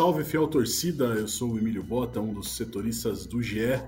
Salve, 0.00 0.24
fiel 0.24 0.48
torcida. 0.48 1.04
Eu 1.08 1.28
sou 1.28 1.52
o 1.52 1.58
Emílio 1.58 1.82
Bota, 1.82 2.22
um 2.22 2.32
dos 2.32 2.52
setoristas 2.52 3.26
do 3.26 3.42
GE. 3.42 3.78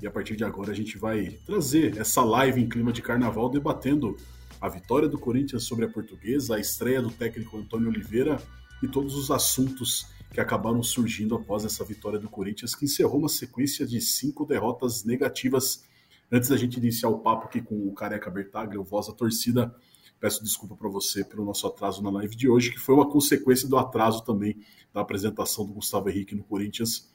E 0.00 0.06
a 0.06 0.10
partir 0.10 0.34
de 0.34 0.42
agora 0.42 0.72
a 0.72 0.74
gente 0.74 0.96
vai 0.96 1.38
trazer 1.44 1.98
essa 1.98 2.24
live 2.24 2.62
em 2.62 2.66
clima 2.66 2.90
de 2.90 3.02
carnaval 3.02 3.50
debatendo 3.50 4.16
a 4.58 4.70
vitória 4.70 5.06
do 5.06 5.18
Corinthians 5.18 5.64
sobre 5.64 5.84
a 5.84 5.88
Portuguesa, 5.90 6.56
a 6.56 6.58
estreia 6.58 7.02
do 7.02 7.10
técnico 7.10 7.58
Antônio 7.58 7.90
Oliveira 7.90 8.42
e 8.82 8.88
todos 8.88 9.14
os 9.14 9.30
assuntos 9.30 10.06
que 10.32 10.40
acabaram 10.40 10.82
surgindo 10.82 11.34
após 11.34 11.62
essa 11.62 11.84
vitória 11.84 12.18
do 12.18 12.30
Corinthians, 12.30 12.74
que 12.74 12.86
encerrou 12.86 13.18
uma 13.18 13.28
sequência 13.28 13.86
de 13.86 14.00
cinco 14.00 14.46
derrotas 14.46 15.04
negativas. 15.04 15.84
Antes 16.32 16.48
da 16.48 16.56
gente 16.56 16.78
iniciar 16.78 17.10
o 17.10 17.18
papo 17.18 17.48
aqui 17.48 17.60
com 17.60 17.86
o 17.86 17.92
Careca 17.92 18.30
Bertaglia, 18.30 18.80
o 18.80 18.84
voz 18.84 19.08
da 19.08 19.12
torcida, 19.12 19.74
peço 20.20 20.44
desculpa 20.44 20.76
para 20.76 20.88
você 20.88 21.24
pelo 21.24 21.44
nosso 21.44 21.66
atraso 21.66 22.02
na 22.02 22.10
live 22.10 22.36
de 22.36 22.48
hoje, 22.48 22.70
que 22.70 22.78
foi 22.78 22.94
uma 22.94 23.08
consequência 23.08 23.66
do 23.66 23.78
atraso 23.78 24.22
também 24.22 24.58
da 24.92 25.00
apresentação 25.00 25.64
do 25.64 25.72
Gustavo 25.72 26.10
Henrique 26.10 26.34
no 26.34 26.44
Corinthians, 26.44 27.10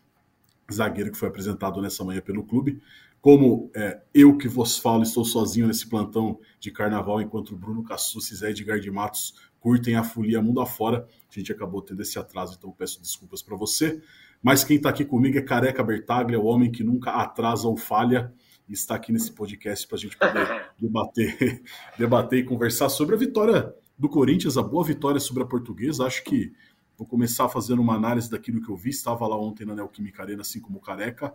zagueiro 0.71 1.11
que 1.11 1.17
foi 1.17 1.27
apresentado 1.27 1.81
nessa 1.81 2.03
manhã 2.03 2.21
pelo 2.21 2.43
clube. 2.43 2.81
Como 3.21 3.71
é, 3.75 4.01
eu 4.13 4.37
que 4.37 4.47
vos 4.47 4.77
falo, 4.77 5.03
estou 5.03 5.23
sozinho 5.23 5.67
nesse 5.67 5.87
plantão 5.87 6.39
de 6.59 6.71
carnaval, 6.71 7.21
enquanto 7.21 7.51
o 7.51 7.57
Bruno 7.57 7.83
Cassucci 7.83 8.43
e 8.43 8.47
Edgar 8.47 8.79
de 8.79 8.91
Matos 8.91 9.33
curtem 9.59 9.95
a 9.95 10.03
folia 10.03 10.41
mundo 10.41 10.61
afora. 10.61 11.07
A 11.29 11.33
gente 11.39 11.51
acabou 11.51 11.81
tendo 11.81 12.01
esse 12.01 12.19
atraso, 12.19 12.55
então 12.57 12.71
peço 12.71 13.01
desculpas 13.01 13.41
para 13.41 13.55
você. 13.55 14.01
Mas 14.41 14.63
quem 14.63 14.77
está 14.77 14.89
aqui 14.89 15.03
comigo 15.03 15.37
é 15.37 15.41
Careca 15.41 15.83
Bertaglia, 15.83 16.39
o 16.39 16.45
homem 16.45 16.71
que 16.71 16.83
nunca 16.83 17.11
atrasa 17.11 17.67
ou 17.67 17.75
falha, 17.75 18.31
está 18.73 18.95
aqui 18.95 19.11
nesse 19.11 19.31
podcast 19.31 19.87
para 19.87 19.97
a 19.97 19.99
gente 19.99 20.17
poder 20.17 20.71
debater, 20.79 21.63
debater 21.97 22.39
e 22.39 22.43
conversar 22.43 22.89
sobre 22.89 23.15
a 23.15 23.17
vitória 23.17 23.73
do 23.97 24.09
Corinthians, 24.09 24.57
a 24.57 24.63
boa 24.63 24.83
vitória 24.83 25.19
sobre 25.19 25.43
a 25.43 25.45
Portuguesa. 25.45 26.05
Acho 26.05 26.23
que 26.23 26.51
vou 26.97 27.07
começar 27.07 27.47
fazendo 27.49 27.81
uma 27.81 27.95
análise 27.95 28.29
daquilo 28.29 28.61
que 28.61 28.69
eu 28.69 28.75
vi. 28.75 28.89
Estava 28.89 29.27
lá 29.27 29.37
ontem 29.37 29.65
na 29.65 29.75
Neoquímica 29.75 30.23
Arena, 30.23 30.41
assim 30.41 30.59
como 30.59 30.77
o 30.77 30.81
Careca. 30.81 31.33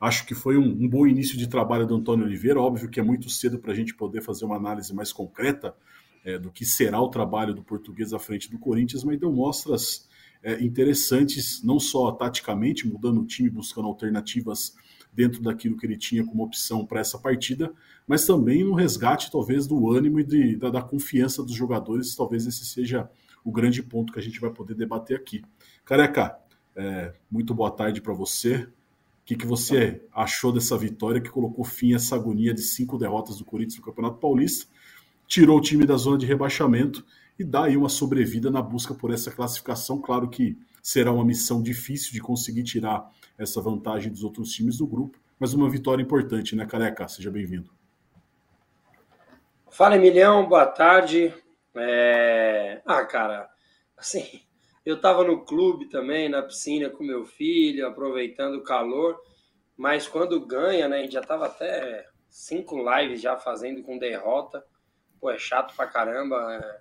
Acho 0.00 0.26
que 0.26 0.34
foi 0.34 0.56
um, 0.56 0.66
um 0.66 0.88
bom 0.88 1.06
início 1.06 1.36
de 1.38 1.46
trabalho 1.46 1.86
do 1.86 1.94
Antônio 1.94 2.24
Oliveira. 2.24 2.60
Óbvio 2.60 2.88
que 2.88 2.98
é 2.98 3.02
muito 3.02 3.30
cedo 3.30 3.58
para 3.58 3.72
a 3.72 3.74
gente 3.74 3.94
poder 3.94 4.20
fazer 4.20 4.44
uma 4.44 4.56
análise 4.56 4.92
mais 4.92 5.12
concreta 5.12 5.74
é, 6.24 6.38
do 6.38 6.50
que 6.50 6.64
será 6.64 7.00
o 7.00 7.08
trabalho 7.08 7.54
do 7.54 7.62
português 7.62 8.12
à 8.12 8.18
frente 8.18 8.50
do 8.50 8.58
Corinthians, 8.58 9.04
mas 9.04 9.18
deu 9.18 9.32
mostras 9.32 10.08
é, 10.42 10.62
interessantes, 10.62 11.62
não 11.62 11.78
só 11.78 12.10
taticamente, 12.12 12.86
mudando 12.86 13.20
o 13.20 13.26
time, 13.26 13.48
buscando 13.48 13.86
alternativas 13.86 14.74
dentro 15.12 15.42
daquilo 15.42 15.76
que 15.76 15.84
ele 15.84 15.96
tinha 15.96 16.24
como 16.24 16.42
opção 16.42 16.86
para 16.86 17.00
essa 17.00 17.18
partida, 17.18 17.72
mas 18.06 18.24
também 18.24 18.64
no 18.64 18.74
resgate, 18.74 19.30
talvez, 19.30 19.66
do 19.66 19.90
ânimo 19.90 20.20
e 20.20 20.24
de, 20.24 20.56
da, 20.56 20.70
da, 20.70 20.82
confiança 20.82 21.42
dos 21.42 21.54
jogadores. 21.54 22.14
Talvez 22.14 22.46
esse 22.46 22.64
seja 22.64 23.10
o 23.44 23.52
grande 23.52 23.82
ponto 23.82 24.12
que 24.12 24.18
a 24.18 24.22
gente 24.22 24.40
vai 24.40 24.50
poder 24.50 24.74
debater 24.74 25.16
aqui. 25.16 25.42
Careca, 25.84 26.36
é, 26.74 27.12
muito 27.30 27.54
boa 27.54 27.70
tarde 27.70 28.00
para 28.00 28.14
você. 28.14 28.56
O 28.56 29.24
que, 29.24 29.36
que 29.36 29.46
você 29.46 30.02
achou 30.12 30.52
dessa 30.52 30.76
vitória 30.76 31.20
que 31.20 31.30
colocou 31.30 31.64
fim 31.64 31.92
a 31.92 31.96
essa 31.96 32.16
agonia 32.16 32.54
de 32.54 32.62
cinco 32.62 32.98
derrotas 32.98 33.38
do 33.38 33.44
Corinthians 33.44 33.78
no 33.78 33.84
Campeonato 33.84 34.18
Paulista? 34.18 34.66
tirou 35.32 35.56
o 35.56 35.62
time 35.62 35.86
da 35.86 35.96
zona 35.96 36.18
de 36.18 36.26
rebaixamento 36.26 37.02
e 37.38 37.44
dá 37.44 37.64
aí 37.64 37.74
uma 37.74 37.88
sobrevida 37.88 38.50
na 38.50 38.60
busca 38.60 38.92
por 38.92 39.10
essa 39.10 39.30
classificação. 39.30 39.98
Claro 39.98 40.28
que 40.28 40.58
será 40.82 41.10
uma 41.10 41.24
missão 41.24 41.62
difícil 41.62 42.12
de 42.12 42.20
conseguir 42.20 42.62
tirar 42.64 43.10
essa 43.38 43.60
vantagem 43.60 44.10
dos 44.10 44.24
outros 44.24 44.52
times 44.52 44.78
do 44.78 44.86
grupo, 44.86 45.18
mas 45.38 45.54
uma 45.54 45.68
vitória 45.68 46.02
importante, 46.02 46.54
né, 46.54 46.66
Careca? 46.66 47.08
Seja 47.08 47.30
bem-vindo. 47.30 47.70
Fala, 49.70 49.96
Emilhão, 49.96 50.46
boa 50.46 50.66
tarde. 50.66 51.34
É... 51.74 52.80
Ah, 52.84 53.04
cara, 53.04 53.48
assim, 53.96 54.42
eu 54.84 55.00
tava 55.00 55.24
no 55.24 55.44
clube 55.44 55.86
também, 55.86 56.28
na 56.28 56.42
piscina 56.42 56.90
com 56.90 57.02
meu 57.02 57.24
filho, 57.24 57.86
aproveitando 57.86 58.56
o 58.56 58.62
calor, 58.62 59.18
mas 59.76 60.06
quando 60.06 60.44
ganha, 60.44 60.88
né, 60.88 60.98
a 60.98 61.02
gente 61.02 61.12
já 61.12 61.22
tava 61.22 61.46
até 61.46 62.06
cinco 62.28 62.76
lives 62.82 63.20
já 63.20 63.36
fazendo 63.36 63.82
com 63.82 63.98
derrota, 63.98 64.64
pô, 65.20 65.30
é 65.30 65.38
chato 65.38 65.74
pra 65.74 65.86
caramba. 65.86 66.54
É... 66.54 66.80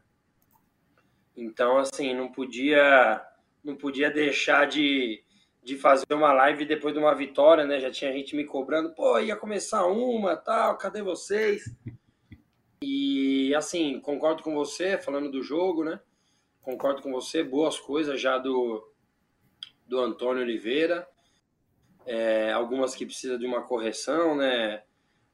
Então, 1.38 1.78
assim, 1.78 2.14
não 2.14 2.32
podia, 2.32 3.26
não 3.64 3.76
podia 3.76 4.12
deixar 4.12 4.68
de, 4.68 5.24
de 5.64 5.78
fazer 5.78 6.06
uma 6.12 6.34
live 6.34 6.66
depois 6.66 6.94
de 6.94 7.00
uma 7.00 7.14
vitória, 7.14 7.66
né? 7.66 7.80
Já 7.80 7.92
tinha 7.92 8.12
gente 8.12 8.36
me 8.36 8.46
cobrando, 8.46 8.94
pô, 8.94 9.20
ia 9.20 9.36
começar 9.36 9.86
uma, 9.86 10.36
tal, 10.36 10.78
cadê 10.78 11.02
vocês? 11.02 11.64
E, 12.82 13.54
assim, 13.54 14.00
concordo 14.00 14.42
com 14.42 14.56
você, 14.56 14.98
falando 14.98 15.30
do 15.30 15.44
jogo, 15.44 15.84
né? 15.84 16.00
Concordo 16.62 17.02
com 17.02 17.12
você, 17.12 17.44
boas 17.44 17.80
coisas 17.80 18.20
já 18.20 18.38
do, 18.38 18.92
do 19.88 20.00
Antônio 20.00 20.44
Oliveira. 20.44 21.08
É, 22.06 22.52
algumas 22.52 22.96
que 22.96 23.06
precisam 23.06 23.38
de 23.38 23.46
uma 23.46 23.62
correção, 23.62 24.36
né? 24.36 24.84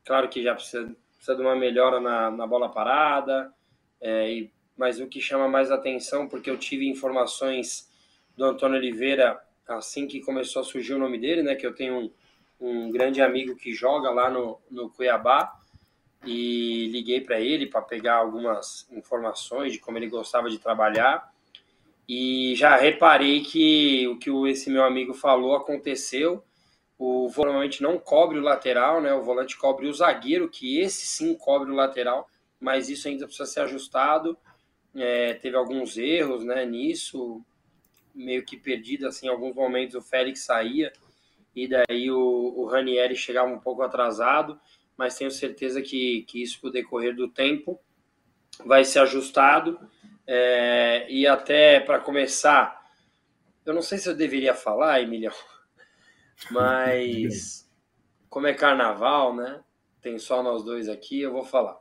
Claro 0.04 0.28
que 0.28 0.44
já 0.44 0.54
precisa 0.54 0.94
precisa 1.18 1.36
de 1.36 1.42
uma 1.42 1.56
melhora 1.56 2.00
na, 2.00 2.32
na 2.32 2.48
bola 2.48 2.70
parada, 2.70 3.52
é, 4.00 4.32
e, 4.32 4.54
mas 4.78 5.00
o 5.00 5.08
que 5.08 5.20
chama 5.20 5.48
mais 5.48 5.72
atenção, 5.72 6.28
porque 6.28 6.50
eu 6.50 6.58
tive 6.58 6.88
informações 6.88 7.90
do 8.36 8.46
Antônio 8.46 8.78
Oliveira 8.78 9.40
assim 9.68 10.08
que 10.08 10.22
começou 10.22 10.62
a 10.62 10.66
surgir 10.66 10.94
o 10.94 11.00
nome 11.00 11.18
dele, 11.18 11.44
né, 11.44 11.56
que 11.56 11.66
eu 11.66 11.76
tenho 11.76 12.00
um, 12.00 12.12
um 12.60 12.92
grande 12.92 13.22
amigo 13.22 13.56
que 13.56 13.74
joga 13.74 14.10
lá 14.10 14.30
no, 14.30 14.60
no 14.70 14.90
Cuiabá, 14.90 15.54
e 16.26 16.88
liguei 16.92 17.22
para 17.22 17.40
ele 17.40 17.68
para 17.68 17.82
pegar 17.82 18.16
algumas 18.16 18.88
informações 18.92 19.72
de 19.72 19.80
como 19.80 19.98
ele 19.98 20.10
gostava 20.10 20.50
de 20.50 20.58
trabalhar, 20.58 21.32
e 22.08 22.56
já 22.56 22.76
reparei 22.76 23.42
que 23.42 24.08
o 24.08 24.18
que 24.18 24.30
esse 24.50 24.70
meu 24.70 24.84
amigo 24.84 25.14
falou 25.14 25.56
aconteceu, 25.56 26.44
o 26.98 27.30
volante 27.30 27.84
não 27.84 28.00
cobre 28.00 28.40
o 28.40 28.42
lateral, 28.42 29.02
né? 29.02 29.14
O 29.14 29.22
volante 29.22 29.56
cobre 29.56 29.88
o 29.88 29.94
zagueiro, 29.94 30.50
que 30.50 30.80
esse 30.80 31.06
sim 31.06 31.36
cobre 31.36 31.72
o 31.72 31.76
lateral, 31.76 32.28
mas 32.60 32.90
isso 32.90 33.08
ainda 33.08 33.26
precisa 33.26 33.46
ser 33.46 33.60
ajustado. 33.62 34.38
É, 34.96 35.36
teve 35.36 35.56
alguns 35.56 35.96
erros, 35.98 36.44
né? 36.44 36.66
Nisso, 36.66 37.44
meio 38.18 38.44
que 38.44 38.58
perdido, 38.58 39.08
assim, 39.08 39.28
em 39.28 39.30
alguns 39.30 39.56
momentos 39.56 39.96
o 39.96 40.02
Félix 40.02 40.42
saía 40.42 40.92
e 41.56 41.68
daí 41.68 42.12
o, 42.12 42.54
o 42.56 42.66
Ranieri 42.66 43.16
chegava 43.16 43.50
um 43.50 43.60
pouco 43.60 43.82
atrasado, 43.82 44.60
mas 44.96 45.18
tenho 45.18 45.32
certeza 45.32 45.82
que, 45.82 46.24
que 46.24 46.42
isso, 46.42 46.60
com 46.60 46.68
o 46.68 46.72
decorrer 46.72 47.16
do 47.16 47.28
tempo, 47.28 47.80
vai 48.66 48.84
ser 48.84 49.00
ajustado. 49.00 49.80
É, 50.26 51.08
e 51.10 51.26
até 51.26 51.80
para 51.80 52.00
começar, 52.00 52.86
eu 53.66 53.74
não 53.74 53.82
sei 53.82 53.98
se 53.98 54.10
eu 54.10 54.16
deveria 54.16 54.54
falar, 54.54 55.02
Emiliano, 55.02 55.36
mas 56.52 57.68
como 58.30 58.48
é 58.48 58.54
carnaval, 58.54 59.36
né? 59.36 59.64
Tem 60.02 60.20
só 60.20 60.44
nós 60.44 60.64
dois 60.64 60.88
aqui, 60.88 61.22
eu 61.22 61.32
vou 61.32 61.44
falar. 61.44 61.78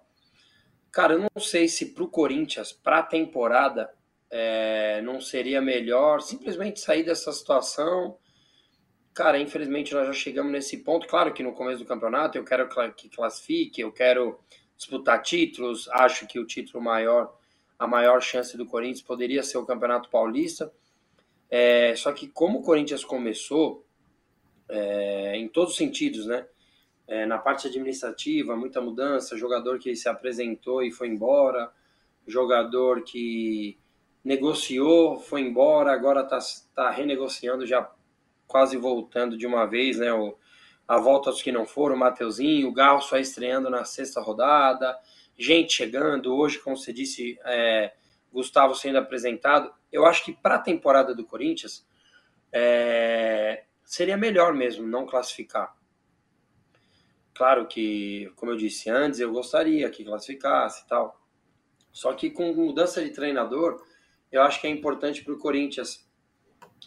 Cara, 0.91 1.13
eu 1.13 1.19
não 1.19 1.41
sei 1.43 1.69
se 1.69 1.93
pro 1.93 2.09
Corinthians, 2.09 2.73
pra 2.73 3.03
temporada, 3.03 3.93
é, 4.31 5.00
não 5.03 5.20
seria 5.20 5.60
melhor 5.60 6.20
simplesmente 6.20 6.81
sair 6.81 7.04
dessa 7.04 7.32
situação. 7.32 8.17
Cara, 9.14 9.38
infelizmente 9.38 9.94
nós 9.94 10.06
já 10.06 10.12
chegamos 10.12 10.52
nesse 10.52 10.78
ponto. 10.78 11.06
Claro 11.06 11.32
que 11.32 11.43
no 11.43 11.52
começo 11.52 11.78
do 11.78 11.88
campeonato 11.88 12.37
eu 12.37 12.44
quero 12.44 12.69
que 12.94 13.08
classifique, 13.08 13.81
eu 13.81 13.93
quero 13.93 14.38
disputar 14.76 15.23
títulos. 15.23 15.88
Acho 15.88 16.26
que 16.26 16.38
o 16.38 16.46
título 16.46 16.82
maior, 16.82 17.34
a 17.78 17.87
maior 17.87 18.20
chance 18.20 18.56
do 18.56 18.67
Corinthians 18.67 19.02
poderia 19.02 19.43
ser 19.43 19.58
o 19.58 19.67
Campeonato 19.67 20.11
Paulista. 20.11 20.72
É, 21.49 21.94
só 21.96 22.12
que 22.12 22.29
como 22.29 22.58
o 22.58 22.62
Corinthians 22.62 23.05
começou, 23.05 23.87
é, 24.69 25.37
em 25.37 25.49
todos 25.49 25.72
os 25.72 25.76
sentidos, 25.76 26.26
né? 26.26 26.46
É, 27.08 27.25
na 27.25 27.38
parte 27.38 27.69
administrativa, 27.69 28.56
muita 28.56 28.81
mudança, 28.81 29.37
jogador 29.38 29.79
que 29.79 29.94
se 29.94 30.08
apresentou 30.08 30.82
e 30.82 30.90
foi 30.90 31.06
embora, 31.06 31.70
jogador 32.26 33.05
que 33.05 33.79
negociou, 34.26 35.20
foi 35.20 35.40
embora, 35.40 35.93
agora 35.93 36.23
está 36.23 36.38
tá 36.75 36.90
renegociando, 36.90 37.64
já 37.64 37.88
quase 38.44 38.76
voltando 38.76 39.38
de 39.38 39.46
uma 39.46 39.67
vez, 39.67 39.99
né? 39.99 40.12
O, 40.12 40.37
a 40.88 40.99
volta 40.99 41.31
dos 41.31 41.40
que 41.40 41.52
não 41.52 41.64
foram, 41.64 41.94
o 41.94 41.99
Mateuzinho, 41.99 42.67
o 42.67 42.73
Garro 42.73 43.00
só 43.00 43.19
estreando 43.19 43.70
na 43.70 43.84
sexta 43.84 44.20
rodada, 44.20 44.99
gente 45.38 45.75
chegando, 45.75 46.34
hoje, 46.34 46.58
como 46.58 46.76
você 46.76 46.93
disse, 46.93 47.38
é, 47.44 47.94
Gustavo 48.32 48.75
sendo 48.75 48.99
apresentado. 48.99 49.73
Eu 49.93 50.05
acho 50.05 50.25
que 50.25 50.32
para 50.32 50.56
a 50.56 50.61
temporada 50.61 51.14
do 51.14 51.25
Corinthians, 51.25 51.87
é, 52.52 53.62
seria 53.84 54.17
melhor 54.17 54.52
mesmo 54.52 54.84
não 54.88 55.06
classificar. 55.06 55.72
Claro 57.32 57.69
que, 57.69 58.32
como 58.34 58.50
eu 58.50 58.56
disse 58.56 58.90
antes, 58.90 59.20
eu 59.20 59.31
gostaria 59.31 59.88
que 59.88 60.05
classificasse 60.05 60.82
e 60.84 60.88
tal. 60.88 61.20
Só 61.93 62.12
que 62.12 62.29
com 62.29 62.52
mudança 62.52 63.05
de 63.05 63.11
treinador, 63.11 63.81
eu 64.37 64.43
acho 64.43 64.61
que 64.61 64.67
é 64.67 64.71
importante 64.71 65.25
para 65.25 65.35
o 65.35 65.38
Corinthians 65.38 66.06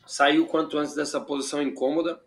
sair 0.06 0.40
o 0.40 0.46
quanto 0.46 0.78
antes 0.78 0.96
dessa 0.96 1.20
posição 1.20 1.62
incômoda. 1.62 2.22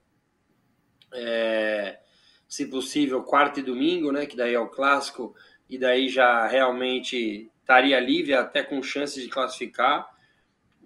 É, 1.13 2.01
se 2.49 2.67
possível, 2.67 3.23
quarta 3.23 3.61
e 3.61 3.63
domingo, 3.63 4.13
né? 4.13 4.27
Que 4.27 4.37
daí 4.37 4.55
é 4.55 4.61
o 4.61 4.69
clássico, 4.69 5.35
e 5.69 5.79
daí 5.79 6.09
já 6.09 6.47
realmente 6.47 7.51
estaria 7.61 7.99
livre, 8.01 8.35
até 8.35 8.63
com 8.63 8.83
chances 8.83 9.23
de 9.23 9.29
classificar. 9.29 10.11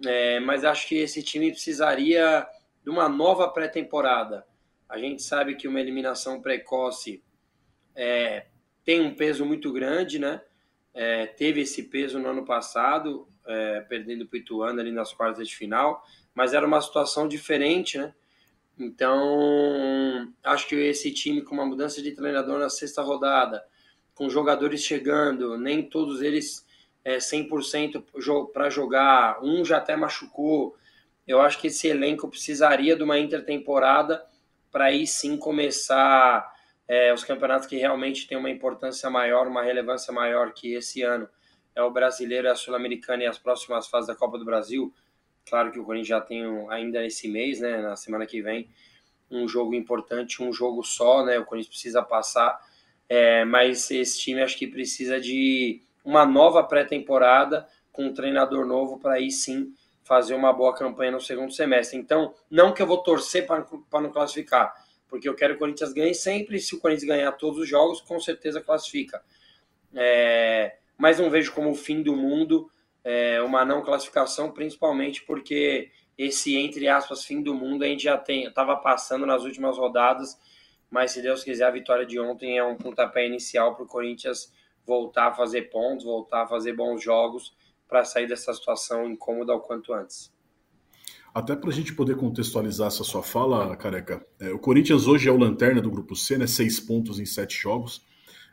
é, 0.05 0.39
mas 0.39 0.63
acho 0.63 0.87
que 0.87 0.95
esse 0.95 1.23
time 1.23 1.51
precisaria 1.51 2.47
de 2.83 2.89
uma 2.89 3.09
nova 3.09 3.49
pré-temporada. 3.49 4.45
A 4.87 4.97
gente 4.97 5.21
sabe 5.23 5.55
que 5.55 5.67
uma 5.67 5.81
eliminação 5.81 6.41
precoce 6.41 7.23
é, 7.95 8.45
tem 8.85 9.01
um 9.01 9.15
peso 9.15 9.43
muito 9.45 9.73
grande, 9.73 10.19
né? 10.19 10.41
É, 10.99 11.27
teve 11.27 11.61
esse 11.61 11.83
peso 11.83 12.17
no 12.17 12.27
ano 12.27 12.43
passado, 12.43 13.27
é, 13.45 13.81
perdendo 13.81 14.25
para 14.25 14.35
o 14.35 14.39
Ituano 14.39 14.79
ali 14.79 14.91
nas 14.91 15.13
quartas 15.13 15.47
de 15.47 15.55
final, 15.55 16.03
mas 16.33 16.55
era 16.55 16.65
uma 16.65 16.81
situação 16.81 17.27
diferente, 17.27 17.99
né? 17.99 18.15
Então, 18.79 20.33
acho 20.43 20.67
que 20.67 20.73
esse 20.73 21.13
time 21.13 21.43
com 21.43 21.53
uma 21.53 21.67
mudança 21.67 22.01
de 22.01 22.13
treinador 22.13 22.57
na 22.57 22.67
sexta 22.67 23.03
rodada, 23.03 23.63
com 24.15 24.27
jogadores 24.27 24.81
chegando, 24.83 25.55
nem 25.55 25.87
todos 25.87 26.23
eles 26.23 26.65
é, 27.05 27.17
100% 27.17 28.51
para 28.51 28.67
jogar, 28.71 29.39
um 29.43 29.63
já 29.63 29.77
até 29.77 29.95
machucou. 29.95 30.75
Eu 31.27 31.39
acho 31.41 31.61
que 31.61 31.67
esse 31.67 31.87
elenco 31.87 32.27
precisaria 32.27 32.95
de 32.95 33.03
uma 33.03 33.19
intertemporada 33.19 34.25
para 34.71 34.85
aí 34.85 35.05
sim 35.05 35.37
começar 35.37 36.51
é, 36.87 37.13
os 37.13 37.23
campeonatos 37.23 37.67
que 37.67 37.75
realmente 37.75 38.27
têm 38.27 38.37
uma 38.37 38.49
importância 38.49 39.09
maior, 39.09 39.47
uma 39.47 39.61
relevância 39.61 40.13
maior 40.13 40.53
que 40.53 40.73
esse 40.73 41.01
ano. 41.01 41.27
É 41.75 41.81
o 41.81 41.91
brasileiro, 41.91 42.49
a 42.49 42.55
sul-americana 42.55 43.23
e 43.23 43.27
as 43.27 43.37
próximas 43.37 43.87
fases 43.87 44.07
da 44.07 44.15
Copa 44.15 44.37
do 44.37 44.45
Brasil. 44.45 44.93
Claro 45.47 45.71
que 45.71 45.79
o 45.79 45.83
Corinthians 45.83 46.07
já 46.07 46.21
tem 46.21 46.43
ainda 46.69 47.05
esse 47.05 47.27
mês, 47.27 47.59
né, 47.59 47.81
na 47.81 47.95
semana 47.95 48.25
que 48.25 48.41
vem, 48.41 48.69
um 49.29 49.47
jogo 49.47 49.73
importante, 49.73 50.41
um 50.41 50.51
jogo 50.51 50.83
só, 50.83 51.23
né? 51.23 51.37
O 51.37 51.45
Corinthians 51.45 51.69
precisa 51.69 52.01
passar, 52.01 52.59
é, 53.09 53.43
mas 53.45 53.91
esse 53.91 54.19
time 54.19 54.41
acho 54.41 54.57
que 54.57 54.67
precisa 54.67 55.19
de 55.19 55.81
uma 56.03 56.25
nova 56.25 56.63
pré-temporada 56.63 57.67
com 57.91 58.05
um 58.05 58.13
treinador 58.13 58.65
novo 58.65 58.99
para 58.99 59.15
aí 59.15 59.29
sim 59.29 59.73
fazer 60.03 60.33
uma 60.33 60.53
boa 60.53 60.73
campanha 60.73 61.11
no 61.11 61.19
segundo 61.19 61.51
semestre. 61.51 61.97
Então, 61.97 62.33
não 62.49 62.73
que 62.73 62.81
eu 62.81 62.87
vou 62.87 63.03
torcer 63.03 63.45
para 63.45 63.65
não 64.01 64.09
classificar, 64.09 64.73
porque 65.07 65.27
eu 65.27 65.35
quero 65.35 65.53
que 65.53 65.57
o 65.57 65.59
Corinthians 65.59 65.93
ganhe 65.93 66.13
sempre. 66.13 66.59
Se 66.59 66.75
o 66.75 66.79
Corinthians 66.79 67.07
ganhar 67.07 67.31
todos 67.33 67.59
os 67.59 67.67
jogos, 67.67 68.01
com 68.01 68.19
certeza 68.19 68.61
classifica. 68.61 69.23
É, 69.93 70.77
mas 70.97 71.19
não 71.19 71.29
vejo 71.29 71.53
como 71.53 71.71
o 71.71 71.75
fim 71.75 72.01
do 72.01 72.15
mundo 72.15 72.69
é, 73.03 73.41
uma 73.41 73.63
não 73.63 73.81
classificação, 73.81 74.51
principalmente 74.51 75.23
porque 75.23 75.89
esse, 76.17 76.57
entre 76.57 76.87
aspas, 76.87 77.23
fim 77.23 77.41
do 77.41 77.53
mundo 77.53 77.83
a 77.83 77.87
gente 77.87 78.03
já 78.03 78.21
estava 78.27 78.75
passando 78.75 79.25
nas 79.25 79.43
últimas 79.43 79.77
rodadas, 79.77 80.37
mas 80.89 81.11
se 81.11 81.21
Deus 81.21 81.43
quiser, 81.43 81.65
a 81.65 81.71
vitória 81.71 82.05
de 82.05 82.19
ontem 82.19 82.57
é 82.57 82.63
um 82.63 82.75
pontapé 82.75 83.25
inicial 83.25 83.75
para 83.75 83.83
o 83.83 83.87
Corinthians 83.87 84.51
voltar 84.85 85.27
a 85.27 85.33
fazer 85.33 85.69
pontos, 85.69 86.05
voltar 86.05 86.43
a 86.43 86.47
fazer 86.47 86.73
bons 86.73 87.01
jogos 87.01 87.55
para 87.87 88.03
sair 88.03 88.27
dessa 88.27 88.53
situação 88.53 89.07
incômoda 89.07 89.53
o 89.53 89.59
quanto 89.59 89.93
antes. 89.93 90.33
Até 91.37 91.55
para 91.55 91.69
a 91.69 91.73
gente 91.73 91.93
poder 91.93 92.15
contextualizar 92.15 92.87
essa 92.87 93.03
sua 93.03 93.21
fala, 93.21 93.77
Careca, 93.77 94.25
é, 94.39 94.49
o 94.49 94.57
Corinthians 94.57 95.05
hoje 95.05 95.29
é 95.29 95.31
o 95.31 95.37
lanterna 95.37 95.79
do 95.79 95.91
Grupo 95.91 96.15
C, 96.15 96.35
né, 96.35 96.47
seis 96.47 96.79
pontos 96.79 97.19
em 97.19 97.27
sete 97.27 97.61
jogos. 97.61 98.01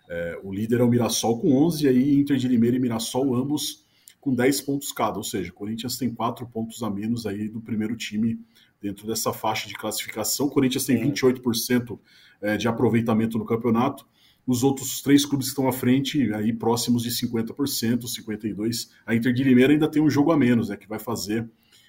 É, 0.07 0.39
o 0.45 0.53
líder 0.53 0.81
é 0.81 0.85
o 0.85 0.89
Mirassol 0.89 1.41
com 1.41 1.57
11, 1.65 1.83
e 1.83 1.89
aí 1.89 2.15
Inter 2.15 2.37
de 2.37 2.47
Limeira 2.47 2.77
e 2.77 2.79
Mirassol 2.79 3.35
ambos 3.35 3.87
com 4.21 4.35
10 4.35 4.61
pontos 4.61 4.93
cada, 4.93 5.17
ou 5.17 5.25
seja, 5.25 5.51
o 5.51 5.55
Corinthians 5.55 5.97
tem 5.97 6.13
quatro 6.13 6.47
pontos 6.47 6.83
a 6.83 6.91
menos 6.91 7.25
aí 7.25 7.49
do 7.49 7.59
primeiro 7.59 7.97
time 7.97 8.39
dentro 8.83 9.07
dessa 9.07 9.33
faixa 9.33 9.67
de 9.67 9.73
classificação. 9.73 10.45
O 10.49 10.51
Corinthians 10.51 10.85
tem 10.85 11.01
28% 11.01 11.99
é, 12.43 12.59
de 12.59 12.69
aproveitamento 12.69 13.39
no 13.39 13.47
campeonato 13.47 14.07
os 14.47 14.63
outros 14.63 15.01
três 15.01 15.25
clubes 15.25 15.47
que 15.47 15.53
estão 15.53 15.67
à 15.67 15.73
frente, 15.73 16.31
aí 16.35 16.53
próximos 16.53 17.03
de 17.03 17.09
50%, 17.09 18.01
52%. 18.03 18.89
A 19.07 19.15
Inter 19.15 19.33
de 19.33 19.43
Limeira 19.43 19.73
ainda 19.73 19.89
tem 19.89 20.03
um 20.03 20.11
jogo 20.11 20.33
a 20.33 20.37
menos, 20.37 20.69
né, 20.69 20.77
que 20.77 20.87
vai 20.87 20.99
fazer 20.99 21.49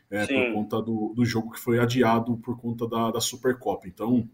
é, 0.09 0.25
por 0.25 0.53
conta 0.53 0.81
do, 0.81 1.13
do 1.15 1.25
jogo 1.25 1.51
que 1.51 1.59
foi 1.59 1.79
adiado 1.79 2.37
por 2.37 2.57
conta 2.57 2.87
da, 2.87 3.11
da 3.11 3.21
Supercopa. 3.21 3.87
Então, 3.87 4.29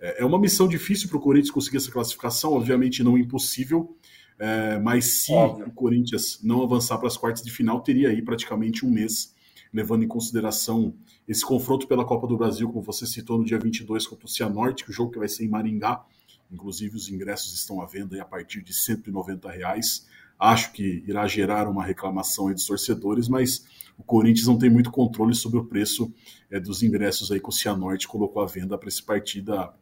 é, 0.00 0.22
é 0.22 0.24
uma 0.24 0.38
missão 0.38 0.68
difícil 0.68 1.08
para 1.08 1.18
o 1.18 1.20
Corinthians 1.20 1.50
conseguir 1.50 1.78
essa 1.78 1.90
classificação, 1.90 2.52
obviamente 2.52 3.02
não 3.02 3.18
impossível, 3.18 3.96
é, 4.38 4.78
mas 4.78 5.24
se 5.24 5.32
Óbvio. 5.32 5.66
o 5.66 5.72
Corinthians 5.72 6.40
não 6.42 6.62
avançar 6.62 6.98
para 6.98 7.08
as 7.08 7.16
quartas 7.16 7.42
de 7.42 7.50
final, 7.50 7.80
teria 7.80 8.10
aí 8.10 8.22
praticamente 8.22 8.84
um 8.84 8.90
mês, 8.90 9.34
levando 9.72 10.04
em 10.04 10.08
consideração 10.08 10.94
esse 11.26 11.44
confronto 11.44 11.88
pela 11.88 12.04
Copa 12.04 12.26
do 12.26 12.36
Brasil, 12.36 12.68
como 12.68 12.82
você 12.82 13.06
citou, 13.06 13.38
no 13.38 13.44
dia 13.44 13.58
22 13.58 14.06
contra 14.06 14.26
o 14.26 14.28
Cianorte, 14.28 14.88
o 14.88 14.92
jogo 14.92 15.10
que 15.10 15.18
vai 15.18 15.28
ser 15.28 15.44
em 15.44 15.48
Maringá, 15.48 16.04
Inclusive, 16.50 16.96
os 16.96 17.08
ingressos 17.08 17.52
estão 17.54 17.80
à 17.80 17.86
venda 17.86 18.20
a 18.20 18.24
partir 18.24 18.62
de 18.62 18.72
190 18.72 19.50
reais. 19.50 20.06
Acho 20.38 20.72
que 20.72 21.02
irá 21.06 21.26
gerar 21.26 21.68
uma 21.68 21.84
reclamação 21.84 22.52
dos 22.52 22.66
torcedores, 22.66 23.28
mas 23.28 23.64
o 23.98 24.02
Corinthians 24.02 24.46
não 24.46 24.58
tem 24.58 24.68
muito 24.68 24.90
controle 24.90 25.34
sobre 25.34 25.58
o 25.58 25.64
preço 25.64 26.12
é, 26.50 26.60
dos 26.60 26.82
ingressos 26.82 27.32
aí 27.32 27.40
que 27.40 27.48
o 27.48 27.52
Cianorte 27.52 28.06
colocou 28.06 28.42
à 28.42 28.46
venda 28.46 28.76
para 28.76 28.88
esse 28.88 29.02
partida, 29.02 29.72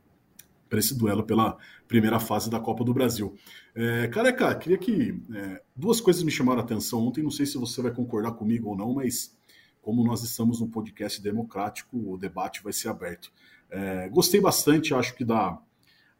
para 0.69 0.79
esse 0.79 0.97
duelo 0.97 1.25
pela 1.25 1.57
primeira 1.89 2.21
fase 2.21 2.49
da 2.49 2.61
Copa 2.61 2.85
do 2.85 2.95
Brasil. 2.95 3.35
É, 3.75 4.07
careca, 4.09 4.55
queria 4.55 4.79
que 4.79 5.21
é, 5.33 5.63
duas 5.75 6.01
coisas 6.01 6.23
me 6.23 6.31
chamaram 6.31 6.61
a 6.61 6.65
atenção 6.65 7.07
ontem. 7.07 7.23
Não 7.23 7.31
sei 7.31 7.47
se 7.47 7.59
você 7.59 7.83
vai 7.83 7.93
concordar 7.93 8.33
comigo 8.33 8.71
ou 8.71 8.77
não, 8.77 8.95
mas 8.95 9.37
como 9.83 10.05
nós 10.05 10.23
estamos 10.23 10.61
num 10.61 10.71
podcast 10.71 11.21
democrático, 11.21 12.13
o 12.13 12.17
debate 12.17 12.63
vai 12.63 12.73
ser 12.73 12.89
aberto. 12.89 13.33
É, 13.71 14.09
gostei 14.09 14.41
bastante, 14.41 14.95
acho 14.95 15.15
que 15.15 15.25
da 15.25 15.59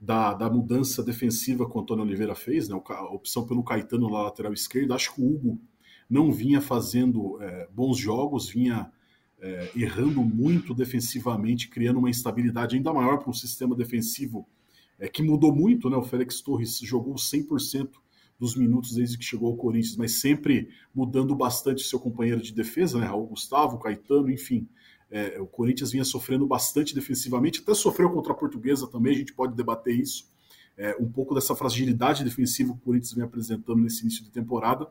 da, 0.05 0.35
da 0.35 0.51
mudança 0.51 1.03
defensiva 1.03 1.69
que 1.69 1.77
o 1.77 1.81
Antônio 1.81 2.05
Oliveira 2.05 2.35
fez, 2.35 2.69
né, 2.69 2.79
a 2.87 3.05
opção 3.05 3.47
pelo 3.47 3.65
Caetano 3.65 4.11
na 4.11 4.25
lateral 4.25 4.53
esquerda. 4.53 4.95
Acho 4.95 5.15
que 5.15 5.23
o 5.23 5.35
Hugo 5.35 5.59
não 6.09 6.31
vinha 6.31 6.61
fazendo 6.61 7.41
é, 7.41 7.67
bons 7.73 7.97
jogos, 7.97 8.51
vinha 8.51 8.93
é, 9.41 9.71
errando 9.75 10.23
muito 10.23 10.75
defensivamente, 10.75 11.69
criando 11.69 11.99
uma 11.99 12.11
instabilidade 12.11 12.77
ainda 12.77 12.93
maior 12.93 13.19
para 13.19 13.31
um 13.31 13.35
sistema 13.35 13.75
defensivo 13.75 14.47
é, 14.99 15.09
que 15.09 15.23
mudou 15.23 15.55
muito. 15.55 15.89
Né? 15.89 15.97
O 15.97 16.03
Félix 16.03 16.43
Torres 16.43 16.81
jogou 16.81 17.15
100% 17.15 17.89
dos 18.39 18.55
minutos 18.57 18.95
desde 18.95 19.17
que 19.17 19.25
chegou 19.25 19.53
ao 19.53 19.57
Corinthians, 19.57 19.97
mas 19.97 20.21
sempre 20.21 20.69
mudando 20.95 21.35
bastante 21.35 21.83
seu 21.83 21.99
companheiro 21.99 22.43
de 22.43 22.53
defesa, 22.53 22.99
né? 22.99 23.07
Raul 23.07 23.29
Gustavo, 23.29 23.79
Caetano, 23.79 24.31
enfim. 24.31 24.69
É, 25.15 25.41
o 25.41 25.47
Corinthians 25.47 25.93
vinha 25.93 26.05
sofrendo 26.05 26.45
bastante 26.45 26.93
defensivamente, 26.93 27.61
até 27.61 27.73
sofreu 27.73 28.11
contra 28.11 28.33
a 28.33 28.35
Portuguesa 28.35 28.89
também, 28.89 29.15
a 29.15 29.17
gente 29.17 29.33
pode 29.33 29.55
debater 29.55 29.95
isso. 29.95 30.29
É, 30.77 30.97
um 30.99 31.09
pouco 31.09 31.37
dessa 31.37 31.55
fragilidade 31.55 32.25
defensiva 32.25 32.73
que 32.73 32.81
o 32.81 32.83
Corinthians 32.83 33.13
vem 33.13 33.23
apresentando 33.23 33.81
nesse 33.81 34.03
início 34.03 34.25
de 34.25 34.31
temporada. 34.33 34.89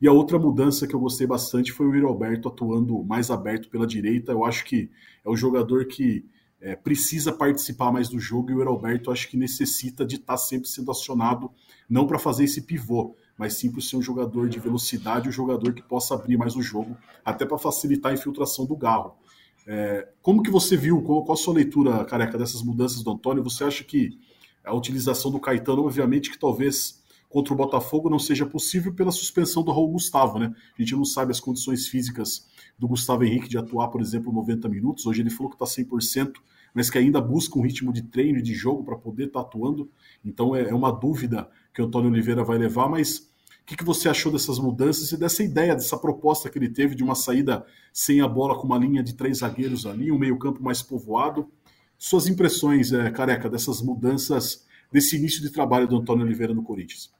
E 0.00 0.06
a 0.06 0.12
outra 0.12 0.38
mudança 0.38 0.86
que 0.86 0.94
eu 0.94 1.00
gostei 1.00 1.26
bastante 1.26 1.72
foi 1.72 1.86
o 1.86 1.92
Yuri 1.92 2.06
Alberto 2.06 2.46
atuando 2.46 3.02
mais 3.02 3.32
aberto 3.32 3.68
pela 3.68 3.84
direita. 3.84 4.30
Eu 4.30 4.44
acho 4.44 4.64
que 4.64 4.88
é 5.24 5.28
o 5.28 5.34
jogador 5.34 5.86
que 5.86 6.24
é, 6.60 6.76
precisa 6.76 7.32
participar 7.32 7.90
mais 7.90 8.08
do 8.08 8.20
jogo 8.20 8.52
e 8.52 8.54
o 8.54 8.68
Alberto 8.68 9.10
acho 9.10 9.28
que 9.28 9.36
necessita 9.36 10.06
de 10.06 10.14
estar 10.14 10.36
sempre 10.36 10.68
sendo 10.68 10.92
acionado, 10.92 11.50
não 11.90 12.06
para 12.06 12.20
fazer 12.20 12.44
esse 12.44 12.62
pivô, 12.62 13.16
mas 13.36 13.54
sim 13.54 13.72
para 13.72 13.80
ser 13.80 13.96
um 13.96 14.02
jogador 14.02 14.48
de 14.48 14.60
velocidade, 14.60 15.28
um 15.28 15.32
jogador 15.32 15.72
que 15.72 15.82
possa 15.82 16.14
abrir 16.14 16.36
mais 16.36 16.54
o 16.54 16.62
jogo, 16.62 16.96
até 17.24 17.44
para 17.44 17.58
facilitar 17.58 18.12
a 18.12 18.14
infiltração 18.14 18.64
do 18.64 18.76
Garro. 18.76 19.16
É, 19.70 20.08
como 20.22 20.42
que 20.42 20.50
você 20.50 20.78
viu, 20.78 21.02
qual, 21.02 21.22
qual, 21.22 21.34
a 21.34 21.36
sua 21.36 21.52
leitura, 21.52 22.02
careca, 22.06 22.38
dessas 22.38 22.62
mudanças 22.62 23.02
do 23.02 23.10
Antônio? 23.10 23.44
Você 23.44 23.64
acha 23.64 23.84
que 23.84 24.18
a 24.64 24.74
utilização 24.74 25.30
do 25.30 25.38
Caetano, 25.38 25.84
obviamente 25.84 26.30
que 26.30 26.38
talvez 26.38 27.04
contra 27.28 27.52
o 27.52 27.56
Botafogo 27.56 28.08
não 28.08 28.18
seja 28.18 28.46
possível 28.46 28.94
pela 28.94 29.12
suspensão 29.12 29.62
do 29.62 29.70
Raul 29.70 29.92
Gustavo, 29.92 30.38
né? 30.38 30.54
A 30.78 30.82
gente 30.82 30.96
não 30.96 31.04
sabe 31.04 31.32
as 31.32 31.38
condições 31.38 31.86
físicas 31.86 32.48
do 32.78 32.88
Gustavo 32.88 33.24
Henrique 33.24 33.46
de 33.46 33.58
atuar, 33.58 33.88
por 33.88 34.00
exemplo, 34.00 34.32
90 34.32 34.70
minutos. 34.70 35.04
Hoje 35.04 35.20
ele 35.20 35.28
falou 35.28 35.50
que 35.50 35.62
está 35.62 35.66
100%, 35.66 36.32
mas 36.72 36.88
que 36.88 36.96
ainda 36.96 37.20
busca 37.20 37.58
um 37.58 37.62
ritmo 37.62 37.92
de 37.92 38.00
treino 38.00 38.38
e 38.38 38.42
de 38.42 38.54
jogo 38.54 38.82
para 38.82 38.96
poder 38.96 39.26
estar 39.26 39.42
tá 39.42 39.46
atuando. 39.46 39.90
Então 40.24 40.56
é, 40.56 40.62
é 40.62 40.74
uma 40.74 40.90
dúvida 40.90 41.46
que 41.74 41.82
o 41.82 41.84
Antônio 41.84 42.10
Oliveira 42.10 42.42
vai 42.42 42.56
levar, 42.56 42.88
mas 42.88 43.27
que, 43.68 43.76
que 43.76 43.84
você 43.84 44.08
achou 44.08 44.32
dessas 44.32 44.58
mudanças 44.58 45.12
e 45.12 45.16
dessa 45.18 45.42
ideia, 45.42 45.74
dessa 45.74 45.98
proposta 45.98 46.48
que 46.48 46.58
ele 46.58 46.70
teve 46.70 46.94
de 46.94 47.04
uma 47.04 47.14
saída 47.14 47.66
sem 47.92 48.22
a 48.22 48.26
bola 48.26 48.58
com 48.58 48.66
uma 48.66 48.78
linha 48.78 49.02
de 49.02 49.14
três 49.14 49.38
zagueiros 49.38 49.84
ali, 49.84 50.10
um 50.10 50.18
meio-campo 50.18 50.62
mais 50.62 50.82
povoado? 50.82 51.52
Suas 51.98 52.26
impressões, 52.26 52.94
é, 52.94 53.10
careca, 53.10 53.46
dessas 53.46 53.82
mudanças, 53.82 54.66
desse 54.90 55.16
início 55.18 55.42
de 55.42 55.52
trabalho 55.52 55.86
do 55.86 55.98
Antônio 55.98 56.24
Oliveira 56.24 56.54
no 56.54 56.62
Corinthians? 56.62 57.12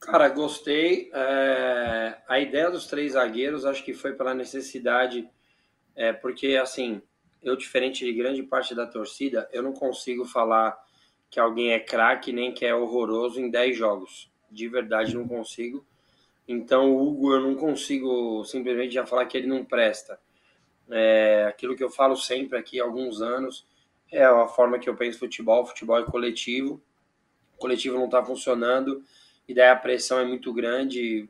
Cara, 0.00 0.28
gostei. 0.30 1.12
É, 1.14 2.18
a 2.26 2.40
ideia 2.40 2.72
dos 2.72 2.88
três 2.88 3.12
zagueiros 3.12 3.64
acho 3.64 3.84
que 3.84 3.94
foi 3.94 4.14
pela 4.14 4.34
necessidade, 4.34 5.28
é, 5.94 6.12
porque 6.12 6.56
assim, 6.56 7.00
eu, 7.40 7.54
diferente 7.54 8.04
de 8.04 8.12
grande 8.12 8.42
parte 8.42 8.74
da 8.74 8.84
torcida, 8.84 9.48
eu 9.52 9.62
não 9.62 9.72
consigo 9.72 10.24
falar 10.24 10.76
que 11.30 11.38
alguém 11.38 11.70
é 11.70 11.78
craque 11.78 12.32
nem 12.32 12.52
que 12.52 12.66
é 12.66 12.74
horroroso 12.74 13.40
em 13.40 13.48
10 13.48 13.78
jogos 13.78 14.30
de 14.50 14.68
verdade 14.68 15.14
não 15.14 15.26
consigo. 15.26 15.84
Então, 16.46 16.92
o 16.92 17.08
Hugo, 17.08 17.32
eu 17.34 17.40
não 17.40 17.54
consigo 17.54 18.44
simplesmente 18.44 18.94
já 18.94 19.06
falar 19.06 19.26
que 19.26 19.36
ele 19.36 19.46
não 19.46 19.64
presta. 19.64 20.18
É, 20.90 21.44
aquilo 21.48 21.76
que 21.76 21.84
eu 21.84 21.90
falo 21.90 22.16
sempre 22.16 22.58
aqui 22.58 22.80
há 22.80 22.84
alguns 22.84 23.22
anos 23.22 23.64
é 24.10 24.24
a 24.24 24.48
forma 24.48 24.78
que 24.78 24.88
eu 24.88 24.96
penso 24.96 25.18
futebol. 25.18 25.64
Futebol 25.64 25.98
é 25.98 26.04
coletivo. 26.04 26.82
O 27.54 27.58
coletivo 27.58 27.96
não 27.96 28.06
está 28.06 28.24
funcionando 28.24 29.04
e 29.46 29.54
daí 29.54 29.68
a 29.68 29.76
pressão 29.76 30.18
é 30.18 30.24
muito 30.24 30.52
grande. 30.52 31.28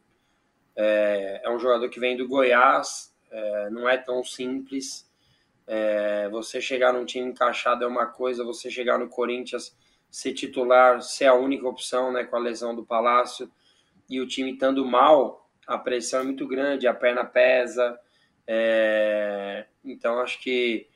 É, 0.77 1.43
é 1.45 1.51
um 1.51 1.59
jogador 1.59 1.89
que 1.89 2.01
vem 2.01 2.17
do 2.17 2.29
Goiás, 2.29 3.15
é, 3.31 3.71
não 3.71 3.89
é 3.89 3.97
tão 3.97 4.23
simples. 4.23 5.09
É, 5.67 6.29
você 6.29 6.61
chegar 6.61 6.93
num 6.93 7.05
time 7.05 7.31
encaixado 7.31 7.85
é 7.85 7.87
uma 7.87 8.07
coisa, 8.07 8.45
você 8.45 8.71
chegar 8.71 8.99
no 8.99 9.09
Corinthians, 9.09 9.77
ser 10.11 10.33
titular, 10.35 11.01
ser 11.03 11.27
a 11.27 11.35
única 11.35 11.69
opção, 11.69 12.13
né, 12.13 12.25
com 12.25 12.37
a 12.37 12.41
lesão 12.41 12.75
do 12.75 12.85
Palácio, 12.85 13.51
e 14.09 14.21
o 14.21 14.27
time 14.27 14.53
estando 14.53 14.85
mal, 14.85 15.49
a 15.67 15.79
pressão 15.79 16.21
é 16.21 16.25
muito 16.25 16.47
grande, 16.47 16.89
a 16.89 16.95
perna 16.95 17.25
pesa. 17.25 17.99
É, 18.47 19.67
então 19.85 20.19
acho 20.19 20.41
que 20.41 20.89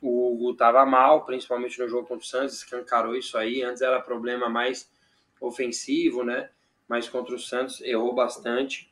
o 0.00 0.32
Hugo 0.32 0.52
estava 0.52 0.84
mal, 0.86 1.26
principalmente 1.26 1.78
no 1.78 1.88
jogo 1.88 2.08
contra 2.08 2.24
o 2.24 2.26
Santos, 2.26 2.56
escancarou 2.56 3.14
isso 3.14 3.36
aí. 3.36 3.62
Antes 3.62 3.82
era 3.82 4.00
problema 4.00 4.48
mais 4.48 4.90
ofensivo, 5.40 6.24
né? 6.24 6.48
Mas 6.88 7.08
contra 7.08 7.34
o 7.34 7.38
Santos 7.38 7.82
errou 7.82 8.14
bastante. 8.14 8.90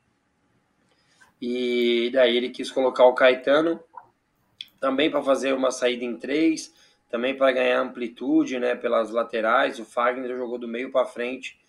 E 1.41 2.11
daí 2.13 2.37
ele 2.37 2.51
quis 2.51 2.71
colocar 2.71 3.05
o 3.05 3.15
Caetano 3.15 3.83
também 4.79 5.11
para 5.11 5.23
fazer 5.23 5.55
uma 5.55 5.71
saída 5.71 6.05
em 6.05 6.17
três, 6.17 6.75
também 7.13 7.37
para 7.37 7.53
ganhar 7.53 7.79
amplitude, 7.79 8.59
né? 8.59 8.75
Pelas 8.75 9.11
laterais. 9.11 9.79
O 9.79 9.85
Fagner 9.85 10.35
jogou 10.35 10.59
do 10.59 10.67
meio 10.67 10.91
para 10.91 11.05
frente 11.05 11.61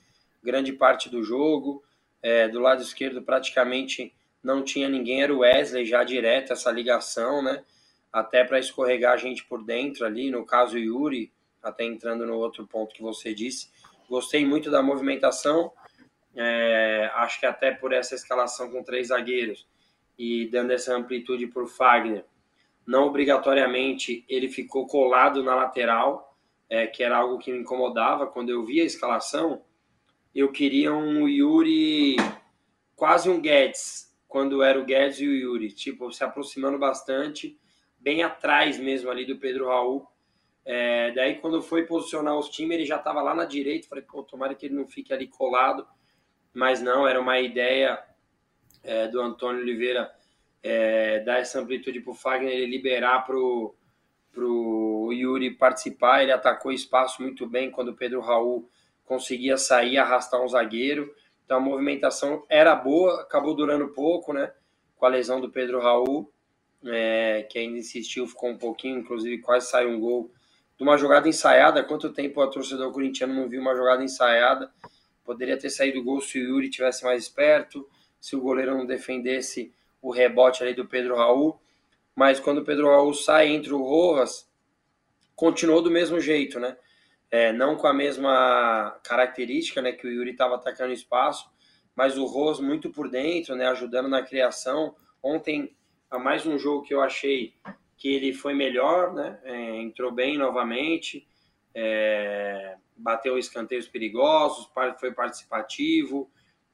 grande 0.42 0.72
parte 0.72 1.10
do 1.10 1.22
jogo. 1.22 1.84
É, 2.22 2.48
do 2.48 2.62
lado 2.62 2.82
esquerdo 2.82 3.22
praticamente 3.22 4.16
não 4.42 4.64
tinha 4.64 4.88
ninguém, 4.88 5.22
era 5.22 5.34
o 5.34 5.40
Wesley 5.40 5.86
já 5.86 6.04
direto, 6.06 6.54
essa 6.54 6.72
ligação, 6.72 7.44
né? 7.44 7.62
Até 8.12 8.46
para 8.46 8.60
escorregar 8.60 9.14
a 9.14 9.18
gente 9.18 9.44
por 9.44 9.62
dentro 9.64 10.06
ali, 10.06 10.32
no 10.32 10.46
caso 10.46 10.78
Yuri, 10.78 11.32
até 11.62 11.84
entrando 11.84 12.26
no 12.26 12.36
outro 12.36 12.66
ponto 12.66 12.96
que 12.96 13.02
você 13.02 13.34
disse. 13.34 13.70
Gostei 14.10 14.46
muito 14.46 14.72
da 14.72 14.82
movimentação, 14.82 15.72
é, 16.36 17.12
acho 17.16 17.40
que 17.40 17.46
até 17.46 17.72
por 17.72 17.92
essa 17.92 18.16
escalação 18.16 18.72
com 18.72 18.84
três 18.84 19.08
zagueiros 19.08 19.68
e 20.18 20.48
dando 20.48 20.72
essa 20.72 20.96
amplitude 20.96 21.48
para 21.48 21.64
o 21.64 21.68
Fagner, 21.68 22.24
não 22.86 23.06
obrigatoriamente 23.06 24.26
ele 24.28 24.50
ficou 24.50 24.88
colado 24.88 25.44
na 25.44 25.56
lateral, 25.56 26.38
é, 26.70 26.88
que 26.88 27.04
era 27.04 27.18
algo 27.18 27.38
que 27.38 27.52
me 27.52 27.60
incomodava 27.60 28.28
quando 28.28 28.50
eu 28.50 28.64
via 28.64 28.84
a 28.84 28.86
escalação 28.86 29.62
eu 30.34 30.52
queria 30.52 30.92
um 30.92 31.28
Yuri, 31.28 32.16
quase 32.96 33.30
um 33.30 33.40
Guedes, 33.40 34.12
quando 34.28 34.64
era 34.64 34.80
o 34.80 34.84
Guedes 34.84 35.20
e 35.20 35.28
o 35.28 35.36
Yuri, 35.36 35.72
tipo, 35.72 36.12
se 36.12 36.24
aproximando 36.24 36.80
bastante, 36.80 37.60
bem 38.00 38.24
atrás 38.24 38.80
mesmo 38.80 39.12
ali 39.12 39.26
do 39.26 39.38
Pedro 39.38 39.68
Raul. 39.68 40.08
É, 40.66 41.12
daí, 41.12 41.36
quando 41.36 41.62
foi 41.62 41.86
posicionar 41.86 42.36
os 42.36 42.50
times, 42.50 42.78
ele 42.78 42.86
já 42.86 42.96
estava 42.96 43.22
lá 43.22 43.36
na 43.36 43.46
direita. 43.46 43.88
Falei, 43.88 44.04
pô, 44.04 44.24
tomara 44.24 44.56
que 44.56 44.66
ele 44.66 44.76
não 44.76 44.88
fique 44.88 45.14
ali 45.14 45.28
colado. 45.28 45.86
Mas 46.52 46.82
não, 46.82 47.08
era 47.08 47.20
uma 47.20 47.40
ideia 47.40 48.04
é, 48.82 49.08
do 49.08 49.22
Antônio 49.22 49.62
Oliveira 49.62 50.12
é, 50.64 51.20
dar 51.20 51.40
essa 51.40 51.60
amplitude 51.60 52.00
para 52.00 52.12
o 52.12 52.16
Fagner, 52.16 52.54
ele 52.54 52.66
liberar 52.66 53.26
para 53.26 53.38
o 53.38 55.12
Yuri 55.12 55.52
participar. 55.52 56.24
Ele 56.24 56.32
atacou 56.32 56.72
espaço 56.72 57.22
muito 57.22 57.46
bem 57.46 57.70
quando 57.70 57.90
o 57.90 57.96
Pedro 57.96 58.22
Raul 58.22 58.70
conseguia 59.04 59.58
sair, 59.58 59.98
arrastar 59.98 60.42
um 60.42 60.48
zagueiro. 60.48 61.14
Então 61.44 61.58
a 61.58 61.60
movimentação 61.60 62.44
era 62.48 62.74
boa, 62.74 63.22
acabou 63.22 63.54
durando 63.54 63.90
pouco, 63.90 64.32
né? 64.32 64.52
Com 64.96 65.06
a 65.06 65.10
lesão 65.10 65.42
do 65.42 65.52
Pedro 65.52 65.82
Raul, 65.82 66.32
é, 66.86 67.46
que 67.52 67.60
ainda 67.60 67.78
insistiu, 67.78 68.26
ficou 68.26 68.50
um 68.50 68.58
pouquinho, 68.58 69.00
inclusive 69.00 69.40
quase 69.40 69.70
saiu 69.70 69.90
um 69.90 70.00
gol 70.00 70.32
de 70.78 70.84
uma 70.84 70.98
jogada 70.98 71.28
ensaiada. 71.28 71.84
Quanto 71.84 72.14
tempo 72.14 72.42
a 72.42 72.48
torcedor 72.48 72.92
corintiano 72.94 73.34
não 73.34 73.50
viu 73.50 73.60
uma 73.60 73.76
jogada 73.76 74.02
ensaiada? 74.02 74.72
Poderia 75.26 75.58
ter 75.58 75.70
saído 75.70 76.04
gol 76.04 76.22
se 76.22 76.40
o 76.40 76.42
Yuri 76.42 76.70
tivesse 76.70 77.04
mais 77.04 77.24
esperto, 77.24 77.88
se 78.20 78.36
o 78.38 78.42
goleiro 78.42 78.78
não 78.78 78.86
defendesse 78.86 79.74
o 80.04 80.12
rebote 80.12 80.62
ali 80.62 80.76
do 80.76 80.88
Pedro 80.88 81.16
Raul. 81.16 81.60
Mas 82.16 82.40
quando 82.40 82.60
o 82.60 82.64
Pedro 82.64 82.90
Raul 82.90 83.16
sai 83.16 83.48
entre 83.48 83.74
o 83.74 83.82
Rojas, 83.82 84.48
continuou 85.36 85.82
do 85.82 85.90
mesmo 85.90 86.20
jeito, 86.20 86.60
né? 86.60 86.78
é, 87.34 87.52
não 87.52 87.76
com 87.76 87.88
a 87.88 87.94
mesma 87.94 88.92
característica, 89.04 89.82
né, 89.82 89.92
que 89.92 90.06
o 90.06 90.12
Yuri 90.12 90.34
estava 90.34 90.54
atacando 90.54 90.94
espaço, 90.94 91.50
mas 91.96 92.16
o 92.16 92.26
Rose 92.26 92.62
muito 92.62 92.92
por 92.92 93.10
dentro, 93.10 93.56
né, 93.56 93.66
ajudando 93.66 94.08
na 94.08 94.22
criação. 94.22 94.96
Ontem, 95.22 95.76
a 96.12 96.20
mais 96.20 96.46
um 96.46 96.60
jogo 96.60 96.84
que 96.84 96.94
eu 96.94 97.02
achei 97.02 97.56
que 97.98 98.08
ele 98.08 98.34
foi 98.34 98.54
melhor, 98.54 99.16
né, 99.16 99.40
é, 99.46 99.78
entrou 99.78 100.12
bem 100.12 100.38
novamente, 100.38 101.28
é, 101.74 102.76
bateu 102.96 103.36
escanteios 103.36 103.88
perigosos, 103.88 104.70
foi 105.00 105.12
participativo, 105.12 106.30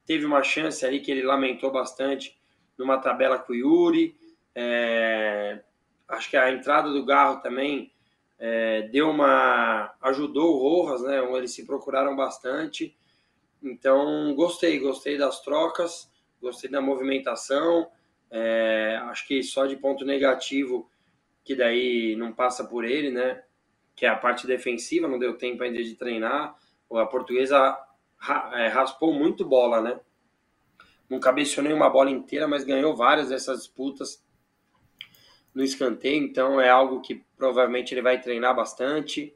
teve 0.05 0.25
uma 0.25 0.43
chance 0.43 0.85
ali 0.85 0.99
que 0.99 1.09
ele 1.09 1.23
lamentou 1.23 1.71
bastante 1.71 2.37
numa 2.79 2.97
tabela 2.97 3.37
com 3.37 3.51
o 3.51 3.55
Yuri. 3.55 4.15
É, 4.55 5.61
acho 6.07 6.29
que 6.29 6.37
a 6.37 6.49
entrada 6.51 6.89
do 6.89 7.05
Garro 7.05 7.41
também 7.41 7.91
é, 8.39 8.83
deu 8.83 9.09
uma 9.09 9.93
ajudou 10.01 10.55
o 10.55 10.59
Rojas, 10.59 11.03
né? 11.03 11.19
Eles 11.37 11.51
se 11.51 11.65
procuraram 11.65 12.15
bastante. 12.15 12.97
Então 13.61 14.33
gostei, 14.33 14.79
gostei 14.79 15.17
das 15.17 15.41
trocas, 15.41 16.09
gostei 16.41 16.71
da 16.71 16.81
movimentação. 16.81 17.91
É, 18.31 18.97
acho 19.03 19.27
que 19.27 19.43
só 19.43 19.65
de 19.65 19.75
ponto 19.75 20.05
negativo 20.05 20.89
que 21.43 21.55
daí 21.55 22.15
não 22.15 22.31
passa 22.31 22.63
por 22.63 22.85
ele, 22.85 23.11
né? 23.11 23.43
Que 23.95 24.05
é 24.05 24.09
a 24.09 24.15
parte 24.15 24.47
defensiva, 24.47 25.07
não 25.07 25.19
deu 25.19 25.37
tempo 25.37 25.61
ainda 25.63 25.83
de 25.83 25.95
treinar. 25.95 26.55
A 26.91 27.05
portuguesa 27.05 27.77
é, 28.53 28.67
raspou 28.67 29.13
muito 29.13 29.43
bola, 29.43 29.81
né? 29.81 29.99
Não 31.09 31.19
cabeceou 31.19 31.63
nenhuma 31.63 31.89
bola 31.89 32.11
inteira, 32.11 32.47
mas 32.47 32.63
ganhou 32.63 32.95
várias 32.95 33.29
dessas 33.29 33.59
disputas 33.59 34.23
no 35.53 35.63
escanteio, 35.63 36.23
então 36.23 36.61
é 36.61 36.69
algo 36.69 37.01
que 37.01 37.23
provavelmente 37.35 37.93
ele 37.93 38.01
vai 38.01 38.21
treinar 38.21 38.55
bastante. 38.55 39.35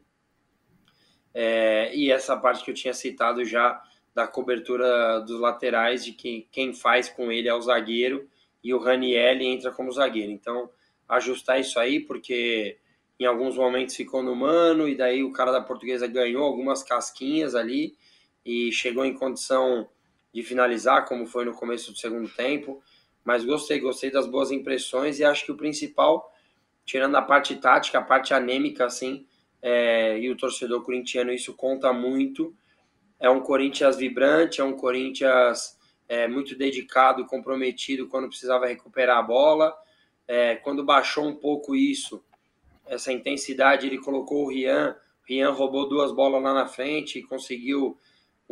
É, 1.34 1.94
e 1.96 2.12
essa 2.12 2.38
parte 2.38 2.64
que 2.64 2.70
eu 2.70 2.76
tinha 2.76 2.94
citado 2.94 3.44
já 3.44 3.82
da 4.14 4.28
cobertura 4.28 5.20
dos 5.22 5.40
laterais, 5.40 6.06
de 6.06 6.12
que 6.12 6.48
quem 6.52 6.74
faz 6.74 7.10
com 7.10 7.32
ele 7.32 7.48
é 7.48 7.54
o 7.54 7.62
zagueiro 7.62 8.30
e 8.64 8.74
o 8.74 8.80
Raniel 8.80 9.42
entra 9.42 9.72
como 9.72 9.92
zagueiro. 9.92 10.32
Então, 10.32 10.70
ajustar 11.10 11.60
isso 11.60 11.80
aí, 11.80 12.00
porque 12.00 12.78
em 13.20 13.26
alguns 13.26 13.58
momentos 13.58 13.96
ficou 13.96 14.22
no 14.22 14.36
mano, 14.36 14.88
e 14.88 14.96
daí 14.96 15.24
o 15.24 15.32
cara 15.32 15.52
da 15.52 15.62
portuguesa 15.62 16.08
ganhou 16.08 16.44
algumas 16.44 16.84
casquinhas 16.84 17.56
ali 17.56 17.98
e 18.46 18.72
chegou 18.72 19.06
em 19.06 19.14
condição 19.14 19.90
de 20.34 20.44
finalizar, 20.44 21.06
como 21.06 21.28
foi 21.28 21.46
no 21.46 21.54
começo 21.54 21.92
do 21.92 21.98
segundo 21.98 22.28
tempo. 22.28 22.82
Mas 23.24 23.46
gostei, 23.46 23.80
gostei 23.80 24.12
das 24.12 24.26
boas 24.26 24.52
impressões 24.52 25.20
e 25.20 25.24
acho 25.24 25.46
que 25.46 25.52
o 25.52 25.58
principal, 25.58 26.34
tirando 26.86 27.16
a 27.16 27.22
parte 27.22 27.56
tática, 27.56 28.00
a 28.00 28.02
parte 28.02 28.34
anêmica, 28.34 28.86
assim, 28.86 29.26
é, 29.62 30.20
e 30.20 30.30
o 30.30 30.36
torcedor 30.36 30.84
corintiano, 30.84 31.32
isso 31.32 31.54
conta 31.54 31.94
muito. 31.94 32.54
É 33.20 33.30
um 33.30 33.40
Corinthians 33.40 33.96
vibrante, 33.96 34.60
é 34.60 34.64
um 34.64 34.74
Corinthians 34.74 35.78
é, 36.10 36.28
muito 36.28 36.58
dedicado, 36.58 37.26
comprometido 37.26 38.08
quando 38.08 38.28
precisava 38.28 38.66
recuperar 38.66 39.20
a 39.20 39.24
bola. 39.24 39.74
É, 40.28 40.56
quando 40.56 40.84
baixou 40.84 41.26
um 41.26 41.36
pouco 41.36 41.76
isso, 41.76 42.24
essa 42.86 43.12
intensidade, 43.12 43.88
ele 43.88 44.00
colocou 44.00 44.46
o 44.46 44.50
Rian. 44.50 44.96
Rian 45.28 45.52
roubou 45.52 45.88
duas 45.88 46.12
bolas 46.12 46.44
lá 46.44 46.54
na 46.54 46.68
frente 46.68 47.20
e 47.20 47.24
conseguiu 47.24 47.98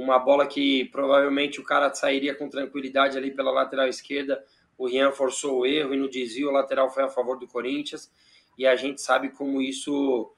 uma 0.01 0.19
bola 0.19 0.47
que 0.47 0.85
provavelmente 0.85 1.59
o 1.59 1.63
cara 1.63 1.93
sairia 1.93 2.35
com 2.35 2.49
tranquilidade 2.49 3.17
ali 3.17 3.31
pela 3.31 3.51
lateral 3.51 3.87
esquerda. 3.87 4.43
O 4.77 4.87
Rian 4.87 5.11
forçou 5.11 5.59
o 5.59 5.65
erro 5.65 5.93
e 5.93 5.97
no 5.97 6.09
desvio 6.09 6.49
o 6.49 6.51
lateral 6.51 6.89
foi 6.89 7.03
a 7.03 7.09
favor 7.09 7.37
do 7.37 7.47
Corinthians. 7.47 8.11
E 8.57 8.65
a 8.65 8.75
gente 8.75 9.01
sabe 9.01 9.29
como 9.29 9.61
isso 9.61 10.33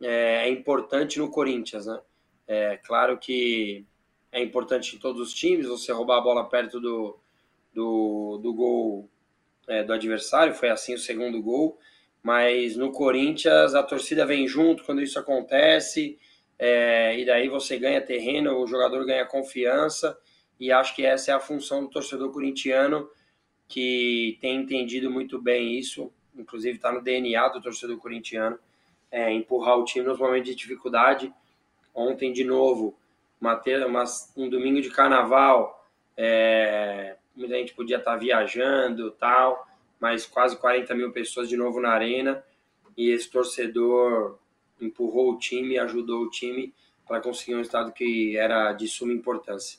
é, 0.00 0.46
é 0.46 0.48
importante 0.48 1.18
no 1.18 1.30
Corinthians, 1.30 1.86
né? 1.86 2.00
É 2.46 2.76
claro 2.78 3.18
que 3.18 3.84
é 4.32 4.42
importante 4.42 4.96
em 4.96 4.98
todos 4.98 5.20
os 5.20 5.34
times 5.34 5.66
você 5.66 5.92
roubar 5.92 6.18
a 6.18 6.22
bola 6.22 6.48
perto 6.48 6.80
do, 6.80 7.18
do, 7.74 8.38
do 8.42 8.54
gol 8.54 9.10
é, 9.68 9.82
do 9.82 9.92
adversário, 9.92 10.54
foi 10.54 10.70
assim 10.70 10.94
o 10.94 10.98
segundo 10.98 11.42
gol, 11.42 11.78
mas 12.22 12.76
no 12.76 12.90
Corinthians 12.90 13.74
a 13.74 13.82
torcida 13.82 14.24
vem 14.24 14.46
junto 14.46 14.84
quando 14.84 15.02
isso 15.02 15.18
acontece, 15.18 16.18
é, 16.58 17.18
e 17.18 17.24
daí 17.24 17.48
você 17.48 17.78
ganha 17.78 18.00
terreno, 18.00 18.58
o 18.58 18.66
jogador 18.66 19.04
ganha 19.06 19.24
confiança, 19.24 20.18
e 20.58 20.72
acho 20.72 20.94
que 20.94 21.06
essa 21.06 21.30
é 21.30 21.34
a 21.34 21.40
função 21.40 21.82
do 21.84 21.90
torcedor 21.90 22.32
corintiano 22.32 23.08
que 23.68 24.38
tem 24.40 24.56
entendido 24.56 25.10
muito 25.10 25.40
bem 25.40 25.78
isso, 25.78 26.10
inclusive 26.34 26.76
está 26.76 26.90
no 26.90 27.02
DNA 27.02 27.48
do 27.48 27.60
torcedor 27.60 27.98
corintiano, 27.98 28.58
é, 29.10 29.30
empurrar 29.30 29.78
o 29.78 29.84
time 29.84 30.06
nos 30.06 30.18
momentos 30.18 30.48
de 30.48 30.54
dificuldade. 30.54 31.32
Ontem, 31.94 32.32
de 32.32 32.44
novo, 32.44 32.98
uma, 33.40 34.04
um 34.36 34.48
domingo 34.48 34.80
de 34.80 34.90
carnaval, 34.90 35.86
é, 36.16 37.16
muita 37.36 37.54
gente 37.56 37.74
podia 37.74 37.98
estar 37.98 38.12
tá 38.12 38.16
viajando 38.16 39.10
tal, 39.12 39.66
mas 40.00 40.26
quase 40.26 40.56
40 40.56 40.94
mil 40.94 41.12
pessoas 41.12 41.48
de 41.48 41.56
novo 41.56 41.80
na 41.80 41.90
arena, 41.90 42.42
e 42.96 43.10
esse 43.10 43.30
torcedor 43.30 44.38
empurrou 44.80 45.32
o 45.32 45.38
time, 45.38 45.78
ajudou 45.78 46.24
o 46.24 46.30
time 46.30 46.72
para 47.06 47.20
conseguir 47.20 47.56
um 47.56 47.60
estado 47.60 47.92
que 47.92 48.36
era 48.36 48.72
de 48.72 48.86
suma 48.86 49.12
importância. 49.12 49.78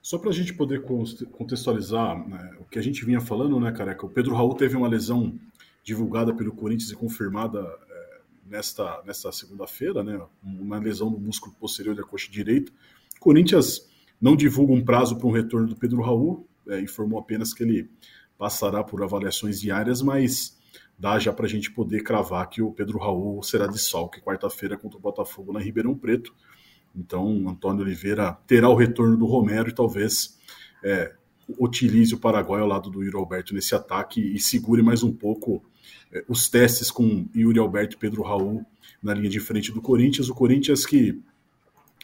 Só 0.00 0.18
para 0.18 0.30
a 0.30 0.32
gente 0.32 0.52
poder 0.54 0.82
contextualizar 0.82 2.28
né, 2.28 2.56
o 2.58 2.64
que 2.64 2.78
a 2.78 2.82
gente 2.82 3.04
vinha 3.04 3.20
falando, 3.20 3.60
né, 3.60 3.70
careca? 3.70 4.04
O 4.04 4.10
Pedro 4.10 4.34
Raul 4.34 4.54
teve 4.54 4.76
uma 4.76 4.88
lesão 4.88 5.38
divulgada 5.84 6.34
pelo 6.34 6.52
Corinthians 6.52 6.90
e 6.90 6.96
confirmada 6.96 7.60
é, 7.60 8.20
nesta, 8.46 9.00
nesta 9.04 9.30
segunda-feira, 9.30 10.02
né? 10.02 10.20
Uma 10.42 10.78
lesão 10.78 11.08
no 11.08 11.18
músculo 11.18 11.54
posterior 11.54 11.94
da 11.94 12.02
coxa 12.02 12.30
direita. 12.30 12.72
O 13.16 13.20
Corinthians 13.20 13.88
não 14.20 14.34
divulga 14.34 14.72
um 14.72 14.84
prazo 14.84 15.16
para 15.16 15.26
um 15.28 15.32
retorno 15.32 15.68
do 15.68 15.76
Pedro 15.76 16.02
Raul, 16.02 16.48
é, 16.68 16.80
informou 16.80 17.20
apenas 17.20 17.52
que 17.52 17.62
ele 17.62 17.88
passará 18.36 18.82
por 18.82 19.02
avaliações 19.04 19.60
diárias, 19.60 20.02
mas 20.02 20.60
dá 21.02 21.18
já 21.18 21.32
para 21.32 21.46
a 21.46 21.48
gente 21.48 21.68
poder 21.72 22.04
cravar 22.04 22.48
que 22.48 22.62
o 22.62 22.70
Pedro 22.70 22.96
Raul 22.96 23.42
será 23.42 23.66
de 23.66 23.76
salque 23.76 24.20
quarta-feira 24.20 24.78
contra 24.78 24.96
o 24.96 25.02
Botafogo 25.02 25.58
em 25.58 25.64
Ribeirão 25.64 25.98
Preto. 25.98 26.32
Então, 26.94 27.48
Antônio 27.48 27.82
Oliveira 27.82 28.38
terá 28.46 28.68
o 28.68 28.76
retorno 28.76 29.16
do 29.16 29.26
Romero 29.26 29.68
e 29.68 29.74
talvez 29.74 30.38
é, 30.80 31.12
utilize 31.58 32.14
o 32.14 32.18
Paraguai 32.18 32.60
ao 32.60 32.68
lado 32.68 32.88
do 32.88 33.02
Yuri 33.02 33.16
Alberto 33.16 33.52
nesse 33.52 33.74
ataque 33.74 34.20
e 34.20 34.38
segure 34.38 34.80
mais 34.80 35.02
um 35.02 35.12
pouco 35.12 35.64
é, 36.12 36.24
os 36.28 36.48
testes 36.48 36.88
com 36.88 37.26
Yuri 37.34 37.58
Alberto 37.58 37.96
e 37.96 37.98
Pedro 37.98 38.22
Raul 38.22 38.64
na 39.02 39.12
linha 39.12 39.28
de 39.28 39.40
frente 39.40 39.72
do 39.72 39.82
Corinthians. 39.82 40.28
O 40.28 40.34
Corinthians 40.36 40.86
que 40.86 41.20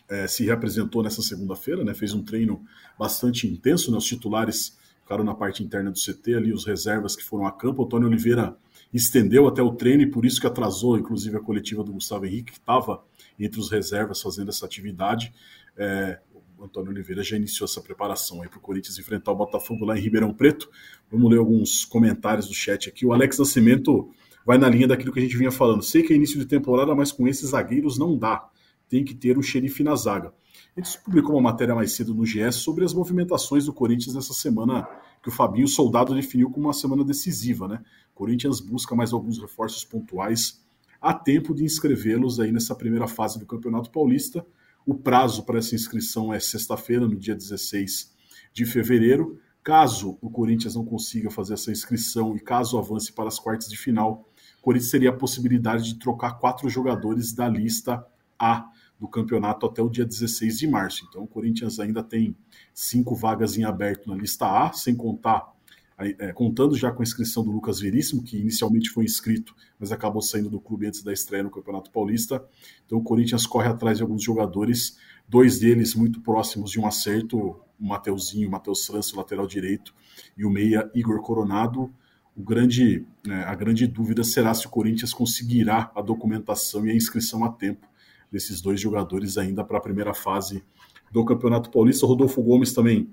é, 0.08 0.26
se 0.26 0.44
reapresentou 0.44 1.04
nessa 1.04 1.22
segunda-feira, 1.22 1.84
né, 1.84 1.94
fez 1.94 2.14
um 2.14 2.24
treino 2.24 2.64
bastante 2.98 3.46
intenso, 3.46 3.92
né, 3.92 3.96
os 3.96 4.06
titulares 4.06 4.76
ficaram 5.08 5.24
na 5.24 5.34
parte 5.34 5.64
interna 5.64 5.90
do 5.90 5.98
CT 5.98 6.34
ali, 6.34 6.52
os 6.52 6.66
reservas 6.66 7.16
que 7.16 7.24
foram 7.24 7.46
a 7.46 7.50
campo. 7.50 7.80
O 7.80 7.86
Antônio 7.86 8.06
Oliveira 8.06 8.54
estendeu 8.92 9.48
até 9.48 9.62
o 9.62 9.72
treino 9.72 10.02
e 10.02 10.06
por 10.10 10.26
isso 10.26 10.38
que 10.38 10.46
atrasou, 10.46 10.98
inclusive, 10.98 11.34
a 11.34 11.40
coletiva 11.40 11.82
do 11.82 11.94
Gustavo 11.94 12.26
Henrique, 12.26 12.52
que 12.52 12.58
estava 12.58 13.02
entre 13.40 13.58
os 13.58 13.70
reservas 13.70 14.20
fazendo 14.20 14.50
essa 14.50 14.66
atividade. 14.66 15.32
É, 15.78 16.20
o 16.58 16.64
Antônio 16.64 16.90
Oliveira 16.90 17.22
já 17.22 17.36
iniciou 17.36 17.64
essa 17.64 17.80
preparação 17.80 18.42
aí 18.42 18.50
para 18.50 18.58
o 18.58 18.60
Corinthians 18.60 18.98
enfrentar 18.98 19.32
o 19.32 19.36
Botafogo 19.36 19.86
lá 19.86 19.96
em 19.96 20.00
Ribeirão 20.02 20.34
Preto. 20.34 20.68
Vamos 21.10 21.30
ler 21.30 21.38
alguns 21.38 21.86
comentários 21.86 22.46
do 22.46 22.52
chat 22.52 22.86
aqui. 22.90 23.06
O 23.06 23.12
Alex 23.14 23.38
Nascimento 23.38 24.10
vai 24.44 24.58
na 24.58 24.68
linha 24.68 24.88
daquilo 24.88 25.10
que 25.10 25.20
a 25.20 25.22
gente 25.22 25.38
vinha 25.38 25.50
falando. 25.50 25.82
Sei 25.82 26.02
que 26.02 26.12
é 26.12 26.16
início 26.16 26.38
de 26.38 26.44
temporada, 26.44 26.94
mas 26.94 27.10
com 27.10 27.26
esses 27.26 27.48
zagueiros 27.48 27.96
não 27.96 28.14
dá. 28.14 28.46
Tem 28.90 29.02
que 29.02 29.14
ter 29.14 29.38
um 29.38 29.42
xerife 29.42 29.82
na 29.82 29.96
zaga. 29.96 30.34
A 30.78 30.80
gente 30.80 31.00
publicou 31.00 31.34
uma 31.34 31.50
matéria 31.50 31.74
mais 31.74 31.90
cedo 31.90 32.14
no 32.14 32.22
GS 32.22 32.54
sobre 32.54 32.84
as 32.84 32.94
movimentações 32.94 33.64
do 33.64 33.72
Corinthians 33.72 34.14
nessa 34.14 34.32
semana 34.32 34.88
que 35.20 35.28
o 35.28 35.32
Fabinho 35.32 35.66
Soldado 35.66 36.14
definiu 36.14 36.48
como 36.50 36.68
uma 36.68 36.72
semana 36.72 37.04
decisiva, 37.04 37.66
né? 37.66 37.82
O 38.14 38.14
Corinthians 38.14 38.60
busca 38.60 38.94
mais 38.94 39.12
alguns 39.12 39.40
reforços 39.40 39.84
pontuais 39.84 40.64
há 41.02 41.12
tempo 41.12 41.52
de 41.52 41.64
inscrevê-los 41.64 42.38
aí 42.38 42.52
nessa 42.52 42.76
primeira 42.76 43.08
fase 43.08 43.40
do 43.40 43.44
Campeonato 43.44 43.90
Paulista. 43.90 44.46
O 44.86 44.94
prazo 44.94 45.44
para 45.44 45.58
essa 45.58 45.74
inscrição 45.74 46.32
é 46.32 46.38
sexta-feira, 46.38 47.08
no 47.08 47.16
dia 47.16 47.34
16 47.34 48.12
de 48.52 48.64
fevereiro. 48.64 49.36
Caso 49.64 50.16
o 50.22 50.30
Corinthians 50.30 50.76
não 50.76 50.84
consiga 50.84 51.28
fazer 51.28 51.54
essa 51.54 51.72
inscrição 51.72 52.36
e 52.36 52.40
caso 52.40 52.78
avance 52.78 53.12
para 53.12 53.26
as 53.26 53.40
quartas 53.40 53.68
de 53.68 53.76
final, 53.76 54.28
o 54.60 54.62
Corinthians 54.62 54.92
teria 54.92 55.10
a 55.10 55.16
possibilidade 55.16 55.92
de 55.92 55.98
trocar 55.98 56.38
quatro 56.38 56.68
jogadores 56.68 57.32
da 57.32 57.48
lista 57.48 58.06
A 58.38 58.70
do 58.98 59.06
campeonato 59.06 59.64
até 59.64 59.80
o 59.80 59.88
dia 59.88 60.04
16 60.04 60.58
de 60.58 60.66
março. 60.66 61.06
Então, 61.08 61.22
o 61.22 61.26
Corinthians 61.26 61.78
ainda 61.78 62.02
tem 62.02 62.36
cinco 62.74 63.14
vagas 63.14 63.56
em 63.56 63.64
aberto 63.64 64.08
na 64.08 64.16
lista 64.16 64.46
A, 64.46 64.72
sem 64.72 64.96
contar 64.96 65.52
é, 65.98 66.32
contando 66.32 66.76
já 66.76 66.92
com 66.92 67.02
a 67.02 67.04
inscrição 67.04 67.44
do 67.44 67.50
Lucas 67.50 67.80
Veríssimo, 67.80 68.22
que 68.22 68.38
inicialmente 68.38 68.88
foi 68.88 69.04
inscrito, 69.04 69.54
mas 69.80 69.90
acabou 69.90 70.22
saindo 70.22 70.48
do 70.48 70.60
clube 70.60 70.86
antes 70.86 71.02
da 71.02 71.12
estreia 71.12 71.42
no 71.42 71.50
Campeonato 71.50 71.90
Paulista. 71.90 72.44
Então 72.86 72.98
o 72.98 73.02
Corinthians 73.02 73.46
corre 73.46 73.66
atrás 73.66 73.96
de 73.96 74.04
alguns 74.04 74.22
jogadores, 74.22 74.96
dois 75.28 75.58
deles 75.58 75.96
muito 75.96 76.20
próximos 76.20 76.70
de 76.70 76.78
um 76.78 76.86
acerto, 76.86 77.36
o 77.80 77.84
Mateuzinho, 77.84 78.46
o 78.46 78.50
Matheus 78.50 78.86
França, 78.86 79.16
lateral 79.16 79.46
direito, 79.46 79.92
e 80.36 80.44
o 80.44 80.50
meia 80.50 80.88
Igor 80.94 81.20
Coronado. 81.20 81.92
O 82.36 82.42
grande, 82.42 83.04
é, 83.26 83.34
a 83.42 83.54
grande 83.56 83.84
dúvida 83.88 84.22
será 84.22 84.54
se 84.54 84.68
o 84.68 84.70
Corinthians 84.70 85.12
conseguirá 85.12 85.90
a 85.96 86.00
documentação 86.00 86.86
e 86.86 86.92
a 86.92 86.94
inscrição 86.94 87.44
a 87.44 87.50
tempo 87.50 87.88
desses 88.30 88.60
dois 88.60 88.80
jogadores 88.80 89.38
ainda 89.38 89.64
para 89.64 89.78
a 89.78 89.80
primeira 89.80 90.14
fase 90.14 90.62
do 91.10 91.24
Campeonato 91.24 91.70
Paulista. 91.70 92.04
O 92.04 92.08
Rodolfo 92.08 92.42
Gomes 92.42 92.72
também 92.72 93.08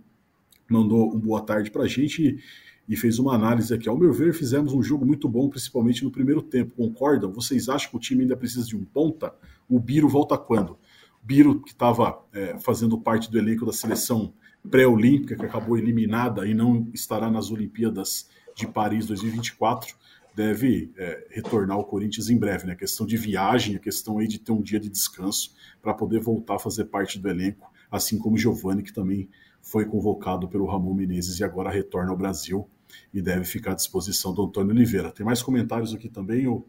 mandou 0.70 1.14
um 1.14 1.20
boa 1.20 1.42
tarde 1.42 1.72
para 1.72 1.84
a 1.84 1.88
gente 1.88 2.38
e 2.88 2.96
fez 2.96 3.20
uma 3.20 3.34
análise 3.34 3.74
aqui. 3.74 3.90
Ao 3.90 3.98
meu 3.98 4.14
ver, 4.14 4.34
fizemos 4.34 4.74
um 4.74 4.82
jogo 4.82 5.06
muito 5.06 5.28
bom, 5.28 5.50
principalmente 5.50 6.04
no 6.04 6.12
primeiro 6.12 6.42
tempo. 6.42 6.76
Concordam? 6.76 7.32
Vocês 7.32 7.68
acham 7.70 7.90
que 7.90 7.98
o 7.98 8.00
time 8.00 8.24
ainda 8.24 8.38
precisa 8.38 8.66
de 8.66 8.76
um 8.76 8.84
ponta? 8.84 9.34
O 9.68 9.80
Biro 9.80 10.08
volta 10.08 10.38
quando? 10.38 10.78
Biro, 11.22 11.62
que 11.62 11.72
estava 11.72 12.24
é, 12.32 12.60
fazendo 12.60 13.00
parte 13.00 13.32
do 13.32 13.38
elenco 13.38 13.66
da 13.66 13.74
seleção 13.74 14.34
pré-olímpica, 14.70 15.36
que 15.36 15.46
acabou 15.46 15.78
eliminada 15.78 16.48
e 16.48 16.54
não 16.54 16.88
estará 16.94 17.30
nas 17.30 17.50
Olimpíadas 17.50 18.30
de 18.56 18.68
Paris 18.68 19.06
2024, 19.08 19.96
deve 20.36 20.92
é, 20.98 21.28
retornar 21.30 21.78
ao 21.78 21.86
Corinthians 21.86 22.30
em 22.30 22.38
breve. 22.38 22.66
Né? 22.68 22.74
A 22.74 22.76
questão 22.76 23.06
de 23.06 23.16
viagem, 23.16 23.76
a 23.76 23.80
questão 23.80 24.20
aí 24.20 24.28
de 24.28 24.38
ter 24.38 24.52
um 24.52 24.62
dia 24.62 24.80
de 24.80 24.90
descanso 24.90 25.56
para 25.82 25.94
poder 25.94 26.20
voltar 26.20 26.56
a 26.56 26.60
fazer 26.60 26.86
parte 26.86 27.18
do 27.18 27.30
elenco, 27.30 27.72
assim 27.90 28.18
como 28.18 28.38
Giovani, 28.38 28.84
que 28.84 28.94
também 28.94 29.30
foi 29.62 29.86
convocado 29.86 30.48
pelo 30.48 30.66
Ramon 30.66 30.94
Menezes 30.94 31.40
e 31.40 31.44
agora 31.44 31.72
retorna 31.72 32.12
ao 32.12 32.18
Brasil 32.18 32.70
e 33.14 33.22
deve 33.22 33.46
ficar 33.46 33.72
à 33.72 33.76
disposição 33.76 34.34
do 34.34 34.44
Antônio 34.44 34.72
Oliveira. 34.72 35.12
Tem 35.12 35.26
mais 35.26 35.42
comentários 35.42 35.94
aqui 35.94 36.10
também. 36.10 36.48
O 36.48 36.66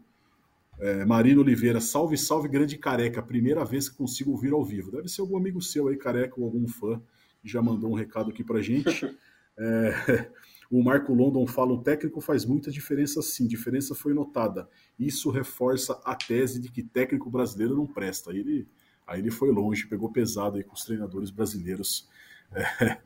é, 0.79 1.05
Marino 1.05 1.41
Oliveira, 1.41 1.81
salve, 1.81 2.17
salve, 2.17 2.47
grande 2.47 2.77
careca. 2.77 3.21
Primeira 3.21 3.65
vez 3.65 3.89
que 3.89 3.97
consigo 3.97 4.31
ouvir 4.31 4.53
ao 4.53 4.63
vivo. 4.63 4.91
Deve 4.91 5.09
ser 5.09 5.21
algum 5.21 5.37
amigo 5.37 5.61
seu 5.61 5.87
aí, 5.87 5.97
careca, 5.97 6.35
ou 6.37 6.45
algum 6.45 6.67
fã, 6.67 7.01
que 7.41 7.49
já 7.49 7.61
mandou 7.61 7.91
um 7.91 7.95
recado 7.95 8.29
aqui 8.29 8.43
pra 8.43 8.61
gente. 8.61 9.05
É, 9.59 10.29
o 10.69 10.83
Marco 10.83 11.13
London 11.13 11.45
fala: 11.47 11.73
o 11.73 11.81
técnico 11.81 12.19
faz 12.21 12.45
muita 12.45 12.69
diferença 12.69 13.21
sim, 13.21 13.47
diferença 13.47 13.95
foi 13.95 14.13
notada. 14.13 14.69
Isso 14.99 15.29
reforça 15.29 15.99
a 16.03 16.15
tese 16.15 16.59
de 16.59 16.69
que 16.71 16.83
técnico 16.83 17.29
brasileiro 17.29 17.75
não 17.75 17.87
presta. 17.87 18.31
Aí 18.31 18.39
ele, 18.39 18.67
aí 19.05 19.19
ele 19.19 19.31
foi 19.31 19.51
longe, 19.51 19.87
pegou 19.87 20.11
pesado 20.11 20.57
aí 20.57 20.63
com 20.63 20.73
os 20.73 20.83
treinadores 20.83 21.29
brasileiros. 21.29 22.09
É, 22.53 22.97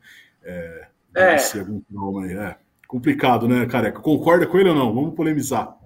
é, 0.42 1.36
é. 1.36 1.58
algum 1.58 1.80
trauma 1.80 2.24
aí. 2.24 2.32
É. 2.32 2.58
Complicado, 2.86 3.48
né, 3.48 3.64
careca? 3.66 4.00
Concorda 4.00 4.46
com 4.46 4.58
ele 4.58 4.68
ou 4.68 4.74
não? 4.74 4.94
Vamos 4.94 5.14
polemizar. 5.14 5.78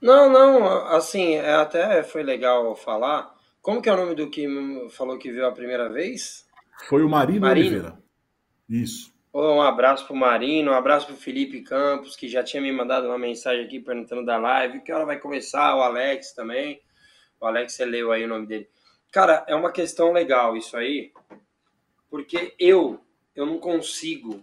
Não, 0.00 0.30
não, 0.30 0.86
assim, 0.86 1.34
é, 1.34 1.54
até 1.54 2.02
foi 2.02 2.22
legal 2.22 2.74
falar. 2.76 3.34
Como 3.60 3.82
que 3.82 3.88
é 3.88 3.92
o 3.92 3.96
nome 3.96 4.14
do 4.14 4.30
que 4.30 4.46
falou 4.90 5.18
que 5.18 5.32
viu 5.32 5.44
a 5.44 5.52
primeira 5.52 5.88
vez? 5.88 6.46
Foi 6.88 7.02
o 7.02 7.08
Marino, 7.08 7.40
Marino. 7.40 7.66
Oliveira. 7.66 7.98
Isso. 8.68 9.15
Um 9.38 9.60
abraço 9.60 10.06
pro 10.06 10.16
Marino, 10.16 10.70
um 10.70 10.74
abraço 10.74 11.08
pro 11.08 11.14
Felipe 11.14 11.60
Campos, 11.60 12.16
que 12.16 12.26
já 12.26 12.42
tinha 12.42 12.62
me 12.62 12.72
mandado 12.72 13.06
uma 13.06 13.18
mensagem 13.18 13.66
aqui 13.66 13.78
perguntando 13.78 14.24
da 14.24 14.38
live, 14.38 14.80
que 14.80 14.90
hora 14.90 15.04
vai 15.04 15.18
começar, 15.18 15.76
o 15.76 15.82
Alex 15.82 16.32
também. 16.32 16.80
O 17.38 17.44
Alex, 17.44 17.74
você 17.74 17.84
leu 17.84 18.12
aí 18.12 18.24
o 18.24 18.28
nome 18.28 18.46
dele. 18.46 18.66
Cara, 19.12 19.44
é 19.46 19.54
uma 19.54 19.70
questão 19.70 20.10
legal 20.10 20.56
isso 20.56 20.74
aí, 20.74 21.12
porque 22.08 22.54
eu, 22.58 22.98
eu 23.34 23.44
não 23.44 23.58
consigo 23.58 24.42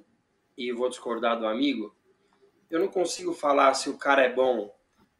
e 0.56 0.72
vou 0.72 0.90
discordar 0.90 1.40
do 1.40 1.48
amigo, 1.48 1.96
eu 2.70 2.80
não 2.80 2.88
consigo 2.88 3.34
falar 3.34 3.74
se 3.74 3.90
o 3.90 3.98
cara 3.98 4.22
é 4.22 4.32
bom 4.32 4.72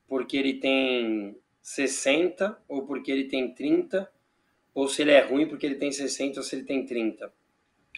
porque 0.08 0.38
ele 0.38 0.60
tem 0.60 1.36
60 1.64 2.62
ou 2.68 2.86
porque 2.86 3.12
ele 3.12 3.24
tem 3.24 3.52
30, 3.52 4.08
ou 4.72 4.88
se 4.88 5.02
ele 5.02 5.14
é 5.14 5.22
ruim 5.22 5.48
porque 5.48 5.66
ele 5.66 5.78
tem 5.78 5.92
60 5.92 6.40
ou 6.40 6.44
se 6.44 6.56
ele 6.56 6.64
tem 6.64 6.86
30. 6.86 7.34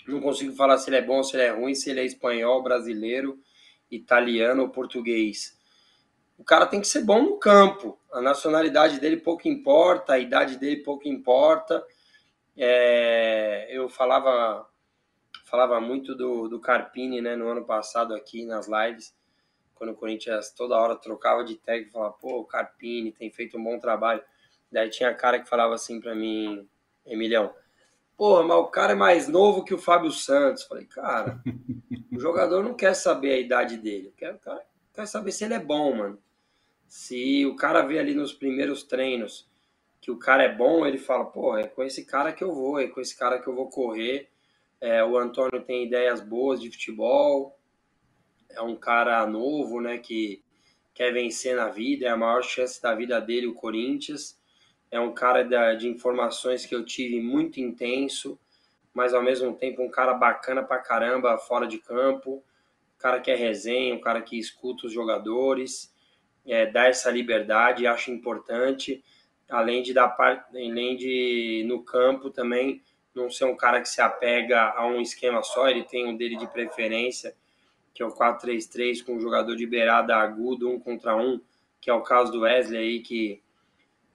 Não 0.07 0.21
consigo 0.21 0.55
falar 0.55 0.77
se 0.77 0.89
ele 0.89 0.97
é 0.97 1.01
bom 1.01 1.23
se 1.23 1.35
ele 1.35 1.43
é 1.43 1.51
ruim, 1.51 1.75
se 1.75 1.89
ele 1.89 1.99
é 1.99 2.05
espanhol, 2.05 2.61
brasileiro, 2.61 3.39
italiano 3.89 4.63
ou 4.63 4.69
português. 4.69 5.57
O 6.37 6.43
cara 6.43 6.65
tem 6.65 6.81
que 6.81 6.87
ser 6.87 7.03
bom 7.03 7.21
no 7.21 7.37
campo. 7.37 7.97
A 8.11 8.21
nacionalidade 8.21 8.99
dele 8.99 9.17
pouco 9.17 9.47
importa, 9.47 10.13
a 10.13 10.19
idade 10.19 10.57
dele 10.57 10.77
pouco 10.83 11.07
importa. 11.07 11.85
É, 12.57 13.67
eu 13.69 13.89
falava 13.89 14.67
falava 15.45 15.79
muito 15.79 16.15
do, 16.15 16.47
do 16.47 16.59
Carpini, 16.59 17.21
né, 17.21 17.35
no 17.35 17.47
ano 17.47 17.63
passado 17.63 18.13
aqui 18.13 18.45
nas 18.45 18.67
lives, 18.67 19.15
quando 19.75 19.91
o 19.91 19.95
Corinthians 19.95 20.51
toda 20.51 20.75
hora 20.75 20.95
trocava 20.95 21.43
de 21.43 21.55
técnico, 21.55 21.93
falava, 21.93 22.13
pô, 22.13 22.39
o 22.39 22.45
Carpini 22.45 23.11
tem 23.11 23.29
feito 23.31 23.57
um 23.57 23.63
bom 23.63 23.79
trabalho. 23.79 24.23
Daí 24.71 24.89
tinha 24.89 25.13
cara 25.13 25.39
que 25.39 25.47
falava 25.47 25.75
assim 25.75 26.01
para 26.01 26.15
mim, 26.15 26.67
Emilhão, 27.05 27.53
pô, 28.17 28.43
mas 28.43 28.57
o 28.57 28.67
cara 28.67 28.93
é 28.93 28.95
mais 28.95 29.27
novo 29.27 29.63
que 29.63 29.73
o 29.73 29.77
Fábio 29.77 30.11
Santos. 30.11 30.63
Falei, 30.63 30.85
cara, 30.85 31.41
o 32.11 32.19
jogador 32.19 32.63
não 32.63 32.73
quer 32.73 32.93
saber 32.93 33.31
a 33.31 33.39
idade 33.39 33.77
dele, 33.77 34.09
o 34.09 34.39
cara 34.39 34.65
quer 34.93 35.05
saber 35.07 35.31
se 35.31 35.43
ele 35.43 35.53
é 35.53 35.59
bom, 35.59 35.95
mano. 35.95 36.19
Se 36.87 37.45
o 37.45 37.55
cara 37.55 37.81
vê 37.81 37.99
ali 37.99 38.13
nos 38.13 38.33
primeiros 38.33 38.83
treinos 38.83 39.47
que 39.99 40.11
o 40.11 40.17
cara 40.17 40.43
é 40.43 40.53
bom, 40.53 40.85
ele 40.85 40.99
fala, 40.99 41.25
pô, 41.25 41.57
é 41.57 41.67
com 41.67 41.81
esse 41.81 42.05
cara 42.05 42.31
que 42.31 42.43
eu 42.43 42.53
vou, 42.53 42.79
é 42.79 42.87
com 42.87 43.01
esse 43.01 43.17
cara 43.17 43.39
que 43.39 43.47
eu 43.47 43.55
vou 43.55 43.69
correr. 43.69 44.29
É, 44.79 45.03
o 45.03 45.17
Antônio 45.17 45.63
tem 45.63 45.83
ideias 45.83 46.21
boas 46.21 46.61
de 46.61 46.69
futebol, 46.69 47.57
é 48.51 48.61
um 48.61 48.75
cara 48.75 49.25
novo, 49.25 49.81
né, 49.81 49.97
que 49.97 50.43
quer 50.93 51.11
vencer 51.11 51.55
na 51.55 51.69
vida, 51.69 52.05
é 52.05 52.09
a 52.09 52.17
maior 52.17 52.43
chance 52.43 52.79
da 52.79 52.93
vida 52.93 53.19
dele, 53.19 53.47
o 53.47 53.55
Corinthians. 53.55 54.39
É 54.95 54.99
um 55.01 55.13
cara 55.13 55.43
da, 55.43 55.73
de 55.73 55.89
informações 55.89 56.65
que 56.65 56.73
eu 56.73 56.85
tive 56.85 57.19
muito 57.19 57.59
intenso. 57.59 58.39
mas 58.93 59.13
ao 59.13 59.21
mesmo 59.21 59.53
tempo 59.53 59.83
um 59.83 59.89
cara 59.89 60.13
bacana 60.13 60.63
pra 60.63 60.77
caramba 60.77 61.37
fora 61.37 61.67
de 61.67 61.79
campo, 61.79 62.35
um 62.95 62.97
cara 62.97 63.19
que 63.19 63.29
é 63.29 63.35
resenha, 63.35 63.93
um 63.93 63.99
cara 63.99 64.21
que 64.21 64.39
escuta 64.39 64.87
os 64.87 64.93
jogadores, 64.93 65.93
é, 66.45 66.65
dá 66.65 66.85
essa 66.85 67.11
liberdade, 67.11 67.85
acho 67.85 68.09
importante, 68.09 69.03
além 69.49 69.83
de 69.83 69.93
dar 69.93 70.15
além 70.53 70.95
de 70.95 71.65
no 71.67 71.83
campo 71.83 72.29
também 72.29 72.81
não 73.13 73.29
ser 73.29 73.43
um 73.43 73.55
cara 73.57 73.81
que 73.81 73.89
se 73.89 73.99
apega 73.99 74.71
a 74.77 74.87
um 74.87 75.01
esquema 75.01 75.43
só, 75.43 75.67
ele 75.67 75.83
tem 75.83 76.07
um 76.07 76.15
dele 76.15 76.37
de 76.37 76.47
preferência, 76.47 77.35
que 77.93 78.01
é 78.01 78.05
o 78.05 78.15
4-3-3 78.15 79.03
com 79.03 79.15
um 79.15 79.19
jogador 79.19 79.57
de 79.57 79.67
beirada 79.67 80.15
agudo, 80.15 80.69
um 80.69 80.79
contra 80.79 81.17
um, 81.17 81.41
que 81.81 81.89
é 81.89 81.93
o 81.93 82.01
caso 82.01 82.31
do 82.31 82.41
Wesley 82.41 82.79
aí, 82.79 82.99
que, 83.01 83.41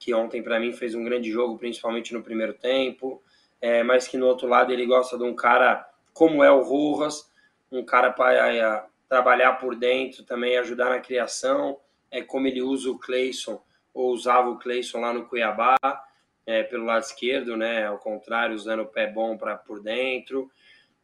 que 0.01 0.13
ontem 0.13 0.43
para 0.43 0.59
mim 0.59 0.73
fez 0.73 0.97
um 0.97 1.05
grande 1.05 1.31
jogo, 1.31 1.57
principalmente 1.57 2.13
no 2.13 2.23
primeiro 2.23 2.55
tempo 2.55 3.23
é, 3.61 3.83
mas 3.83 4.09
que 4.09 4.17
no 4.17 4.27
outro 4.27 4.49
lado 4.49 4.73
ele 4.73 4.87
gosta 4.87 5.19
de 5.19 5.25
um 5.25 5.35
cara 5.35 5.87
como 6.13 6.43
é 6.43 6.51
o 6.51 6.63
Rojas, 6.63 7.31
um 7.71 7.85
cara 7.85 8.11
para 8.11 8.55
é, 8.55 8.85
trabalhar 9.09 9.55
por 9.55 9.77
dentro, 9.77 10.25
também 10.25 10.57
ajudar 10.57 10.91
na 10.91 11.01
criação, 11.01 11.79
é 12.11 12.23
como 12.23 12.47
ele 12.47 12.63
usa 12.63 12.91
o 12.91 12.99
Cleison, 12.99 13.63
ou 13.93 14.11
usava 14.13 14.49
o 14.49 14.59
Cleison 14.59 15.01
lá 15.01 15.13
no 15.13 15.27
Cuiabá, 15.27 15.77
é, 16.47 16.63
pelo 16.63 16.85
lado 16.85 17.03
esquerdo, 17.03 17.57
né? 17.57 17.87
Ao 17.87 17.99
contrário, 17.99 18.57
usando 18.57 18.81
o 18.81 18.87
pé 18.87 19.07
bom 19.07 19.37
para 19.37 19.57
por 19.57 19.81
dentro. 19.81 20.51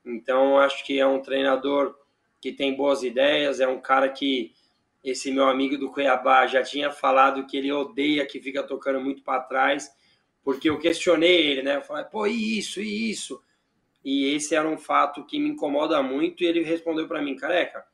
Então, 0.05 0.59
acho 0.59 0.85
que 0.85 0.99
é 0.99 1.07
um 1.07 1.21
treinador 1.21 1.95
que 2.41 2.53
tem 2.53 2.75
boas 2.75 3.03
ideias, 3.03 3.61
é 3.61 3.69
um 3.69 3.81
cara 3.81 4.09
que 4.09 4.55
esse 5.11 5.31
meu 5.31 5.49
amigo 5.49 5.79
do 5.79 5.91
Cuiabá 5.91 6.47
já 6.47 6.63
tinha 6.63 6.91
falado 6.91 7.47
que 7.47 7.57
ele 7.57 7.73
odeia 7.73 8.27
que 8.27 8.41
fica 8.41 8.63
tocando 8.63 9.01
muito 9.01 9.23
para 9.23 9.41
trás 9.43 9.91
porque 10.47 10.71
eu 10.71 10.79
questionei 10.79 11.45
ele, 11.45 11.63
né? 11.65 11.75
Eu 11.75 11.83
falei, 11.83 12.05
pô, 12.05 12.25
e 12.25 12.57
isso, 12.57 12.81
e 12.81 13.11
isso? 13.11 13.43
E 14.05 14.33
esse 14.33 14.55
era 14.55 14.69
um 14.69 14.79
fato 14.79 15.27
que 15.27 15.41
me 15.41 15.49
incomoda 15.49 16.01
muito 16.05 16.45
e 16.45 16.47
ele 16.47 16.63
respondeu 16.63 17.09
para 17.09 17.21
mim, 17.21 17.35
careca. 17.35 17.85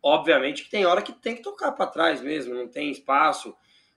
Obviamente 0.00 0.62
que 0.62 0.70
tem 0.70 0.86
hora 0.86 1.02
que 1.02 1.12
tem 1.12 1.34
que 1.34 1.42
tocar 1.42 1.72
para 1.72 1.88
trás 1.88 2.20
mesmo, 2.20 2.54
não 2.54 2.68
tem 2.68 2.92
espaço. 2.92 3.56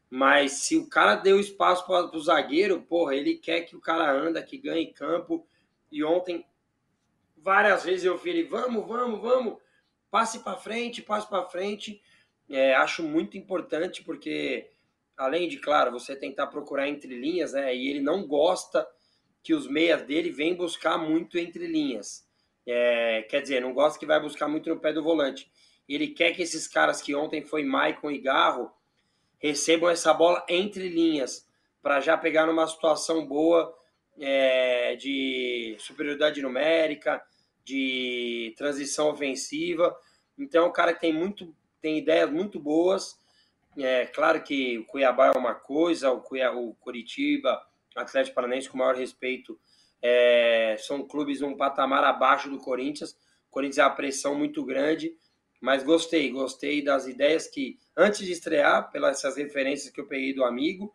Mas 0.10 0.54
se 0.54 0.76
o 0.76 0.90
cara 0.90 1.14
deu 1.14 1.40
espaço 1.40 1.86
para 1.86 2.18
o 2.18 2.20
zagueiro, 2.20 2.82
porra, 2.82 3.14
ele 3.14 3.36
quer 3.36 3.62
que 3.62 3.76
o 3.76 3.80
cara 3.80 4.12
anda, 4.12 4.42
que 4.42 4.58
ganhe 4.58 4.92
campo. 4.92 5.48
E 5.92 6.04
ontem, 6.04 6.44
várias 7.38 7.84
vezes 7.84 8.06
eu 8.06 8.20
ele, 8.26 8.44
vamos, 8.44 8.88
vamos, 8.88 9.22
vamos, 9.22 9.62
passe 10.16 10.40
para 10.40 10.56
frente, 10.56 11.02
passe 11.02 11.28
para 11.28 11.44
frente. 11.44 12.02
É, 12.50 12.74
acho 12.76 13.04
muito 13.04 13.38
importante 13.38 14.02
porque 14.02 14.72
além 15.18 15.50
de, 15.50 15.58
claro, 15.58 15.92
você 15.92 16.16
tentar 16.16 16.48
procurar 16.48 16.88
entre 16.88 17.14
linhas, 17.20 17.52
né? 17.52 17.76
E 17.76 17.90
ele 17.90 18.00
não 18.00 18.26
gosta 18.26 18.88
que 19.44 19.54
os 19.54 19.68
meias 19.68 20.04
dele 20.04 20.30
vêm 20.30 20.56
buscar 20.56 20.98
muito 20.98 21.38
entre 21.38 21.68
linhas. 21.68 22.26
É, 22.66 23.24
quer 23.24 23.42
dizer, 23.42 23.60
não 23.60 23.74
gosta 23.74 24.00
que 24.00 24.06
vai 24.06 24.18
buscar 24.18 24.48
muito 24.48 24.70
no 24.70 24.80
pé 24.80 24.94
do 24.94 25.04
volante. 25.04 25.52
Ele 25.88 26.08
quer 26.08 26.34
que 26.34 26.42
esses 26.42 26.66
caras 26.66 27.02
que 27.02 27.14
ontem 27.14 27.44
foi 27.44 27.66
Maicon 27.66 28.10
e 28.10 28.18
Garro 28.18 28.72
recebam 29.38 29.90
essa 29.90 30.14
bola 30.14 30.46
entre 30.48 30.88
linhas 30.88 31.46
para 31.82 32.00
já 32.00 32.18
pegar 32.18 32.46
numa 32.46 32.66
situação 32.68 33.28
boa 33.28 33.78
é, 34.18 34.96
de 34.96 35.76
superioridade 35.78 36.42
numérica, 36.42 37.22
de 37.66 38.54
transição 38.58 39.10
ofensiva. 39.10 39.96
Então, 40.38 40.68
o 40.68 40.72
cara 40.72 40.94
tem 40.94 41.12
muito 41.12 41.54
tem 41.82 41.98
ideias 42.00 42.32
muito 42.32 42.60
boas 42.60 43.20
é 43.78 44.06
claro 44.06 44.42
que 44.42 44.78
o 44.78 44.86
Cuiabá 44.86 45.28
é 45.28 45.38
uma 45.38 45.54
coisa, 45.54 46.12
o, 46.12 46.22
Cuiabá, 46.22 46.58
o 46.58 46.74
Curitiba, 46.76 47.62
Atlético 47.96 48.36
Paranaense, 48.36 48.70
com 48.70 48.78
maior 48.78 48.96
respeito, 48.96 49.60
é, 50.02 50.78
são 50.80 51.06
clubes 51.06 51.42
um 51.42 51.58
patamar 51.58 52.04
abaixo 52.04 52.50
do 52.50 52.58
Corinthians. 52.60 53.12
O 53.50 53.52
Corinthians 53.52 53.80
é 53.80 53.84
uma 53.84 53.96
pressão 53.96 54.36
muito 54.36 54.64
grande, 54.64 55.14
mas 55.60 55.84
gostei, 55.84 56.30
gostei 56.30 56.82
das 56.82 57.06
ideias 57.06 57.48
que, 57.48 57.78
antes 57.98 58.26
de 58.26 58.32
estrear, 58.32 58.92
pelas 58.92 59.18
essas 59.18 59.36
referências 59.36 59.92
que 59.92 60.00
eu 60.00 60.08
peguei 60.08 60.34
do 60.34 60.44
amigo, 60.44 60.94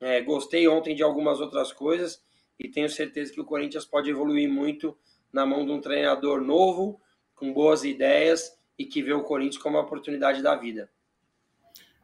é, 0.00 0.20
gostei 0.20 0.68
ontem 0.68 0.94
de 0.94 1.02
algumas 1.02 1.40
outras 1.40 1.72
coisas 1.72 2.22
e 2.58 2.68
tenho 2.68 2.88
certeza 2.88 3.32
que 3.32 3.40
o 3.40 3.44
Corinthians 3.44 3.84
pode 3.84 4.10
evoluir 4.10 4.48
muito 4.48 4.96
na 5.32 5.46
mão 5.46 5.64
de 5.64 5.72
um 5.72 5.80
treinador 5.80 6.40
novo, 6.40 7.00
com 7.34 7.52
boas 7.52 7.84
ideias 7.84 8.52
e 8.78 8.84
que 8.84 9.02
vê 9.02 9.12
o 9.12 9.22
Corinthians 9.22 9.62
como 9.62 9.76
uma 9.76 9.84
oportunidade 9.84 10.42
da 10.42 10.54
vida. 10.54 10.90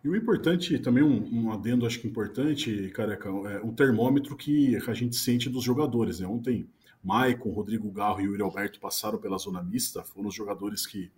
E 0.02 0.08
o 0.08 0.16
importante, 0.16 0.78
também 0.78 1.02
um, 1.02 1.28
um 1.32 1.52
adendo 1.52 1.86
acho 1.86 2.00
que 2.00 2.06
importante, 2.06 2.88
careca, 2.90 3.28
é 3.28 3.60
um 3.60 3.74
termômetro 3.74 4.36
que 4.36 4.76
a 4.76 4.94
gente 4.94 5.16
sente 5.16 5.50
dos 5.50 5.64
jogadores. 5.64 6.20
Né? 6.20 6.26
Ontem, 6.26 6.70
Maicon, 7.02 7.50
Rodrigo 7.50 7.90
Garro 7.90 8.20
e 8.20 8.28
o 8.28 8.30
Yuri 8.30 8.42
Alberto 8.42 8.80
passaram 8.80 9.18
pela 9.18 9.38
zona 9.38 9.62
mista, 9.62 10.02
foram 10.02 10.28
os 10.28 10.34
jogadores 10.34 10.86
que 10.86 11.10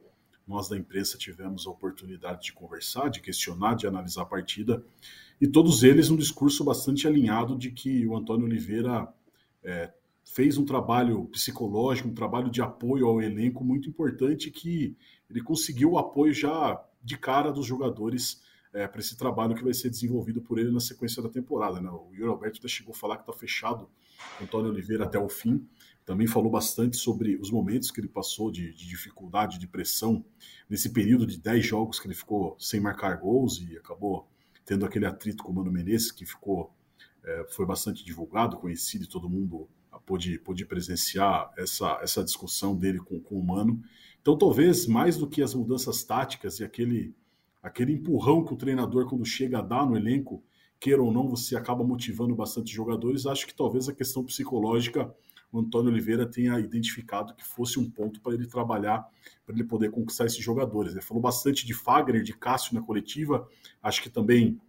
nós 0.46 0.68
da 0.68 0.76
imprensa 0.76 1.16
tivemos 1.16 1.66
a 1.66 1.70
oportunidade 1.70 2.42
de 2.42 2.52
conversar, 2.52 3.08
de 3.08 3.20
questionar, 3.20 3.74
de 3.74 3.86
analisar 3.86 4.22
a 4.22 4.26
partida, 4.26 4.84
e 5.40 5.46
todos 5.46 5.82
eles 5.82 6.10
um 6.10 6.16
discurso 6.16 6.64
bastante 6.64 7.06
alinhado 7.06 7.56
de 7.56 7.70
que 7.70 8.06
o 8.06 8.16
Antônio 8.16 8.46
Oliveira 8.46 9.08
é, 9.62 9.92
fez 10.32 10.56
um 10.56 10.64
trabalho 10.64 11.24
psicológico, 11.26 12.08
um 12.08 12.14
trabalho 12.14 12.50
de 12.50 12.62
apoio 12.62 13.06
ao 13.06 13.20
elenco 13.20 13.64
muito 13.64 13.88
importante, 13.88 14.50
que 14.50 14.96
ele 15.28 15.42
conseguiu 15.42 15.92
o 15.92 15.98
apoio 15.98 16.32
já 16.32 16.80
de 17.02 17.18
cara 17.18 17.50
dos 17.50 17.66
jogadores 17.66 18.40
é, 18.72 18.86
para 18.86 19.00
esse 19.00 19.16
trabalho 19.16 19.56
que 19.56 19.64
vai 19.64 19.74
ser 19.74 19.90
desenvolvido 19.90 20.40
por 20.40 20.60
ele 20.60 20.70
na 20.70 20.78
sequência 20.78 21.20
da 21.20 21.28
temporada. 21.28 21.80
Né? 21.80 21.90
O 21.90 22.10
Yuri 22.12 22.28
Alberto 22.28 22.68
chegou 22.68 22.94
a 22.94 22.96
falar 22.96 23.16
que 23.16 23.22
está 23.22 23.32
fechado 23.32 23.90
com 24.38 24.44
Antônio 24.44 24.70
Oliveira 24.70 25.04
até 25.04 25.18
o 25.18 25.28
fim. 25.28 25.66
Também 26.06 26.28
falou 26.28 26.50
bastante 26.50 26.96
sobre 26.96 27.36
os 27.36 27.50
momentos 27.50 27.90
que 27.90 28.00
ele 28.00 28.08
passou 28.08 28.52
de, 28.52 28.72
de 28.72 28.86
dificuldade, 28.86 29.58
de 29.58 29.66
pressão, 29.66 30.24
nesse 30.68 30.90
período 30.90 31.26
de 31.26 31.38
10 31.38 31.66
jogos 31.66 31.98
que 31.98 32.06
ele 32.06 32.14
ficou 32.14 32.56
sem 32.56 32.80
marcar 32.80 33.16
gols 33.16 33.60
e 33.60 33.76
acabou 33.76 34.28
tendo 34.64 34.84
aquele 34.84 35.06
atrito 35.06 35.42
com 35.42 35.50
o 35.50 35.54
Mano 35.56 35.72
Menezes, 35.72 36.12
que 36.12 36.24
ficou, 36.24 36.72
é, 37.24 37.46
foi 37.50 37.66
bastante 37.66 38.04
divulgado, 38.04 38.56
conhecido 38.58 39.04
e 39.04 39.08
todo 39.08 39.28
mundo 39.28 39.68
pôde, 40.06 40.38
pôde 40.38 40.64
presenciar 40.64 41.50
essa, 41.56 41.98
essa 42.02 42.24
discussão 42.24 42.76
dele 42.76 42.98
com, 42.98 43.20
com 43.20 43.36
o 43.36 43.44
Mano. 43.44 43.82
Então, 44.20 44.36
talvez 44.36 44.86
mais 44.86 45.16
do 45.16 45.28
que 45.28 45.42
as 45.42 45.54
mudanças 45.54 46.04
táticas 46.04 46.60
e 46.60 46.64
aquele 46.64 47.14
aquele 47.62 47.92
empurrão 47.92 48.42
que 48.42 48.54
o 48.54 48.56
treinador, 48.56 49.06
quando 49.06 49.22
chega 49.22 49.58
a 49.58 49.62
dar 49.62 49.84
no 49.84 49.94
elenco, 49.94 50.42
queira 50.78 51.02
ou 51.02 51.12
não, 51.12 51.28
você 51.28 51.54
acaba 51.54 51.84
motivando 51.84 52.34
bastante 52.34 52.72
jogadores. 52.72 53.26
Acho 53.26 53.46
que 53.46 53.54
talvez 53.54 53.86
a 53.86 53.94
questão 53.94 54.24
psicológica 54.24 55.14
o 55.52 55.58
Antônio 55.58 55.90
Oliveira 55.90 56.26
tenha 56.26 56.58
identificado 56.60 57.34
que 57.34 57.44
fosse 57.44 57.78
um 57.78 57.90
ponto 57.90 58.20
para 58.20 58.34
ele 58.34 58.46
trabalhar, 58.46 59.08
para 59.44 59.54
ele 59.54 59.64
poder 59.64 59.90
conquistar 59.90 60.26
esses 60.26 60.42
jogadores. 60.42 60.92
Ele 60.92 61.02
falou 61.02 61.20
bastante 61.20 61.66
de 61.66 61.74
Fagner, 61.74 62.22
de 62.22 62.32
Cássio 62.32 62.74
na 62.74 62.82
coletiva, 62.82 63.48
acho 63.82 64.02
que 64.02 64.08
também 64.08 64.60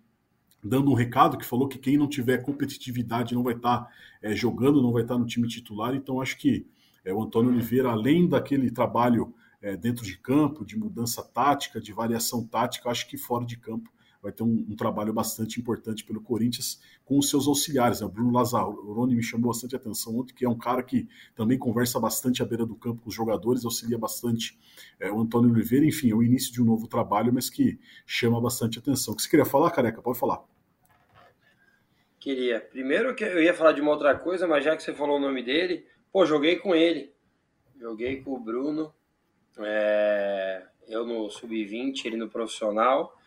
dando 0.64 0.92
um 0.92 0.94
recado 0.94 1.38
que 1.38 1.46
falou 1.46 1.68
que 1.68 1.80
quem 1.80 1.98
não 1.98 2.08
tiver 2.08 2.40
competitividade 2.40 3.34
não 3.34 3.44
vai 3.44 3.56
estar 3.56 3.86
tá, 3.86 3.90
é, 4.22 4.36
jogando, 4.36 4.82
não 4.82 4.92
vai 4.92 5.02
estar 5.02 5.16
tá 5.16 5.20
no 5.20 5.26
time 5.26 5.48
titular. 5.48 5.96
Então 5.96 6.22
acho 6.22 6.38
que 6.38 6.66
é, 7.04 7.14
o 7.14 7.22
Antônio 7.22 7.52
Oliveira, 7.52 7.90
além 7.90 8.28
daquele 8.28 8.70
trabalho 8.70 9.34
é, 9.62 9.76
dentro 9.76 10.06
de 10.06 10.18
campo, 10.18 10.66
de 10.66 10.78
mudança 10.78 11.24
tática, 11.24 11.80
de 11.80 11.92
variação 11.92 12.46
tática, 12.46 12.90
acho 12.90 13.08
que 13.08 13.18
fora 13.18 13.46
de 13.46 13.58
campo 13.58 13.92
vai 14.22 14.32
ter 14.32 14.44
um, 14.44 14.66
um, 14.70 14.76
trabalho 14.76 15.12
bastante 15.12 15.60
importante 15.60 16.04
pelo 16.04 16.22
Corinthians 16.22 16.80
com 17.04 17.18
os 17.18 17.28
seus 17.30 17.48
auxiliares. 17.48 18.02
Né? 18.02 18.06
O 18.06 18.10
Bruno 18.10 18.32
Lazzaroni 18.32 19.16
me 19.16 19.24
chamou 19.24 19.52
bastante 19.52 19.76
atenção 19.76 20.16
ontem, 20.18 20.34
que 20.34 20.46
é 20.46 20.50
um 20.50 20.58
cara 20.58 20.84
que 20.84 21.08
também 21.36 21.58
conversa 21.58 22.00
bastante 22.00 22.44
à 22.44 22.46
beira 22.46 22.66
do 22.66 22.76
campo 22.76 23.02
com 23.02 23.10
os 23.10 23.16
jogadores, 23.16 23.66
auxilia 23.66 23.98
bastante 23.98 24.58
é, 25.00 25.12
o 25.12 25.20
Antônio 25.20 25.50
Oliveira. 25.50 25.86
Enfim, 25.86 26.12
é 26.12 26.16
o 26.16 26.22
início 26.22 26.54
de 26.54 26.62
um 26.62 26.66
novo 26.66 26.88
trabalho, 26.88 27.34
mas 27.34 27.50
que 27.50 27.80
chama 28.06 28.40
bastante 28.40 28.78
atenção. 28.78 29.14
O 29.14 29.18
que 29.18 29.24
você 29.24 29.30
queria 29.30 29.46
falar, 29.46 29.72
Careca? 29.72 30.02
Pode 30.02 30.20
falar. 30.20 30.51
Queria. 32.22 32.62
Primeiro 32.62 33.16
que 33.16 33.24
eu 33.24 33.42
ia 33.42 33.52
falar 33.52 33.72
de 33.72 33.82
uma 33.82 33.90
outra 33.90 34.16
coisa, 34.16 34.48
mas 34.48 34.64
já 34.64 34.78
que 34.78 34.84
você 34.84 34.94
falou 34.94 35.18
o 35.18 35.20
nome 35.20 35.42
dele, 35.42 35.88
pô, 36.14 36.24
joguei 36.24 36.56
com 36.56 36.76
ele. 36.76 37.12
Joguei 37.80 38.22
com 38.22 38.34
o 38.34 38.40
Bruno. 38.40 38.94
É, 39.58 40.62
eu 40.88 41.04
no 41.04 41.32
sub-20, 41.32 42.06
ele 42.06 42.18
no 42.18 42.30
profissional. 42.30 43.18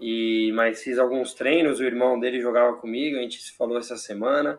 E 0.00 0.50
mas 0.54 0.82
fiz 0.82 0.98
alguns 0.98 1.34
treinos, 1.34 1.78
o 1.78 1.84
irmão 1.84 2.18
dele 2.18 2.40
jogava 2.40 2.74
comigo, 2.78 3.18
a 3.18 3.20
gente 3.20 3.38
se 3.38 3.52
falou 3.52 3.76
essa 3.76 3.98
semana. 3.98 4.58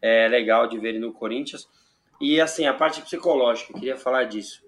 É 0.00 0.26
legal 0.26 0.66
de 0.66 0.78
ver 0.78 0.88
ele 0.88 0.98
no 0.98 1.12
Corinthians. 1.12 1.68
E 2.18 2.40
assim, 2.40 2.64
a 2.64 2.72
parte 2.72 3.02
psicológica, 3.02 3.74
queria 3.74 3.98
falar 3.98 4.24
disso. 4.24 4.64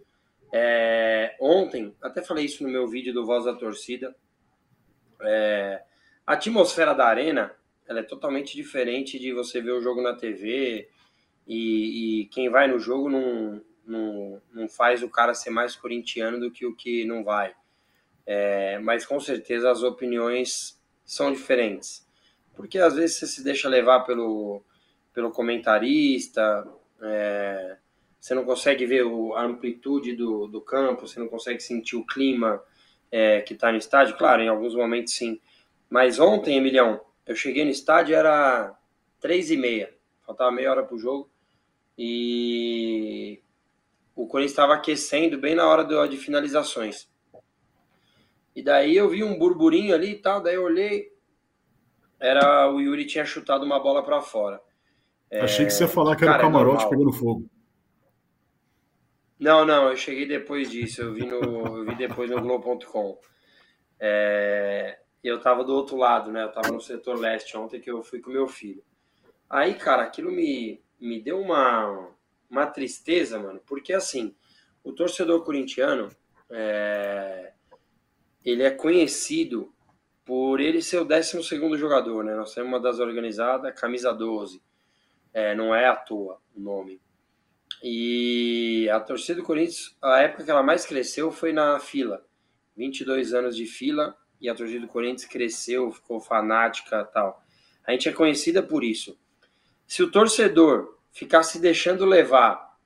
É, 0.52 1.34
ontem, 1.40 1.96
até 2.02 2.20
falei 2.20 2.44
isso 2.44 2.62
no 2.62 2.68
meu 2.68 2.86
vídeo 2.86 3.14
do 3.14 3.24
Voz 3.24 3.46
da 3.46 3.54
Torcida. 3.54 4.14
É, 5.22 5.82
a 6.26 6.34
atmosfera 6.34 6.92
da 6.92 7.06
arena 7.06 7.50
ela 7.88 8.00
é 8.00 8.02
totalmente 8.02 8.54
diferente 8.56 9.18
de 9.18 9.32
você 9.32 9.60
ver 9.60 9.72
o 9.72 9.80
jogo 9.80 10.02
na 10.02 10.14
TV 10.14 10.88
e, 11.46 12.22
e 12.22 12.26
quem 12.26 12.48
vai 12.48 12.66
no 12.66 12.78
jogo 12.78 13.08
não, 13.08 13.60
não, 13.86 14.42
não 14.52 14.68
faz 14.68 15.02
o 15.02 15.10
cara 15.10 15.34
ser 15.34 15.50
mais 15.50 15.76
corintiano 15.76 16.40
do 16.40 16.50
que 16.50 16.66
o 16.66 16.74
que 16.74 17.04
não 17.04 17.22
vai. 17.22 17.54
É, 18.26 18.78
mas 18.78 19.04
com 19.04 19.20
certeza 19.20 19.70
as 19.70 19.82
opiniões 19.82 20.80
são 21.04 21.32
diferentes. 21.32 22.06
Porque 22.54 22.78
às 22.78 22.94
vezes 22.94 23.16
você 23.16 23.26
se 23.26 23.44
deixa 23.44 23.68
levar 23.68 24.00
pelo, 24.00 24.62
pelo 25.12 25.30
comentarista, 25.30 26.66
É, 27.02 27.76
você 28.24 28.34
não 28.34 28.44
consegue 28.46 28.86
ver 28.86 29.04
o, 29.04 29.34
a 29.34 29.42
amplitude 29.42 30.16
do, 30.16 30.46
do 30.46 30.58
campo, 30.58 31.06
você 31.06 31.20
não 31.20 31.28
consegue 31.28 31.60
sentir 31.60 31.94
o 31.94 32.06
clima 32.06 32.62
é, 33.12 33.42
que 33.42 33.52
está 33.52 33.70
no 33.70 33.76
estádio. 33.76 34.16
Claro, 34.16 34.40
em 34.40 34.48
alguns 34.48 34.74
momentos 34.74 35.12
sim. 35.14 35.38
Mas 35.90 36.18
ontem, 36.18 36.56
Emilhão, 36.56 37.02
eu 37.26 37.34
cheguei 37.34 37.64
no 37.64 37.70
estádio, 37.70 38.14
era 38.14 38.76
três 39.20 39.50
e 39.50 39.56
meia. 39.56 39.94
Faltava 40.26 40.50
meia 40.50 40.70
hora 40.70 40.84
para 40.84 40.94
o 40.94 40.98
jogo. 40.98 41.30
E 41.96 43.42
o 44.14 44.26
Corinthians 44.26 44.52
estava 44.52 44.74
aquecendo 44.74 45.38
bem 45.38 45.54
na 45.54 45.66
hora 45.66 45.84
do, 45.84 46.06
de 46.06 46.16
finalizações. 46.16 47.08
E 48.54 48.62
daí 48.62 48.96
eu 48.96 49.08
vi 49.08 49.24
um 49.24 49.38
burburinho 49.38 49.94
ali 49.94 50.12
e 50.12 50.18
tal, 50.18 50.40
daí 50.40 50.54
eu 50.54 50.62
olhei, 50.62 51.12
era 52.20 52.70
o 52.70 52.80
Yuri 52.80 53.04
tinha 53.04 53.24
chutado 53.24 53.64
uma 53.64 53.80
bola 53.80 54.02
para 54.02 54.20
fora. 54.20 54.60
Achei 55.32 55.66
que 55.66 55.72
você 55.72 55.84
ia 55.84 55.88
falar 55.88 56.14
que 56.14 56.22
era 56.22 56.34
o 56.34 56.36
é 56.36 56.40
camarote 56.40 56.84
é 56.84 56.88
pegando 56.88 57.12
fogo. 57.12 57.50
Não, 59.38 59.64
não, 59.64 59.90
eu 59.90 59.96
cheguei 59.96 60.26
depois 60.26 60.70
disso, 60.70 61.02
eu 61.02 61.12
vi, 61.12 61.26
no, 61.26 61.40
eu 61.78 61.84
vi 61.84 61.96
depois 61.96 62.30
no 62.30 62.40
Globo.com. 62.40 63.18
É, 63.98 64.98
eu 65.28 65.40
tava 65.40 65.64
do 65.64 65.74
outro 65.74 65.96
lado, 65.96 66.30
né? 66.30 66.44
Eu 66.44 66.52
tava 66.52 66.70
no 66.70 66.80
setor 66.80 67.18
leste 67.18 67.56
ontem 67.56 67.80
que 67.80 67.90
eu 67.90 68.02
fui 68.02 68.20
com 68.20 68.30
meu 68.30 68.46
filho. 68.46 68.84
Aí, 69.48 69.74
cara, 69.74 70.02
aquilo 70.02 70.30
me, 70.30 70.82
me 71.00 71.20
deu 71.20 71.40
uma, 71.40 72.10
uma 72.50 72.66
tristeza, 72.66 73.38
mano, 73.38 73.60
porque 73.66 73.92
assim, 73.92 74.34
o 74.82 74.92
torcedor 74.92 75.42
corintiano, 75.42 76.10
é, 76.50 77.52
ele 78.44 78.62
é 78.62 78.70
conhecido 78.70 79.72
por 80.24 80.60
ele 80.60 80.82
ser 80.82 80.98
o 80.98 81.04
12 81.04 81.42
jogador, 81.76 82.22
né? 82.22 82.34
Nós 82.34 82.54
temos 82.54 82.68
uma 82.68 82.80
das 82.80 82.98
organizadas, 82.98 83.78
camisa 83.78 84.12
12. 84.12 84.62
É, 85.32 85.54
não 85.54 85.74
é 85.74 85.86
à 85.86 85.96
toa 85.96 86.40
o 86.54 86.60
nome. 86.60 87.00
E 87.82 88.88
a 88.90 89.00
torcida 89.00 89.40
do 89.40 89.46
Corinthians, 89.46 89.96
a 90.00 90.20
época 90.20 90.44
que 90.44 90.50
ela 90.50 90.62
mais 90.62 90.86
cresceu 90.86 91.30
foi 91.30 91.52
na 91.52 91.78
fila. 91.78 92.24
22 92.76 93.34
anos 93.34 93.56
de 93.56 93.66
fila 93.66 94.16
e 94.40 94.48
a 94.48 94.54
torcida 94.54 94.80
do 94.80 94.88
Corinthians 94.88 95.24
cresceu, 95.24 95.90
ficou 95.92 96.20
fanática 96.20 97.04
tal. 97.04 97.42
A 97.86 97.92
gente 97.92 98.08
é 98.08 98.12
conhecida 98.12 98.62
por 98.62 98.82
isso. 98.82 99.18
Se 99.86 100.02
o 100.02 100.10
torcedor 100.10 100.98
ficar 101.12 101.42
se 101.42 101.60
deixando 101.60 102.04
levar 102.04 102.76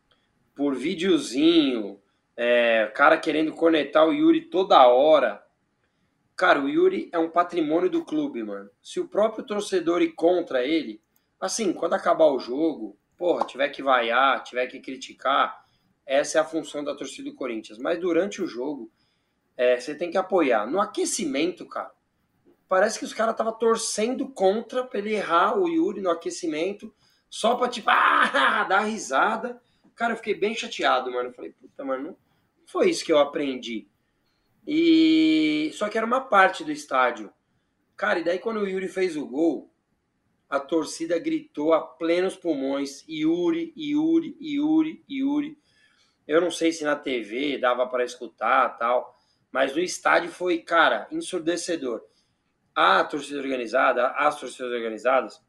por 0.55 0.75
videozinho, 0.75 2.01
é, 2.37 2.91
cara 2.95 3.17
querendo 3.17 3.53
conectar 3.53 4.05
o 4.05 4.13
Yuri 4.13 4.43
toda 4.43 4.87
hora, 4.87 5.43
Cara, 6.39 6.63
o 6.63 6.69
Yuri 6.69 7.11
é 7.13 7.19
um 7.19 7.29
patrimônio 7.29 7.91
do 7.91 8.05
clube, 8.05 8.45
mano. 8.45 8.71
Se 8.81 9.01
o 9.01 9.09
próprio 9.09 9.45
torcedor 9.45 10.01
ir 10.03 10.13
contra 10.13 10.65
ele, 10.65 11.03
assim, 11.41 11.73
quando 11.73 11.95
acabar 11.95 12.27
o 12.27 12.39
jogo, 12.39 12.97
porra, 13.17 13.45
tiver 13.45 13.69
que 13.71 13.83
vaiar, 13.83 14.45
tiver 14.45 14.69
que 14.69 14.79
criticar, 14.79 15.65
essa 16.07 16.39
é 16.39 16.41
a 16.41 16.45
função 16.45 16.85
da 16.85 16.95
torcida 16.95 17.29
do 17.29 17.35
Corinthians. 17.35 17.77
Mas 17.77 17.99
durante 17.99 18.41
o 18.41 18.47
jogo, 18.47 18.89
é, 19.59 19.79
você 19.79 19.93
tem 19.93 20.09
que 20.09 20.17
apoiar. 20.17 20.65
No 20.67 20.81
aquecimento, 20.81 21.67
cara, 21.67 21.91
parece 22.69 22.97
que 22.97 23.05
os 23.05 23.13
caras 23.13 23.33
estavam 23.33 23.53
torcendo 23.53 24.29
contra 24.29 24.85
pra 24.85 25.01
ele 25.01 25.15
errar 25.15 25.59
o 25.59 25.67
Yuri 25.67 26.01
no 26.01 26.11
aquecimento, 26.11 26.95
só 27.29 27.57
pra, 27.57 27.69
tipo, 27.69 27.91
ah, 27.91 28.63
dar 28.63 28.85
risada. 28.85 29.61
Cara, 29.97 30.13
eu 30.13 30.17
fiquei 30.17 30.35
bem 30.35 30.55
chateado, 30.55 31.11
mano. 31.11 31.31
Eu 31.31 31.35
falei, 31.35 31.51
puta, 31.51 31.85
mano, 31.85 32.11
não 32.11 32.17
foi 32.67 32.89
isso 32.89 33.05
que 33.05 33.13
eu 33.13 33.19
aprendi. 33.19 33.89
E 34.65 35.73
só 35.75 35.89
que 35.89 35.99
era 35.99 36.07
uma 36.07 36.21
parte 36.21 36.63
do 36.63 36.71
estádio. 36.71 37.33
Cara, 37.97 38.21
e 38.21 38.25
daí 38.25 38.39
quando 38.39 38.61
o 38.61 38.69
Yuri 38.69 38.87
fez 38.87 39.17
o 39.17 39.27
gol, 39.27 39.75
a 40.49 40.61
torcida 40.61 41.19
gritou 41.19 41.73
a 41.73 41.81
plenos 41.81 42.37
pulmões: 42.37 43.05
Yuri, 43.09 43.75
Yuri, 43.77 44.37
Yuri, 44.41 45.05
Yuri. 45.11 45.59
Eu 46.29 46.41
não 46.41 46.51
sei 46.51 46.71
se 46.71 46.85
na 46.85 46.95
TV 46.95 47.59
dava 47.59 47.89
para 47.89 48.05
escutar 48.05 48.79
tal, 48.79 49.18
mas 49.53 49.75
no 49.75 49.81
estádio 49.81 50.31
foi, 50.31 50.59
cara, 50.59 51.09
ensurdecedor. 51.11 52.03
A 52.75 53.03
torcida 53.05 53.41
organizada, 53.41 54.09
as 54.09 54.39
torcidas 54.39 54.73
organizadas, 54.73 55.43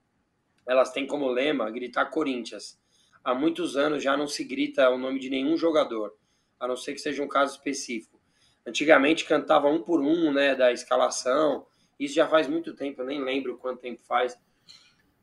elas 0.67 0.91
têm 0.91 1.05
como 1.05 1.27
lema 1.27 1.69
gritar 1.69 2.05
Corinthians. 2.05 2.79
Há 3.23 3.33
muitos 3.35 3.75
anos 3.75 4.01
já 4.01 4.15
não 4.15 4.27
se 4.27 4.43
grita 4.43 4.89
o 4.89 4.97
nome 4.97 5.19
de 5.19 5.29
nenhum 5.29 5.57
jogador, 5.57 6.15
a 6.59 6.67
não 6.67 6.75
ser 6.75 6.93
que 6.93 6.99
seja 6.99 7.23
um 7.23 7.27
caso 7.27 7.55
específico. 7.55 8.19
Antigamente 8.65 9.25
cantava 9.25 9.67
um 9.67 9.81
por 9.81 9.99
um, 9.99 10.31
né, 10.31 10.55
da 10.55 10.71
escalação. 10.71 11.65
Isso 11.99 12.15
já 12.15 12.27
faz 12.27 12.47
muito 12.47 12.73
tempo, 12.75 13.01
eu 13.01 13.05
nem 13.05 13.21
lembro 13.21 13.57
quanto 13.57 13.81
tempo 13.81 14.01
faz. 14.03 14.37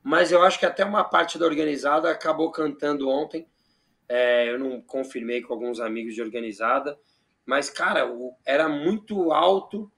Mas 0.02 0.30
eu 0.30 0.42
acho 0.42 0.58
que 0.58 0.66
até 0.66 0.84
uma 0.84 1.04
parte 1.04 1.38
da 1.38 1.46
organizada 1.46 2.10
acabou 2.10 2.50
cantando 2.50 3.08
ontem. 3.08 3.48
É, 4.08 4.48
eu 4.48 4.58
não 4.58 4.80
confirmei 4.80 5.42
com 5.42 5.52
alguns 5.52 5.80
amigos 5.80 6.14
de 6.14 6.22
organizada. 6.22 6.98
Mas, 7.46 7.70
cara, 7.70 8.10
era 8.44 8.68
muito 8.68 9.32
alto 9.32 9.90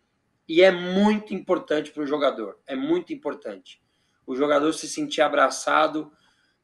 e 0.46 0.62
é 0.62 0.70
muito 0.70 1.34
importante 1.34 1.90
para 1.90 2.02
o 2.02 2.06
jogador. 2.06 2.58
É 2.66 2.76
muito 2.76 3.12
importante. 3.12 3.82
O 4.26 4.36
jogador 4.36 4.72
se 4.74 4.86
sentir 4.86 5.22
abraçado, 5.22 6.12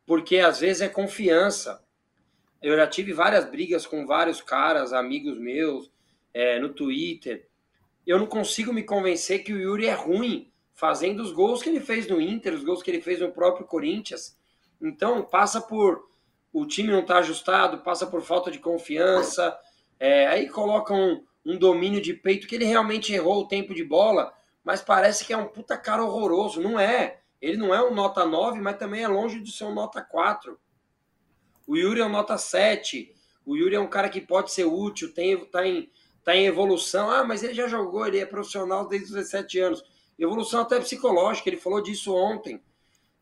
porque 0.07 0.39
às 0.39 0.61
vezes 0.61 0.83
é 0.83 0.89
confiança. 0.89 1.83
Eu 2.63 2.77
já 2.77 2.87
tive 2.87 3.15
várias 3.15 3.47
brigas 3.47 3.87
com 3.87 4.07
vários 4.07 4.43
caras, 4.43 4.93
amigos 4.93 5.39
meus, 5.39 5.91
é, 6.35 6.59
no 6.59 6.69
Twitter. 6.69 7.49
Eu 8.07 8.19
não 8.19 8.27
consigo 8.27 8.73
me 8.73 8.83
convencer 8.83 9.43
que 9.43 9.53
o 9.53 9.59
Yuri 9.59 9.87
é 9.87 9.95
ruim 9.95 10.53
fazendo 10.75 11.23
os 11.23 11.33
gols 11.33 11.63
que 11.63 11.71
ele 11.71 11.81
fez 11.81 12.07
no 12.07 12.21
Inter, 12.21 12.53
os 12.53 12.65
gols 12.65 12.83
que 12.83 12.91
ele 12.91 13.01
fez 13.01 13.21
no 13.21 13.33
próprio 13.33 13.67
Corinthians. 13.67 14.37
Então, 14.83 15.23
passa 15.23 15.61
por 15.61 16.09
o 16.53 16.67
time 16.67 16.91
não 16.91 17.01
estar 17.01 17.15
tá 17.15 17.21
ajustado, 17.21 17.79
passa 17.79 18.07
por 18.07 18.23
falta 18.23 18.51
de 18.51 18.59
confiança, 18.59 19.57
é, 20.05 20.27
aí 20.27 20.51
coloca 20.51 20.93
um, 20.93 21.25
um 21.47 21.57
domínio 21.57 21.99
de 21.99 22.13
peito 22.13 22.47
que 22.47 22.55
ele 22.55 22.67
realmente 22.67 23.15
errou 23.15 23.41
o 23.41 23.49
tempo 23.49 23.75
de 23.75 23.83
bola, 23.83 24.35
mas 24.63 24.83
parece 24.83 25.25
que 25.25 25.33
é 25.33 25.37
um 25.37 25.47
puta 25.47 25.79
cara 25.79 26.05
horroroso. 26.05 26.61
Não 26.61 26.79
é. 26.79 27.21
Ele 27.41 27.57
não 27.57 27.75
é 27.75 27.83
um 27.83 27.95
nota 27.95 28.27
9, 28.27 28.61
mas 28.61 28.77
também 28.77 29.03
é 29.03 29.09
longe 29.09 29.41
de 29.41 29.51
ser 29.51 29.65
um 29.65 29.73
nota 29.73 30.03
4. 30.03 30.59
O 31.67 31.75
Yuri 31.75 32.01
é 32.01 32.05
um 32.05 32.11
nota 32.11 32.37
7. 32.37 33.15
O 33.47 33.57
Yuri 33.57 33.77
é 33.77 33.81
um 33.81 33.89
cara 33.89 34.11
que 34.11 34.21
pode 34.21 34.53
ser 34.53 34.67
útil, 34.67 35.15
tem, 35.15 35.43
tá 35.47 35.67
em 35.67 35.91
está 36.19 36.37
em 36.37 36.45
evolução. 36.45 37.11
Ah, 37.11 37.25
mas 37.25 37.43
ele 37.43 37.55
já 37.55 37.67
jogou, 37.67 38.07
ele 38.07 38.19
é 38.19 38.27
profissional 38.27 38.87
desde 38.87 39.09
os 39.09 39.15
17 39.15 39.59
anos. 39.59 39.85
Evolução 40.19 40.61
até 40.61 40.79
psicológica, 40.81 41.49
ele 41.49 41.57
falou 41.57 41.83
disso 41.83 42.15
ontem. 42.15 42.63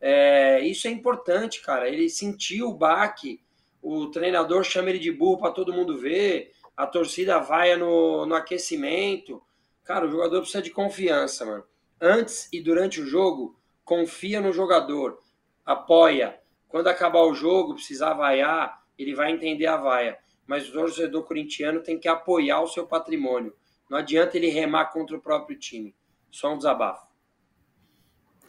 É, 0.01 0.61
isso 0.67 0.89
é 0.89 0.91
importante, 0.91 1.63
cara. 1.63 1.89
Ele 1.89 2.11
sentiu 2.11 2.71
o 2.71 2.75
baque, 2.75 3.41
o 3.81 4.09
treinador 4.09 4.65
chama 4.65 4.91
ele 4.91 4.99
de 4.99 5.13
burro 5.13 5.39
para 5.39 5.53
todo 5.53 5.73
mundo 5.73 5.97
ver, 5.97 6.53
a 6.77 6.87
torcida 6.87 7.39
vai 7.39 7.77
no, 7.77 8.27
no 8.27 8.35
aquecimento. 8.35 9.43
Cara, 9.85 10.07
o 10.07 10.11
jogador 10.11 10.41
precisa 10.41 10.63
de 10.63 10.71
confiança, 10.71 11.45
mano. 11.45 11.65
Antes 12.01 12.49
e 12.53 12.61
durante 12.61 13.01
o 13.01 13.07
jogo, 13.07 13.57
confia 13.85 14.41
no 14.41 14.53
jogador, 14.53 15.21
apoia. 15.65 16.39
Quando 16.69 16.89
acabar 16.89 17.23
o 17.23 17.35
jogo, 17.35 17.75
precisar 17.75 18.15
vaiar, 18.15 18.83
ele 18.99 19.15
vai 19.15 19.31
entender 19.31 19.67
a 19.67 19.77
vaia 19.77 20.19
mas 20.47 20.69
o 20.69 20.73
torcedor 20.73 21.25
corintiano 21.25 21.83
tem 21.83 21.99
que 21.99 22.09
apoiar 22.09 22.61
o 22.61 22.69
seu 22.69 22.87
patrimônio. 22.87 23.55
Não 23.89 23.99
adianta 23.99 24.37
ele 24.37 24.49
remar 24.49 24.87
contra 24.87 25.17
o 25.17 25.21
próprio 25.21 25.59
time. 25.59 25.95
Só 26.31 26.53
um 26.53 26.57
desabafo. 26.57 27.07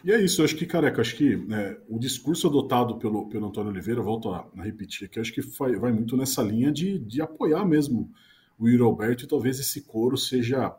E 0.04 0.12
é 0.12 0.22
isso, 0.22 0.42
eu 0.42 0.46
acho 0.46 0.58
que, 0.58 0.66
careca, 0.66 1.00
acho 1.00 1.16
que 1.16 1.38
né, 1.38 1.78
o 1.88 1.98
discurso 1.98 2.48
adotado 2.48 2.98
pelo, 2.98 3.30
pelo 3.30 3.48
Antônio 3.48 3.72
Oliveira, 3.72 4.02
volto 4.02 4.30
a, 4.30 4.46
a 4.58 4.63
repetir 4.63 5.06
aqui, 5.06 5.18
acho 5.18 5.32
que 5.32 5.39
vai, 5.42 5.76
vai, 5.78 5.94
muito 5.94 6.18
nessa 6.18 6.42
linha 6.44 6.74
de, 6.74 7.00
de 7.00 7.22
apoiar 7.22 7.66
mesmo 7.66 8.12
o 8.60 8.68
Yuri 8.68 8.84
Alberto 8.84 9.24
e 9.24 9.28
talvez 9.28 9.60
esse 9.60 9.82
coro 9.82 10.18
seja 10.18 10.76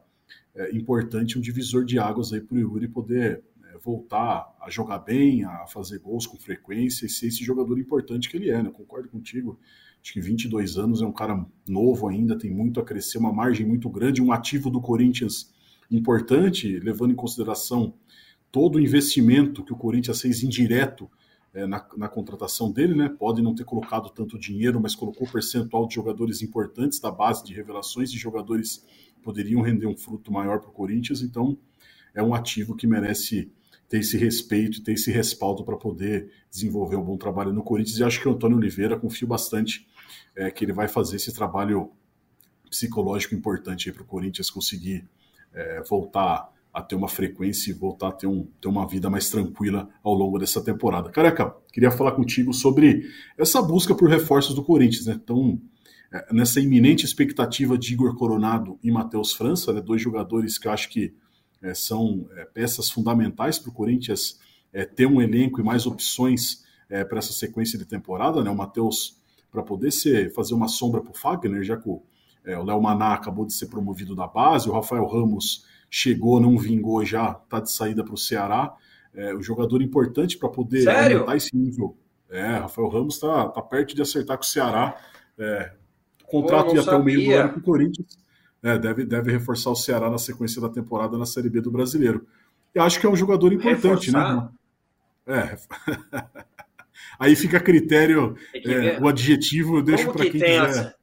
é, 0.55 0.77
importante, 0.77 1.39
um 1.39 1.41
divisor 1.41 1.87
de 1.87 1.99
águas 1.99 2.35
aí 2.35 2.41
para 2.43 2.55
o 2.55 2.61
Yuri 2.61 2.87
poder 2.87 3.43
é, 3.65 3.79
voltar 3.79 4.55
a 4.61 4.69
jogar 4.69 4.99
bem, 4.99 5.43
a 5.45 5.67
fazer 5.67 6.01
gols 6.01 6.27
com 6.27 6.37
frequência 6.37 7.07
e 7.07 7.09
ser 7.09 7.29
esse 7.29 7.43
jogador 7.43 7.79
importante 7.79 8.29
que 8.29 8.37
ele 8.37 8.51
é, 8.51 8.63
né? 8.63 8.71
Concordo 8.71 9.09
contigo 9.09 9.59
acho 10.03 10.13
que 10.13 10.21
22 10.21 10.77
anos, 10.77 11.01
é 11.01 11.07
um 11.07 11.13
cara 11.13 11.47
novo 11.67 12.09
ainda, 12.09 12.37
tem 12.37 12.51
muito 12.51 12.79
a 12.79 12.85
crescer, 12.85 13.17
uma 13.17 13.33
margem 13.33 13.65
muito 13.65 13.89
grande, 13.89 14.21
um 14.21 14.33
ativo 14.33 14.69
do 14.69 14.83
Corinthians 14.83 15.51
importante, 15.91 16.79
levando 16.79 17.13
em 17.13 17.17
consideração 17.17 17.95
todo 18.55 18.77
o 18.77 18.81
investimento 18.81 19.65
que 19.65 19.73
o 19.73 19.77
Corinthians 19.77 20.21
fez 20.21 20.45
indireto 20.45 21.11
é, 21.53 21.67
na, 21.67 21.85
na, 21.97 22.09
contratação 22.09 22.71
dele, 22.71 22.95
né? 22.95 23.09
Pode 23.09 23.43
não 23.43 23.53
ter 23.53 23.65
colocado 23.65 24.11
tanto 24.11 24.39
dinheiro, 24.39 24.81
mas 24.81 24.95
colocou 24.95 25.27
percentual 25.27 25.89
de 25.89 25.97
jogadores 25.97 26.41
importantes 26.41 27.01
da 27.01 27.11
base 27.11 27.45
de 27.45 27.53
revelações 27.53 28.13
de 28.13 28.17
jogadores 28.17 28.87
poderiam 29.25 29.61
render 29.61 29.89
um 29.89 29.97
fruto 29.97 30.31
maior 30.31 30.61
para 30.61 30.71
o 30.71 30.73
Corinthians. 30.73 31.21
Então, 31.21 31.59
é 32.15 32.23
um 32.23 32.33
ativo 32.33 32.77
que 32.77 32.87
merece 32.87 33.51
ter 33.89 33.99
esse 33.99 34.17
respeito 34.17 34.79
e 34.79 34.83
ter 34.85 34.93
esse 34.93 35.11
respaldo 35.11 35.65
para 35.65 35.77
poder 35.77 36.31
desenvolver 36.49 36.95
um 36.95 37.03
bom 37.03 37.17
trabalho 37.17 37.53
no 37.53 37.65
Corinthians. 37.65 37.99
E 37.99 38.05
acho 38.05 38.21
que 38.21 38.29
o 38.29 38.35
Antônio 38.35 38.57
Oliveira 38.57 38.97
confio 38.97 39.27
bastante 39.27 39.85
é, 40.37 40.49
que 40.49 40.65
ele 40.65 40.73
vai 40.73 40.87
fazer 40.87 41.17
esse 41.17 41.35
trabalho 41.35 41.91
psicológico 42.71 43.35
importante 43.35 43.91
para 43.91 44.03
o 44.03 44.07
Corinthians 44.07 44.49
conseguir 44.49 45.05
é, 45.53 45.83
voltar 45.83 46.54
a 46.75 46.83
ter 46.83 46.97
uma 46.97 47.07
frequência 47.07 47.71
e 47.71 47.73
voltar 47.73 48.09
a 48.09 48.13
ter, 48.13 48.27
um, 48.27 48.49
ter 48.61 48.67
uma 48.67 48.85
vida 48.85 49.09
mais 49.09 49.31
tranquila 49.31 49.89
ao 50.03 50.13
longo 50.13 50.41
dessa 50.41 50.61
temporada. 50.61 51.09
Careca, 51.09 51.55
queria 51.73 51.93
falar 51.93 52.13
contigo 52.13 52.53
sobre 52.53 53.09
essa 53.39 53.63
busca 53.63 53.95
por 53.95 54.11
reforços 54.11 54.57
do 54.57 54.65
Corinthians, 54.65 55.07
né? 55.07 55.19
Então, 55.23 55.61
é, 56.13 56.35
nessa 56.35 56.61
iminente 56.61 57.05
expectativa 57.05 57.79
de 57.79 57.93
Igor 57.93 58.17
Coronado 58.17 58.77
e 58.83 58.91
Matheus 58.91 59.33
França, 59.33 59.73
né, 59.73 59.81
dois 59.81 60.03
jogadores 60.03 60.59
que 60.59 60.67
acho 60.67 60.89
que 60.89 61.15
é, 61.63 61.73
são 61.75 62.29
é, 62.33 62.45
peças 62.45 62.91
fundamentais 62.91 63.57
para 63.57 63.71
o 63.71 63.73
Corinthians 63.73 64.41
é, 64.73 64.85
ter 64.85 65.07
um 65.07 65.23
elenco 65.23 65.61
e 65.61 65.65
mais 65.65 65.87
opções 65.87 66.65
é, 66.91 67.05
para 67.05 67.19
essa 67.19 67.33
sequência 67.33 67.79
de 67.79 67.85
temporada. 67.85 68.43
Né, 68.43 68.51
o 68.51 68.57
Matheus, 68.57 69.21
para 69.49 69.63
poder 69.63 69.93
ser, 69.93 70.33
fazer 70.33 70.55
uma 70.55 70.67
sombra 70.67 71.01
para 71.01 71.13
o 71.13 71.17
Fagner, 71.17 71.63
já 71.63 71.77
que 71.77 71.89
o 71.89 72.03
é, 72.45 72.59
Léo 72.59 72.83
Maná 72.83 73.15
acabou 73.15 73.47
de 73.47 73.55
ser 73.55 73.67
promovido 73.67 74.17
da 74.17 74.27
base, 74.27 74.69
o 74.69 74.73
Rafael 74.73 75.07
Ramos 75.07 75.73
chegou, 75.95 76.41
não 76.41 76.59
vingou 76.59 77.05
já, 77.05 77.41
está 77.45 77.61
de 77.61 77.71
saída 77.71 78.03
para 78.03 78.15
o 78.15 78.19
Ceará. 78.19 78.75
É, 79.15 79.33
um 79.33 79.41
jogador 79.41 79.81
importante 79.81 80.37
para 80.37 80.49
poder 80.49 80.83
Sério? 80.83 81.19
aumentar 81.19 81.37
esse 81.37 81.57
nível. 81.57 81.97
É, 82.29 82.57
Rafael 82.57 82.89
Ramos 82.89 83.15
está 83.15 83.49
tá 83.49 83.63
perto 83.63 83.95
de 83.95 84.03
acertar 84.03 84.37
com 84.37 84.43
o 84.43 84.47
Ceará. 84.47 85.01
É, 85.39 85.73
contrato 86.27 86.71
Pô, 86.71 86.75
ia 86.75 86.81
até 86.81 86.97
o 86.97 87.05
meio 87.05 87.25
do 87.25 87.33
ano 87.33 87.53
com 87.53 87.61
o 87.61 87.63
Corinthians. 87.63 88.19
É, 88.61 88.77
deve, 88.77 89.05
deve 89.05 89.31
reforçar 89.31 89.71
o 89.71 89.77
Ceará 89.77 90.11
na 90.11 90.19
sequência 90.19 90.61
da 90.61 90.69
temporada 90.69 91.17
na 91.17 91.27
Série 91.27 91.49
B 91.49 91.61
do 91.61 91.71
Brasileiro. 91.71 92.27
E 92.75 92.81
acho 92.81 92.99
que 92.99 93.07
é 93.07 93.09
um 93.09 93.15
jogador 93.15 93.53
importante, 93.53 94.11
né? 94.11 94.19
reforçar? 94.19 94.53
né? 95.29 95.57
É. 95.63 96.45
Aí 97.21 97.37
fica 97.37 97.59
a 97.59 97.61
critério, 97.61 98.35
é, 98.53 98.99
o 99.01 99.07
adjetivo 99.07 99.77
eu 99.77 99.83
deixo 99.83 100.11
para 100.11 100.23
quem 100.23 100.33
quiser. 100.33 100.65
Essa... 100.65 100.97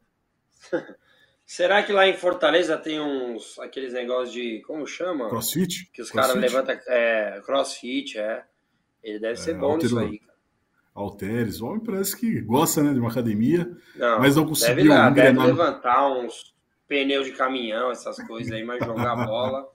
Será 1.52 1.84
que 1.84 1.92
lá 1.92 2.08
em 2.08 2.16
Fortaleza 2.16 2.78
tem 2.78 3.02
uns 3.02 3.60
aqueles 3.60 3.92
negócios 3.92 4.32
de 4.32 4.62
como 4.66 4.88
chama? 4.88 5.28
Crossfit? 5.28 5.92
Que 5.92 6.02
os 6.02 6.10
caras 6.10 6.34
levantam 6.38 6.80
é, 6.88 7.42
crossfit, 7.46 8.18
é. 8.18 8.46
Ele 9.04 9.20
deve 9.20 9.36
ser 9.36 9.52
é, 9.52 9.54
bom 9.56 9.74
altero, 9.74 9.84
nisso 9.84 10.00
aí. 10.00 10.20
Cara. 10.20 10.34
Alteres, 10.96 11.60
o 11.60 11.66
homem 11.66 11.84
parece 11.84 12.16
que 12.16 12.40
gosta, 12.40 12.82
né, 12.82 12.94
de 12.94 13.02
uma 13.02 13.10
academia, 13.10 13.70
não, 13.98 14.20
mas 14.20 14.38
não 14.38 14.46
conseguiu 14.46 14.76
deve, 14.76 14.88
lá, 14.88 15.10
deve 15.10 15.40
levantar 15.40 16.10
uns 16.10 16.56
pneus 16.88 17.26
de 17.26 17.34
caminhão, 17.34 17.92
essas 17.92 18.16
coisas 18.26 18.54
aí, 18.54 18.64
mas 18.64 18.80
jogar 18.86 19.14
bola 19.28 19.68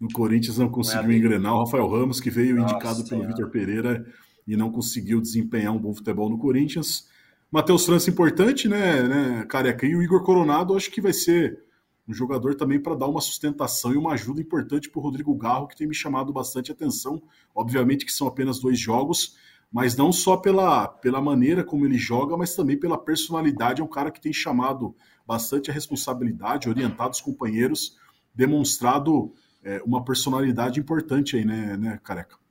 No 0.00 0.08
Corinthians 0.10 0.56
não 0.56 0.70
conseguiu 0.70 1.02
não 1.02 1.10
é 1.10 1.16
engrenar. 1.16 1.54
O 1.54 1.64
Rafael 1.64 1.86
Ramos, 1.86 2.18
que 2.18 2.30
veio 2.30 2.56
Nossa, 2.56 2.74
indicado 2.74 3.06
pelo 3.06 3.26
Vitor 3.26 3.50
Pereira 3.50 4.06
e 4.46 4.56
não 4.56 4.72
conseguiu 4.72 5.20
desempenhar 5.20 5.74
um 5.74 5.78
bom 5.78 5.92
futebol 5.92 6.30
no 6.30 6.38
Corinthians. 6.38 7.11
Matheus 7.52 7.84
França 7.84 8.08
importante, 8.08 8.66
né, 8.66 9.02
né, 9.02 9.44
Careca? 9.44 9.84
E 9.84 9.94
o 9.94 10.02
Igor 10.02 10.22
Coronado 10.22 10.74
acho 10.74 10.90
que 10.90 11.02
vai 11.02 11.12
ser 11.12 11.62
um 12.08 12.14
jogador 12.14 12.54
também 12.54 12.80
para 12.80 12.94
dar 12.94 13.06
uma 13.06 13.20
sustentação 13.20 13.92
e 13.92 13.96
uma 13.98 14.14
ajuda 14.14 14.40
importante 14.40 14.88
para 14.88 14.98
o 14.98 15.02
Rodrigo 15.02 15.34
Garro, 15.34 15.68
que 15.68 15.76
tem 15.76 15.86
me 15.86 15.94
chamado 15.94 16.32
bastante 16.32 16.72
atenção. 16.72 17.22
Obviamente 17.54 18.06
que 18.06 18.10
são 18.10 18.26
apenas 18.26 18.58
dois 18.58 18.78
jogos, 18.78 19.36
mas 19.70 19.94
não 19.94 20.10
só 20.10 20.38
pela, 20.38 20.88
pela 20.88 21.20
maneira 21.20 21.62
como 21.62 21.84
ele 21.84 21.98
joga, 21.98 22.38
mas 22.38 22.56
também 22.56 22.80
pela 22.80 22.96
personalidade. 22.96 23.82
É 23.82 23.84
um 23.84 23.88
cara 23.88 24.10
que 24.10 24.20
tem 24.20 24.32
chamado 24.32 24.96
bastante 25.26 25.70
a 25.70 25.74
responsabilidade, 25.74 26.70
orientado 26.70 27.10
os 27.10 27.20
companheiros, 27.20 27.98
demonstrado 28.34 29.30
é, 29.62 29.82
uma 29.84 30.02
personalidade 30.02 30.80
importante 30.80 31.36
aí, 31.36 31.44
né, 31.44 31.76
né 31.76 32.00
Careca? 32.02 32.41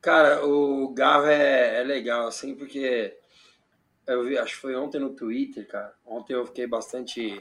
Cara, 0.00 0.46
o 0.46 0.94
Gava 0.94 1.30
é, 1.30 1.80
é 1.80 1.84
legal, 1.84 2.26
assim, 2.26 2.54
porque 2.54 3.18
eu 4.06 4.24
vi, 4.24 4.38
acho 4.38 4.54
que 4.54 4.60
foi 4.60 4.74
ontem 4.74 4.98
no 4.98 5.14
Twitter, 5.14 5.66
cara. 5.68 5.94
Ontem 6.06 6.32
eu 6.32 6.46
fiquei 6.46 6.66
bastante 6.66 7.40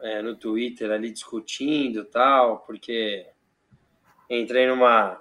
é, 0.00 0.20
no 0.20 0.36
Twitter 0.36 0.90
ali 0.90 1.10
discutindo 1.10 2.04
tal, 2.04 2.58
porque 2.60 3.26
entrei 4.28 4.66
numa 4.66 5.18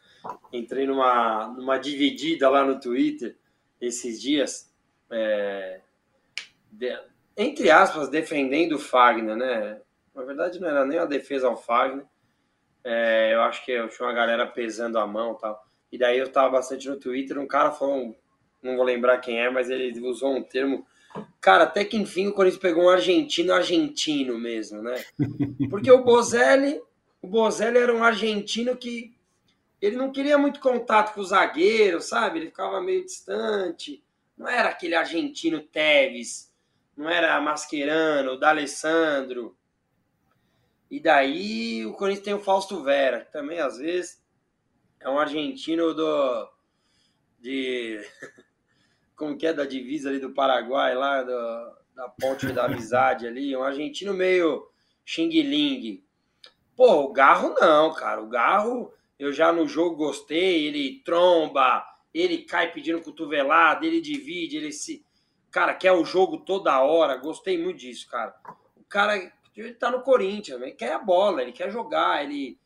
entrei 0.52 0.86
numa, 0.86 1.48
numa 1.48 1.78
dividida 1.78 2.48
lá 2.48 2.64
no 2.64 2.80
Twitter 2.80 3.36
esses 3.80 4.20
dias, 4.20 4.72
é, 5.10 5.80
de, 6.72 6.98
entre 7.36 7.70
aspas, 7.70 8.08
defendendo 8.08 8.76
o 8.76 8.78
Fagner, 8.78 9.36
né? 9.36 9.80
Na 10.14 10.22
verdade, 10.22 10.60
não 10.60 10.68
era 10.68 10.86
nem 10.86 10.98
uma 10.98 11.06
defesa 11.06 11.46
ao 11.46 11.56
Fagner. 11.56 12.06
É, 12.82 13.34
eu 13.34 13.42
acho 13.42 13.64
que 13.64 13.72
eu 13.72 13.88
tinha 13.88 14.06
uma 14.06 14.14
galera 14.14 14.46
pesando 14.46 14.98
a 14.98 15.06
mão 15.06 15.34
tal. 15.34 15.63
E 15.94 15.98
daí 15.98 16.18
eu 16.18 16.28
tava 16.28 16.50
bastante 16.50 16.88
no 16.88 16.98
Twitter, 16.98 17.38
um 17.38 17.46
cara 17.46 17.70
falou, 17.70 18.18
não 18.60 18.74
vou 18.74 18.84
lembrar 18.84 19.18
quem 19.18 19.38
é, 19.38 19.48
mas 19.48 19.70
ele 19.70 19.96
usou 20.00 20.34
um 20.34 20.42
termo. 20.42 20.84
Cara, 21.40 21.62
até 21.62 21.84
que 21.84 21.96
enfim 21.96 22.26
o 22.26 22.32
Corinthians 22.32 22.60
pegou 22.60 22.86
um 22.86 22.88
argentino 22.88 23.54
argentino 23.54 24.36
mesmo, 24.36 24.82
né? 24.82 25.00
Porque 25.70 25.88
o 25.92 26.02
Bozelli, 26.02 26.82
o 27.22 27.28
Bozelli 27.28 27.78
era 27.78 27.94
um 27.94 28.02
argentino 28.02 28.76
que 28.76 29.14
ele 29.80 29.94
não 29.94 30.10
queria 30.10 30.36
muito 30.36 30.58
contato 30.58 31.14
com 31.14 31.20
o 31.20 31.24
zagueiro, 31.24 32.00
sabe? 32.00 32.40
Ele 32.40 32.46
ficava 32.46 32.80
meio 32.80 33.04
distante. 33.04 34.02
Não 34.36 34.48
era 34.48 34.70
aquele 34.70 34.96
argentino 34.96 35.60
Teves, 35.60 36.52
não 36.96 37.08
era 37.08 37.40
Mascherano, 37.40 38.36
D'Alessandro. 38.36 39.56
E 40.90 40.98
daí 40.98 41.86
o 41.86 41.92
Corinthians 41.92 42.24
tem 42.24 42.34
o 42.34 42.40
Fausto 42.40 42.82
Vera, 42.82 43.20
que 43.20 43.30
também 43.30 43.60
às 43.60 43.78
vezes 43.78 44.23
é 45.04 45.10
um 45.10 45.18
argentino 45.18 45.92
do. 45.92 46.48
de. 47.38 48.00
como 49.14 49.36
que 49.36 49.46
é 49.46 49.52
da 49.52 49.66
divisa 49.66 50.08
ali 50.08 50.18
do 50.18 50.32
Paraguai, 50.32 50.94
lá 50.94 51.22
do, 51.22 51.76
da 51.94 52.08
ponte 52.08 52.50
da 52.52 52.64
amizade 52.64 53.26
ali, 53.26 53.54
um 53.54 53.62
argentino 53.62 54.14
meio 54.14 54.66
xing-ling. 55.04 56.02
Pô, 56.74 57.02
o 57.04 57.12
Garro 57.12 57.54
não, 57.60 57.92
cara. 57.92 58.20
O 58.20 58.28
Garro, 58.28 58.92
eu 59.18 59.32
já 59.32 59.52
no 59.52 59.68
jogo 59.68 59.94
gostei, 59.94 60.66
ele 60.66 61.02
tromba, 61.04 61.84
ele 62.12 62.38
cai 62.38 62.72
pedindo 62.72 63.02
cotovelada, 63.02 63.86
ele 63.86 64.00
divide, 64.00 64.56
ele 64.56 64.72
se. 64.72 65.04
Cara, 65.50 65.74
quer 65.74 65.92
o 65.92 66.04
jogo 66.04 66.38
toda 66.38 66.82
hora. 66.82 67.16
Gostei 67.16 67.62
muito 67.62 67.78
disso, 67.78 68.08
cara. 68.08 68.34
O 68.74 68.82
cara, 68.82 69.16
ele 69.54 69.74
tá 69.74 69.90
no 69.90 70.00
Corinthians, 70.00 70.60
ele 70.60 70.72
quer 70.72 70.94
a 70.94 70.98
bola, 70.98 71.42
ele 71.42 71.52
quer 71.52 71.70
jogar, 71.70 72.24
ele 72.24 72.58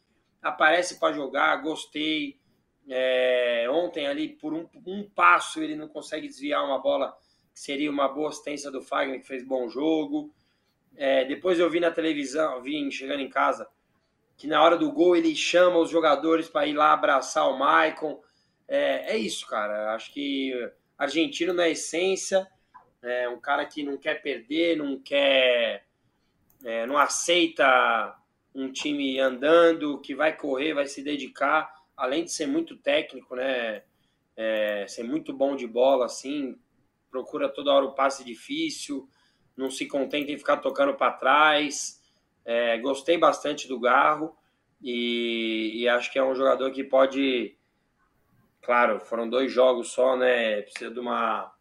aparece 0.42 0.98
para 0.98 1.12
jogar, 1.12 1.57
gostei. 1.57 2.38
É, 2.88 3.66
ontem 3.70 4.07
ali, 4.07 4.29
por 4.29 4.55
um, 4.55 4.66
um, 4.87 5.09
passo, 5.09 5.62
ele 5.62 5.77
não 5.77 5.88
consegue 5.88 6.27
desviar 6.27 6.64
uma 6.64 6.79
bola 6.79 7.16
que 7.53 7.61
seria 7.61 7.90
uma 7.90 8.09
boa 8.09 8.31
assistência 8.31 8.70
do 8.70 8.81
Fagner, 8.81 9.20
que 9.20 9.27
fez 9.27 9.44
bom 9.44 9.68
jogo. 9.68 10.33
É, 10.96 11.24
depois 11.24 11.59
eu 11.59 11.68
vi 11.68 11.81
na 11.81 11.90
televisão, 11.90 12.62
vi 12.62 12.90
chegando 12.90 13.20
em 13.20 13.29
casa, 13.29 13.68
que 14.37 14.46
na 14.46 14.62
hora 14.62 14.77
do 14.77 14.90
gol 14.90 15.16
ele 15.16 15.35
chama 15.37 15.79
os 15.79 15.90
jogadores 15.90 16.48
para 16.48 16.66
ir 16.66 16.72
lá 16.72 16.92
abraçar 16.92 17.48
o 17.48 17.59
Maicon. 17.59 18.22
É, 18.66 19.14
é 19.14 19.16
isso, 19.16 19.46
cara. 19.46 19.94
Acho 19.94 20.12
que 20.12 20.53
argentino 20.96 21.53
na 21.53 21.68
essência, 21.68 22.46
é 23.03 23.29
um 23.29 23.38
cara 23.38 23.64
que 23.64 23.83
não 23.83 23.96
quer 23.96 24.20
perder, 24.20 24.77
não 24.77 24.98
quer, 24.98 25.85
é, 26.64 26.87
não 26.87 26.98
aceita 26.98 28.16
um 28.58 28.72
time 28.72 29.20
andando, 29.20 30.00
que 30.00 30.14
vai 30.14 30.36
correr, 30.36 30.74
vai 30.74 30.86
se 30.86 31.02
dedicar, 31.02 31.72
além 31.96 32.24
de 32.24 32.32
ser 32.32 32.46
muito 32.46 32.76
técnico, 32.76 33.36
né? 33.36 33.82
É, 34.36 34.86
ser 34.88 35.04
muito 35.04 35.32
bom 35.32 35.56
de 35.56 35.66
bola, 35.66 36.06
assim, 36.06 36.56
procura 37.11 37.48
toda 37.48 37.72
hora 37.72 37.84
o 37.84 37.94
passe 37.94 38.24
difícil, 38.24 39.09
não 39.56 39.70
se 39.70 39.86
contenta 39.86 40.30
em 40.30 40.38
ficar 40.38 40.59
tocando 40.59 40.94
para 40.94 41.12
trás. 41.12 42.00
É, 42.44 42.78
gostei 42.78 43.18
bastante 43.18 43.66
do 43.66 43.80
Garro 43.80 44.36
e, 44.80 45.82
e, 45.82 45.88
acho 45.88 46.12
que 46.12 46.18
é 46.18 46.24
um 46.24 46.34
jogador 46.34 46.70
que 46.70 46.84
pode. 46.84 47.56
Claro, 48.62 49.00
foram 49.00 49.28
dois 49.28 49.50
jogos 49.50 49.88
só, 49.88 50.16
né? 50.16 50.62
Precisa 50.62 50.90
de 50.90 51.00
uma, 51.00 51.52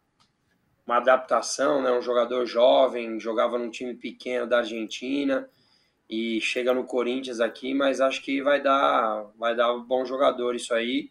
uma 0.86 0.96
adaptação, 0.98 1.82
né? 1.82 1.90
Um 1.90 2.02
jogador 2.02 2.46
jovem, 2.46 3.18
jogava 3.18 3.58
num 3.58 3.70
time 3.70 3.94
pequeno 3.94 4.46
da 4.46 4.58
Argentina 4.58 5.48
e 6.08 6.40
chega 6.40 6.72
no 6.72 6.84
Corinthians 6.84 7.38
aqui, 7.38 7.74
mas 7.74 8.00
acho 8.00 8.22
que 8.22 8.40
vai 8.40 8.62
dar, 8.62 9.26
vai 9.36 9.54
dar 9.54 9.74
um 9.74 9.82
bom 9.82 10.04
jogador 10.06 10.54
isso 10.54 10.72
aí. 10.72 11.10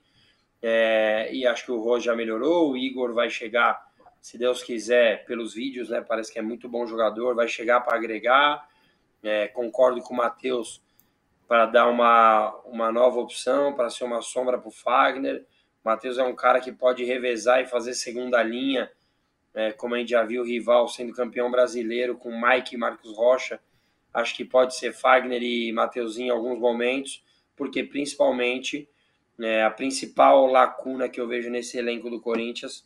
É, 0.62 1.32
e 1.32 1.46
acho 1.46 1.66
que 1.66 1.72
o 1.72 1.80
Rô 1.80 2.00
já 2.00 2.16
melhorou, 2.16 2.72
o 2.72 2.78
Igor 2.78 3.14
vai 3.14 3.30
chegar, 3.30 3.80
se 4.20 4.40
Deus 4.40 4.64
quiser, 4.64 5.24
pelos 5.26 5.54
vídeos, 5.54 5.90
né? 5.90 6.02
Parece 6.02 6.34
que 6.34 6.40
é 6.40 6.42
muito 6.42 6.68
bom 6.68 6.88
jogador, 6.88 7.36
vai 7.36 7.48
chegar 7.48 7.82
para 7.82 7.96
agregar. 7.96 8.68
É, 9.22 9.48
concordo 9.50 10.02
com 10.02 10.16
o 10.16 10.18
Matheus 10.18 10.82
para 11.48 11.68
dar 11.68 11.88
uma, 11.88 12.56
uma 12.66 12.92
nova 12.92 13.20
opção, 13.20 13.74
para 13.74 13.90
ser 13.90 14.04
uma 14.04 14.22
sombra 14.22 14.58
para 14.58 14.68
o 14.68 14.72
Fagner. 14.72 15.46
O 15.84 15.90
Matheus 15.90 16.18
é 16.18 16.24
um 16.24 16.36
cara 16.36 16.60
que 16.60 16.72
pode 16.72 17.04
revezar 17.04 17.62
e 17.62 17.68
fazer 17.68 17.94
segunda 17.94 18.42
linha, 18.42 18.92
é, 19.54 19.72
como 19.72 19.94
a 19.94 20.00
gente 20.00 20.10
já 20.10 20.24
viu 20.24 20.42
o 20.42 20.46
rival 20.46 20.88
sendo 20.88 21.14
campeão 21.14 21.50
brasileiro 21.52 22.18
com 22.18 22.32
Mike 22.32 22.76
e 22.76 22.78
Marcos 22.78 23.16
Rocha 23.16 23.60
Acho 24.18 24.36
que 24.36 24.44
pode 24.44 24.74
ser 24.74 24.94
Fagner 24.94 25.44
e 25.44 25.72
Mateuzinho 25.72 26.30
em 26.30 26.32
alguns 26.32 26.58
momentos, 26.58 27.24
porque 27.56 27.84
principalmente 27.84 28.90
né, 29.38 29.64
a 29.64 29.70
principal 29.70 30.48
lacuna 30.48 31.08
que 31.08 31.22
eu 31.22 31.28
vejo 31.28 31.52
nesse 31.52 31.78
elenco 31.78 32.10
do 32.10 32.20
Corinthians 32.20 32.84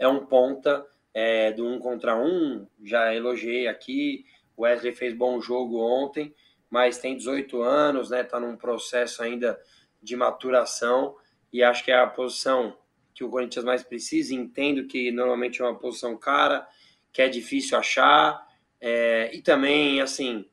é 0.00 0.08
um 0.08 0.26
ponta 0.26 0.84
é, 1.14 1.52
do 1.52 1.64
um 1.64 1.78
contra 1.78 2.16
um. 2.16 2.66
Já 2.82 3.14
elogiei 3.14 3.68
aqui. 3.68 4.26
O 4.56 4.62
Wesley 4.62 4.92
fez 4.92 5.14
bom 5.14 5.40
jogo 5.40 5.78
ontem, 5.78 6.34
mas 6.68 6.98
tem 6.98 7.16
18 7.16 7.62
anos, 7.62 8.10
né? 8.10 8.22
Está 8.22 8.40
num 8.40 8.56
processo 8.56 9.22
ainda 9.22 9.60
de 10.02 10.16
maturação 10.16 11.14
e 11.52 11.62
acho 11.62 11.84
que 11.84 11.92
é 11.92 12.00
a 12.00 12.08
posição 12.08 12.76
que 13.14 13.22
o 13.22 13.30
Corinthians 13.30 13.64
mais 13.64 13.84
precisa. 13.84 14.34
Entendo 14.34 14.88
que 14.88 15.12
normalmente 15.12 15.62
é 15.62 15.64
uma 15.64 15.78
posição 15.78 16.16
cara, 16.16 16.66
que 17.12 17.22
é 17.22 17.28
difícil 17.28 17.78
achar 17.78 18.49
é, 18.80 19.30
e 19.34 19.42
também, 19.42 20.00
assim, 20.00 20.46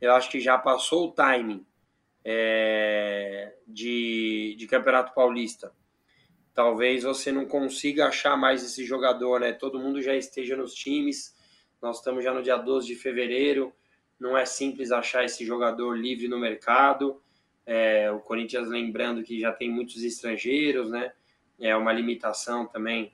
eu 0.00 0.12
acho 0.12 0.30
que 0.30 0.40
já 0.40 0.58
passou 0.58 1.08
o 1.08 1.12
timing 1.12 1.64
é, 2.24 3.54
de, 3.66 4.56
de 4.58 4.66
Campeonato 4.66 5.14
Paulista. 5.14 5.72
Talvez 6.52 7.02
você 7.02 7.30
não 7.32 7.46
consiga 7.46 8.06
achar 8.06 8.36
mais 8.36 8.64
esse 8.64 8.84
jogador, 8.84 9.40
né? 9.40 9.52
Todo 9.52 9.78
mundo 9.78 10.00
já 10.00 10.14
esteja 10.14 10.56
nos 10.56 10.74
times. 10.74 11.34
Nós 11.82 11.98
estamos 11.98 12.22
já 12.22 12.32
no 12.32 12.42
dia 12.42 12.56
12 12.56 12.86
de 12.86 12.94
fevereiro. 12.94 13.72
Não 14.18 14.38
é 14.38 14.44
simples 14.44 14.92
achar 14.92 15.24
esse 15.24 15.44
jogador 15.44 15.94
livre 15.98 16.28
no 16.28 16.38
mercado. 16.38 17.20
É, 17.66 18.10
o 18.10 18.20
Corinthians, 18.20 18.68
lembrando 18.68 19.22
que 19.22 19.40
já 19.40 19.52
tem 19.52 19.70
muitos 19.70 20.02
estrangeiros, 20.02 20.90
né? 20.90 21.12
É 21.58 21.74
uma 21.74 21.92
limitação 21.92 22.66
também 22.66 23.12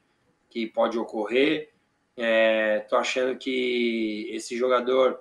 que 0.51 0.66
pode 0.66 0.99
ocorrer. 0.99 1.70
É, 2.23 2.87
achando 2.93 3.39
que 3.39 4.29
esse 4.31 4.55
jogador, 4.55 5.21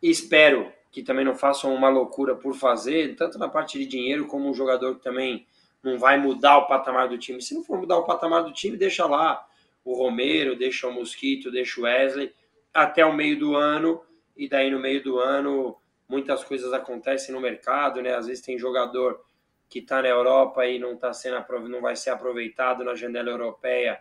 espero 0.00 0.72
que 0.92 1.02
também 1.02 1.24
não 1.24 1.34
façam 1.34 1.74
uma 1.74 1.88
loucura 1.88 2.36
por 2.36 2.54
fazer, 2.54 3.16
tanto 3.16 3.38
na 3.38 3.48
parte 3.48 3.76
de 3.76 3.86
dinheiro 3.86 4.26
como 4.28 4.48
um 4.48 4.54
jogador 4.54 4.94
que 4.94 5.02
também 5.02 5.46
não 5.82 5.98
vai 5.98 6.16
mudar 6.16 6.58
o 6.58 6.66
patamar 6.66 7.08
do 7.08 7.18
time. 7.18 7.42
Se 7.42 7.54
não 7.54 7.64
for 7.64 7.78
mudar 7.78 7.98
o 7.98 8.04
patamar 8.04 8.44
do 8.44 8.52
time, 8.52 8.76
deixa 8.76 9.04
lá 9.04 9.44
o 9.84 9.94
Romero, 9.94 10.56
deixa 10.56 10.86
o 10.86 10.92
Mosquito, 10.92 11.50
deixa 11.50 11.80
o 11.80 11.84
Wesley 11.84 12.32
até 12.72 13.04
o 13.04 13.12
meio 13.12 13.38
do 13.38 13.56
ano 13.56 14.00
e 14.36 14.48
daí 14.48 14.70
no 14.70 14.78
meio 14.78 15.02
do 15.02 15.18
ano 15.18 15.76
muitas 16.08 16.44
coisas 16.44 16.72
acontecem 16.72 17.34
no 17.34 17.40
mercado, 17.40 18.00
né? 18.00 18.14
Às 18.14 18.26
vezes 18.28 18.44
tem 18.44 18.56
jogador 18.56 19.20
que 19.68 19.80
está 19.80 20.00
na 20.00 20.08
Europa 20.08 20.64
e 20.66 20.78
não 20.78 20.96
tá 20.96 21.12
sendo 21.12 21.44
não 21.68 21.80
vai 21.80 21.96
ser 21.96 22.10
aproveitado 22.10 22.84
na 22.84 22.94
janela 22.94 23.30
europeia, 23.30 24.00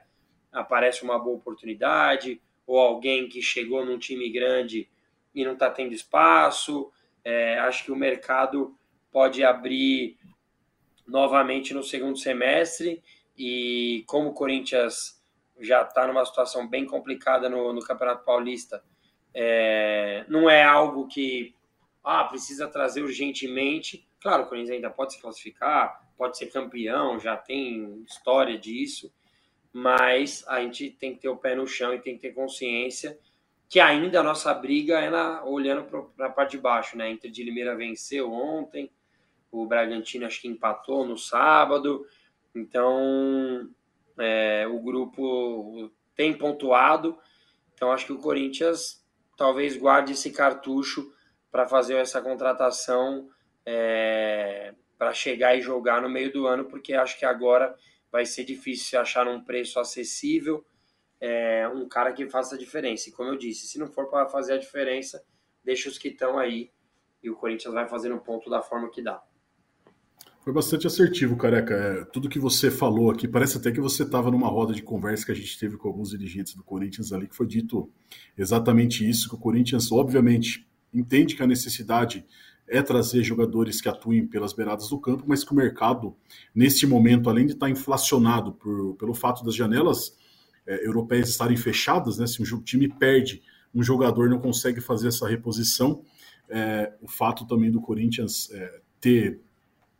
aparece 0.59 1.03
uma 1.03 1.19
boa 1.19 1.37
oportunidade, 1.37 2.41
ou 2.65 2.79
alguém 2.79 3.29
que 3.29 3.41
chegou 3.41 3.85
num 3.85 3.97
time 3.97 4.29
grande 4.29 4.89
e 5.33 5.45
não 5.45 5.53
está 5.53 5.69
tendo 5.69 5.93
espaço. 5.93 6.91
É, 7.23 7.59
acho 7.59 7.83
que 7.83 7.91
o 7.91 7.95
mercado 7.95 8.75
pode 9.11 9.43
abrir 9.43 10.17
novamente 11.07 11.73
no 11.73 11.83
segundo 11.83 12.17
semestre 12.17 13.01
e 13.37 14.03
como 14.07 14.29
o 14.29 14.33
Corinthians 14.33 15.21
já 15.59 15.81
está 15.81 16.05
numa 16.05 16.25
situação 16.25 16.67
bem 16.67 16.85
complicada 16.85 17.49
no, 17.49 17.73
no 17.73 17.81
Campeonato 17.81 18.25
Paulista, 18.25 18.83
é, 19.33 20.25
não 20.27 20.49
é 20.49 20.63
algo 20.63 21.07
que 21.07 21.55
ah, 22.03 22.23
precisa 22.25 22.67
trazer 22.67 23.01
urgentemente. 23.01 24.07
Claro, 24.21 24.43
o 24.43 24.45
Corinthians 24.47 24.75
ainda 24.75 24.89
pode 24.89 25.13
se 25.13 25.21
classificar, 25.21 26.07
pode 26.17 26.37
ser 26.37 26.47
campeão, 26.47 27.19
já 27.19 27.37
tem 27.37 28.01
história 28.03 28.57
disso, 28.57 29.13
mas 29.73 30.43
a 30.47 30.61
gente 30.61 30.89
tem 30.91 31.13
que 31.13 31.21
ter 31.21 31.29
o 31.29 31.37
pé 31.37 31.55
no 31.55 31.67
chão 31.67 31.93
e 31.93 31.99
tem 31.99 32.15
que 32.15 32.21
ter 32.21 32.33
consciência 32.33 33.17
que 33.69 33.79
ainda 33.79 34.19
a 34.21 34.23
nossa 34.23 34.53
briga 34.53 34.99
é 34.99 35.09
na, 35.09 35.43
olhando 35.43 35.83
para 36.15 36.27
a 36.27 36.29
parte 36.29 36.51
de 36.51 36.59
baixo, 36.59 36.97
né? 36.97 37.09
Inter 37.11 37.29
de 37.29 37.43
Limeira 37.43 37.75
venceu 37.75 38.31
ontem, 38.31 38.89
o 39.51 39.65
Bragantino 39.65 40.25
acho 40.25 40.41
que 40.41 40.47
empatou 40.47 41.05
no 41.05 41.17
sábado, 41.17 42.05
então 42.55 43.69
é, 44.17 44.65
o 44.67 44.79
grupo 44.79 45.91
tem 46.15 46.33
pontuado, 46.33 47.17
então 47.73 47.91
acho 47.91 48.05
que 48.05 48.13
o 48.13 48.19
Corinthians 48.19 49.05
talvez 49.35 49.75
guarde 49.75 50.13
esse 50.13 50.31
cartucho 50.31 51.13
para 51.51 51.67
fazer 51.67 51.95
essa 51.95 52.21
contratação 52.21 53.29
é, 53.65 54.73
para 54.97 55.13
chegar 55.13 55.55
e 55.55 55.61
jogar 55.61 56.01
no 56.01 56.09
meio 56.09 56.31
do 56.31 56.47
ano, 56.47 56.65
porque 56.65 56.93
acho 56.93 57.19
que 57.19 57.25
agora 57.25 57.75
vai 58.11 58.25
ser 58.25 58.43
difícil 58.43 58.99
achar 58.99 59.27
um 59.27 59.43
preço 59.43 59.79
acessível 59.79 60.65
é, 61.19 61.67
um 61.67 61.87
cara 61.87 62.13
que 62.13 62.27
faça 62.29 62.55
a 62.55 62.57
diferença. 62.57 63.09
E 63.09 63.11
como 63.11 63.29
eu 63.29 63.37
disse, 63.37 63.67
se 63.67 63.79
não 63.79 63.87
for 63.87 64.09
para 64.09 64.27
fazer 64.27 64.53
a 64.53 64.57
diferença, 64.57 65.23
deixa 65.63 65.89
os 65.89 65.97
que 65.97 66.09
estão 66.09 66.37
aí 66.37 66.71
e 67.21 67.29
o 67.29 67.35
Corinthians 67.35 67.73
vai 67.73 67.87
fazendo 67.87 68.17
ponto 68.19 68.49
da 68.49 68.61
forma 68.61 68.89
que 68.89 69.01
dá. 69.01 69.21
Foi 70.41 70.53
bastante 70.53 70.87
assertivo, 70.87 71.35
careca. 71.35 71.73
É, 71.73 72.05
tudo 72.05 72.29
que 72.29 72.39
você 72.39 72.71
falou 72.71 73.11
aqui, 73.11 73.27
parece 73.27 73.57
até 73.57 73.69
que 73.71 73.81
você 73.81 74.03
estava 74.03 74.31
numa 74.31 74.47
roda 74.47 74.73
de 74.73 74.81
conversa 74.81 75.25
que 75.25 75.31
a 75.31 75.35
gente 75.35 75.59
teve 75.59 75.75
com 75.75 75.89
alguns 75.89 76.11
dirigentes 76.11 76.53
do 76.55 76.63
Corinthians 76.63 77.11
ali, 77.11 77.27
que 77.27 77.35
foi 77.35 77.47
dito 77.47 77.91
exatamente 78.37 79.07
isso, 79.07 79.27
que 79.27 79.35
o 79.35 79.39
Corinthians, 79.39 79.91
obviamente, 79.91 80.65
entende 80.93 81.35
que 81.35 81.43
a 81.43 81.47
necessidade 81.47 82.25
é 82.67 82.81
trazer 82.81 83.23
jogadores 83.23 83.79
que 83.79 83.87
atuem 83.87 84.27
pelas 84.27 84.53
beiradas 84.53 84.89
do 84.89 84.99
campo, 84.99 85.23
mas 85.25 85.43
que 85.43 85.53
o 85.53 85.55
mercado, 85.55 86.15
neste 86.53 86.85
momento, 86.85 87.29
além 87.29 87.45
de 87.45 87.53
estar 87.53 87.69
inflacionado 87.69 88.51
por, 88.51 88.95
pelo 88.95 89.13
fato 89.13 89.43
das 89.43 89.55
janelas 89.55 90.17
é, 90.65 90.85
europeias 90.85 91.29
estarem 91.29 91.55
fechadas, 91.55 92.17
né? 92.17 92.27
Se 92.27 92.41
um 92.41 92.61
time 92.61 92.89
perde, 92.89 93.41
um 93.73 93.81
jogador 93.81 94.29
não 94.29 94.39
consegue 94.39 94.81
fazer 94.81 95.07
essa 95.07 95.27
reposição. 95.27 96.03
É, 96.49 96.93
o 97.01 97.07
fato 97.07 97.45
também 97.47 97.71
do 97.71 97.79
Corinthians 97.79 98.49
é, 98.51 98.81
ter 98.99 99.39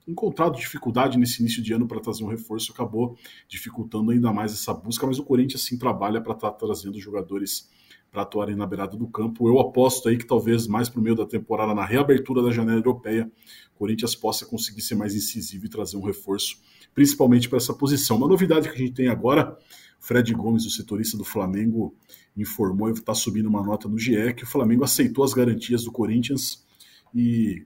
encontrado 0.08 0.58
dificuldade 0.58 1.18
nesse 1.18 1.42
início 1.42 1.62
de 1.62 1.74
ano 1.74 1.88
para 1.88 2.00
trazer 2.00 2.24
um 2.24 2.28
reforço 2.28 2.72
acabou 2.72 3.18
dificultando 3.48 4.12
ainda 4.12 4.32
mais 4.32 4.54
essa 4.54 4.74
busca, 4.74 5.06
mas 5.06 5.20
o 5.20 5.24
Corinthians 5.24 5.64
sim 5.64 5.78
trabalha 5.78 6.22
para 6.22 6.34
estar 6.34 6.52
tá 6.52 6.58
trazendo 6.58 7.00
jogadores 7.00 7.70
para 8.12 8.22
atuarem 8.22 8.56
na 8.56 8.66
beirada 8.66 8.96
do 8.96 9.08
campo. 9.08 9.48
Eu 9.48 9.60
aposto 9.60 10.10
aí 10.10 10.18
que 10.18 10.26
talvez 10.26 10.68
mais 10.68 10.90
para 10.90 11.00
o 11.00 11.04
meio 11.04 11.16
da 11.16 11.26
temporada, 11.26 11.74
na 11.74 11.86
reabertura 11.86 12.42
da 12.42 12.52
janela 12.52 12.80
europeia, 12.80 13.32
o 13.76 13.78
Corinthians 13.78 14.16
possa 14.16 14.46
conseguir 14.46 14.82
ser 14.82 14.96
mais 14.96 15.16
incisivo 15.16 15.66
e 15.66 15.70
trazer 15.70 15.98
um 15.98 16.04
reforço, 16.04 16.58
principalmente 16.94 17.48
para 17.48 17.58
essa 17.58 17.74
posição. 17.74 18.18
Uma 18.18 18.28
novidade 18.28 18.70
que 18.70 18.76
a 18.76 18.78
gente 18.78 18.94
tem 18.94 19.08
agora 19.08 19.58
Fred 20.00 20.34
Gomes, 20.34 20.66
o 20.66 20.70
setorista 20.70 21.18
do 21.18 21.24
Flamengo, 21.24 21.96
informou 22.36 22.90
está 22.90 23.14
subindo 23.14 23.48
uma 23.48 23.64
nota 23.64 23.88
no 23.88 23.98
GE 23.98 24.34
que 24.36 24.44
o 24.44 24.48
Flamengo 24.48 24.84
aceitou 24.84 25.24
as 25.24 25.34
garantias 25.34 25.84
do 25.84 25.92
Corinthians 25.92 26.66
e 27.14 27.66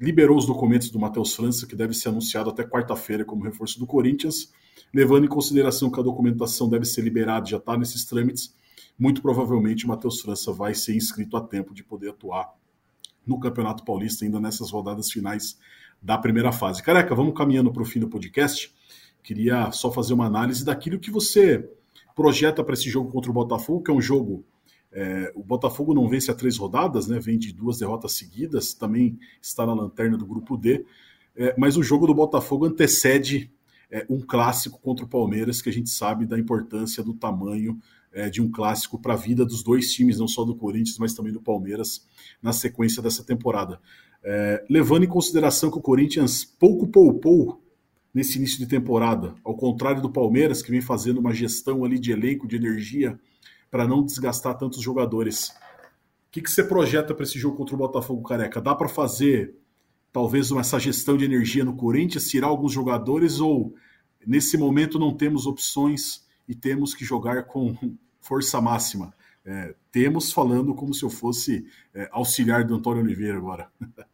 liberou 0.00 0.36
os 0.36 0.46
documentos 0.46 0.90
do 0.90 0.98
Matheus 0.98 1.34
França, 1.34 1.66
que 1.66 1.74
deve 1.74 1.94
ser 1.94 2.10
anunciado 2.10 2.50
até 2.50 2.64
quarta-feira 2.64 3.24
como 3.24 3.44
reforço 3.44 3.78
do 3.78 3.86
Corinthians, 3.86 4.52
levando 4.92 5.24
em 5.24 5.28
consideração 5.28 5.90
que 5.90 5.98
a 5.98 6.02
documentação 6.02 6.68
deve 6.68 6.84
ser 6.84 7.02
liberada, 7.02 7.46
já 7.46 7.56
está 7.56 7.76
nesses 7.76 8.04
trâmites. 8.04 8.54
Muito 8.98 9.22
provavelmente 9.22 9.84
o 9.84 9.88
Matheus 9.88 10.20
França 10.20 10.52
vai 10.52 10.74
ser 10.74 10.96
inscrito 10.96 11.36
a 11.36 11.40
tempo 11.40 11.72
de 11.72 11.84
poder 11.84 12.10
atuar 12.10 12.52
no 13.26 13.38
Campeonato 13.38 13.84
Paulista, 13.84 14.24
ainda 14.24 14.40
nessas 14.40 14.70
rodadas 14.70 15.10
finais 15.10 15.58
da 16.02 16.16
primeira 16.16 16.50
fase. 16.50 16.82
Careca, 16.82 17.14
vamos 17.14 17.36
caminhando 17.36 17.72
para 17.72 17.82
o 17.82 17.86
fim 17.86 18.00
do 18.00 18.08
podcast. 18.08 18.74
Queria 19.22 19.70
só 19.72 19.92
fazer 19.92 20.14
uma 20.14 20.26
análise 20.26 20.64
daquilo 20.64 20.98
que 20.98 21.10
você 21.10 21.68
projeta 22.16 22.64
para 22.64 22.74
esse 22.74 22.88
jogo 22.88 23.10
contra 23.12 23.30
o 23.30 23.34
Botafogo, 23.34 23.82
que 23.82 23.90
é 23.90 23.94
um 23.94 24.00
jogo. 24.00 24.44
É, 24.90 25.30
o 25.36 25.42
Botafogo 25.44 25.94
não 25.94 26.08
vence 26.08 26.30
há 26.30 26.34
três 26.34 26.56
rodadas, 26.56 27.06
né? 27.06 27.20
Vem 27.20 27.38
de 27.38 27.52
duas 27.52 27.78
derrotas 27.78 28.12
seguidas, 28.12 28.72
também 28.72 29.18
está 29.40 29.66
na 29.66 29.74
lanterna 29.74 30.16
do 30.16 30.26
grupo 30.26 30.56
D. 30.56 30.84
É, 31.36 31.54
mas 31.58 31.76
o 31.76 31.82
jogo 31.82 32.06
do 32.06 32.14
Botafogo 32.14 32.64
antecede 32.64 33.50
é, 33.90 34.06
um 34.08 34.20
clássico 34.20 34.80
contra 34.80 35.04
o 35.04 35.08
Palmeiras, 35.08 35.62
que 35.62 35.68
a 35.68 35.72
gente 35.72 35.90
sabe 35.90 36.26
da 36.26 36.38
importância 36.38 37.02
do 37.02 37.14
tamanho 37.14 37.78
é, 38.18 38.28
de 38.28 38.42
um 38.42 38.50
clássico 38.50 38.98
para 38.98 39.14
a 39.14 39.16
vida 39.16 39.46
dos 39.46 39.62
dois 39.62 39.92
times, 39.92 40.18
não 40.18 40.26
só 40.26 40.44
do 40.44 40.56
Corinthians, 40.56 40.98
mas 40.98 41.14
também 41.14 41.32
do 41.32 41.40
Palmeiras, 41.40 42.04
na 42.42 42.52
sequência 42.52 43.00
dessa 43.00 43.22
temporada. 43.22 43.80
É, 44.24 44.64
levando 44.68 45.04
em 45.04 45.08
consideração 45.08 45.70
que 45.70 45.78
o 45.78 45.80
Corinthians 45.80 46.44
pouco 46.44 46.88
poupou 46.88 47.62
nesse 48.12 48.36
início 48.36 48.58
de 48.58 48.66
temporada, 48.66 49.36
ao 49.44 49.54
contrário 49.56 50.02
do 50.02 50.10
Palmeiras, 50.10 50.60
que 50.60 50.70
vem 50.72 50.80
fazendo 50.80 51.18
uma 51.18 51.32
gestão 51.32 51.84
ali 51.84 51.96
de 51.96 52.10
elenco, 52.10 52.48
de 52.48 52.56
energia, 52.56 53.16
para 53.70 53.86
não 53.86 54.04
desgastar 54.04 54.58
tantos 54.58 54.80
jogadores. 54.80 55.50
O 55.50 56.32
que, 56.32 56.42
que 56.42 56.50
você 56.50 56.64
projeta 56.64 57.14
para 57.14 57.22
esse 57.22 57.38
jogo 57.38 57.56
contra 57.56 57.76
o 57.76 57.78
Botafogo 57.78 58.22
Careca? 58.26 58.60
Dá 58.60 58.74
para 58.74 58.88
fazer 58.88 59.54
talvez 60.12 60.50
uma, 60.50 60.62
essa 60.62 60.80
gestão 60.80 61.16
de 61.16 61.24
energia 61.24 61.64
no 61.64 61.76
Corinthians, 61.76 62.28
tirar 62.28 62.48
alguns 62.48 62.72
jogadores 62.72 63.38
ou 63.38 63.76
nesse 64.26 64.58
momento 64.58 64.98
não 64.98 65.14
temos 65.14 65.46
opções 65.46 66.26
e 66.48 66.54
temos 66.54 66.94
que 66.94 67.04
jogar 67.04 67.44
com 67.44 67.76
força 68.20 68.60
máxima? 68.60 69.14
É, 69.44 69.74
temos 69.90 70.32
falando 70.32 70.74
como 70.74 70.92
se 70.92 71.04
eu 71.04 71.10
fosse 71.10 71.66
é, 71.94 72.08
auxiliar 72.12 72.64
do 72.64 72.74
Antônio 72.74 73.02
Oliveira 73.02 73.38
agora. 73.38 73.70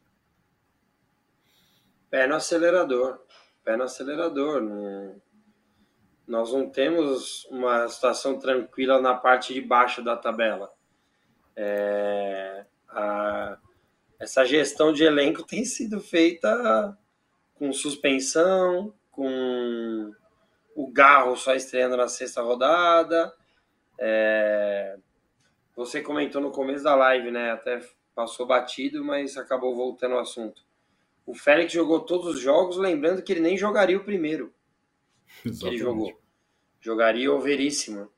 Pé 2.11 2.29
no 2.29 2.37
acelerador 2.37 3.25
pé 3.65 3.77
no 3.77 3.85
acelerador. 3.85 4.61
Não, 4.61 5.17
nós 6.27 6.53
não 6.53 6.69
temos 6.69 7.47
uma 7.47 7.89
situação 7.89 8.39
tranquila 8.39 9.01
na 9.01 9.15
parte 9.15 9.55
de 9.55 9.61
baixo 9.61 10.03
da 10.03 10.17
tabela. 10.17 10.71
É, 11.57 12.65
a, 12.89 13.57
essa 14.21 14.45
gestão 14.45 14.93
de 14.93 15.03
elenco 15.03 15.43
tem 15.47 15.65
sido 15.65 16.01
feita 16.01 16.97
com 17.55 17.73
suspensão, 17.73 18.93
com 19.11 20.13
o 20.75 20.91
Garro 20.93 21.37
só 21.37 21.55
estreando 21.55 21.97
na 21.97 22.09
sexta 22.09 22.43
rodada. 22.43 23.33
É, 23.99 24.99
você 25.77 26.01
comentou 26.01 26.41
no 26.41 26.51
começo 26.51 26.85
da 26.85 26.95
live, 26.95 27.31
né? 27.31 27.53
Até 27.53 27.81
passou 28.15 28.47
batido, 28.47 29.05
mas 29.05 29.37
acabou 29.37 29.75
voltando 29.75 30.15
ao 30.15 30.21
assunto. 30.21 30.63
O 31.27 31.35
Félix 31.35 31.73
jogou 31.73 32.01
todos 32.01 32.35
os 32.35 32.41
jogos, 32.41 32.77
lembrando 32.77 33.23
que 33.23 33.33
ele 33.33 33.41
nem 33.41 33.57
jogaria 33.57 33.97
o 33.97 34.05
primeiro 34.05 34.53
Exatamente. 35.45 35.61
que 35.61 35.67
ele 35.67 35.79
jogou. 35.79 36.21
Jogaria 36.81 37.33
o 37.33 37.41
Veríssimo. 37.41 38.11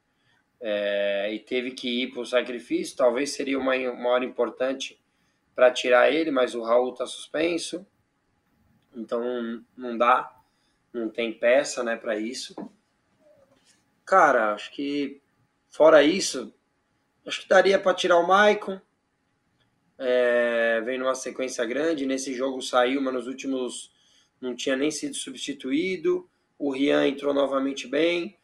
É, 0.60 1.32
e 1.32 1.38
teve 1.38 1.70
que 1.70 2.02
ir 2.02 2.12
para 2.12 2.22
o 2.22 2.26
sacrifício. 2.26 2.96
Talvez 2.96 3.30
seria 3.30 3.58
uma, 3.58 3.74
uma 3.74 4.10
hora 4.10 4.24
importante 4.24 5.00
para 5.54 5.70
tirar 5.70 6.10
ele, 6.10 6.30
mas 6.30 6.54
o 6.54 6.62
Raul 6.62 6.92
está 6.92 7.06
suspenso. 7.06 7.86
Então 8.94 9.64
não 9.76 9.96
dá, 9.96 10.34
não 10.92 11.08
tem 11.08 11.32
peça 11.32 11.84
né, 11.84 11.96
para 11.96 12.16
isso. 12.18 12.54
Cara, 14.04 14.54
acho 14.54 14.72
que 14.72 15.20
fora 15.76 16.02
isso, 16.02 16.54
acho 17.26 17.42
que 17.42 17.48
daria 17.48 17.78
para 17.78 17.94
tirar 17.94 18.16
o 18.16 18.26
Maicon. 18.26 18.80
É, 19.98 20.80
vem 20.82 20.98
numa 20.98 21.14
sequência 21.14 21.64
grande. 21.66 22.06
Nesse 22.06 22.32
jogo 22.32 22.62
saiu, 22.62 23.00
mas 23.02 23.12
nos 23.12 23.26
últimos 23.26 23.92
não 24.40 24.56
tinha 24.56 24.74
nem 24.74 24.90
sido 24.90 25.14
substituído. 25.14 26.28
O 26.58 26.70
Rian 26.70 27.06
entrou 27.06 27.34
novamente 27.34 27.86
bem. 27.86 28.38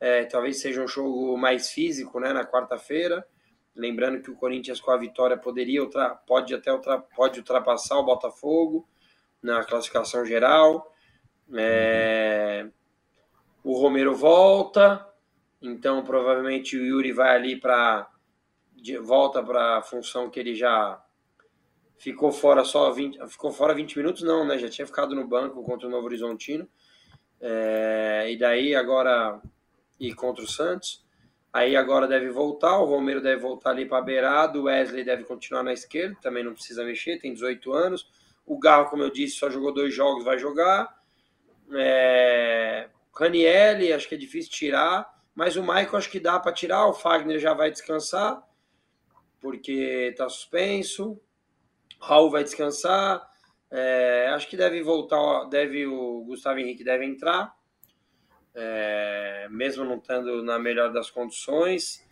É, 0.00 0.24
talvez 0.24 0.60
seja 0.60 0.82
um 0.82 0.88
jogo 0.88 1.36
mais 1.36 1.70
físico 1.70 2.18
né, 2.20 2.32
na 2.32 2.46
quarta-feira. 2.46 3.26
Lembrando 3.74 4.22
que 4.22 4.30
o 4.30 4.36
Corinthians 4.36 4.80
com 4.80 4.90
a 4.90 4.96
vitória 4.96 5.36
poderia 5.36 5.86
pode 6.26 6.54
até 6.54 6.72
ultra, 6.72 6.98
pode 6.98 7.38
ultrapassar 7.38 7.98
o 7.98 8.04
Botafogo 8.04 8.88
na 9.42 9.62
classificação 9.62 10.24
geral. 10.24 10.94
É, 11.54 12.66
o 13.62 13.78
Romero 13.78 14.14
volta, 14.14 15.07
então 15.60 16.02
provavelmente 16.04 16.76
o 16.76 16.84
Yuri 16.84 17.12
vai 17.12 17.34
ali 17.34 17.56
para 17.56 18.08
volta 19.02 19.42
para 19.42 19.78
a 19.78 19.82
função 19.82 20.30
que 20.30 20.38
ele 20.38 20.54
já 20.54 21.02
ficou 21.98 22.30
fora 22.30 22.64
só 22.64 22.90
20, 22.92 23.18
ficou 23.28 23.50
fora 23.50 23.74
20 23.74 23.96
minutos 23.98 24.22
não, 24.22 24.46
né? 24.46 24.56
Já 24.56 24.68
tinha 24.68 24.86
ficado 24.86 25.14
no 25.14 25.26
banco 25.26 25.62
contra 25.64 25.88
o 25.88 25.90
Novo 25.90 26.06
Horizontino. 26.06 26.68
É, 27.40 28.28
e 28.30 28.38
daí 28.38 28.74
agora 28.74 29.40
e 29.98 30.14
contra 30.14 30.44
o 30.44 30.48
Santos. 30.48 31.04
Aí 31.52 31.74
agora 31.76 32.06
deve 32.06 32.30
voltar, 32.30 32.78
o 32.78 32.84
Romero 32.84 33.20
deve 33.20 33.40
voltar 33.40 33.70
ali 33.70 33.86
para 33.86 33.98
a 33.98 34.02
beirada, 34.02 34.58
o 34.58 34.64
Wesley 34.64 35.02
deve 35.02 35.24
continuar 35.24 35.62
na 35.62 35.72
esquerda, 35.72 36.16
também 36.20 36.44
não 36.44 36.52
precisa 36.52 36.84
mexer, 36.84 37.18
tem 37.18 37.32
18 37.32 37.72
anos. 37.72 38.08
O 38.46 38.58
Garro, 38.58 38.90
como 38.90 39.02
eu 39.02 39.10
disse, 39.10 39.36
só 39.36 39.50
jogou 39.50 39.72
dois 39.72 39.94
jogos, 39.94 40.24
vai 40.24 40.38
jogar. 40.38 40.94
É... 41.74 42.88
Ranielli, 43.14 43.92
acho 43.92 44.08
que 44.08 44.14
é 44.14 44.18
difícil 44.18 44.52
tirar, 44.52 45.08
mas 45.38 45.54
o 45.54 45.62
Michael 45.62 45.96
acho 45.96 46.10
que 46.10 46.18
dá 46.18 46.40
para 46.40 46.52
tirar, 46.52 46.88
o 46.88 46.92
Fagner 46.92 47.38
já 47.38 47.54
vai 47.54 47.70
descansar, 47.70 48.42
porque 49.40 50.08
está 50.10 50.28
suspenso. 50.28 51.20
Raul 52.00 52.28
vai 52.28 52.42
descansar. 52.42 53.24
É... 53.70 54.30
acho 54.34 54.48
que 54.48 54.56
deve 54.56 54.82
voltar, 54.82 55.44
deve 55.44 55.86
o 55.86 56.24
Gustavo 56.24 56.58
Henrique 56.58 56.82
deve 56.82 57.04
entrar 57.04 57.56
é, 58.60 59.46
mesmo 59.50 59.84
não 59.84 59.98
estando 59.98 60.42
na 60.42 60.58
melhor 60.58 60.92
das 60.92 61.08
condições. 61.08 62.04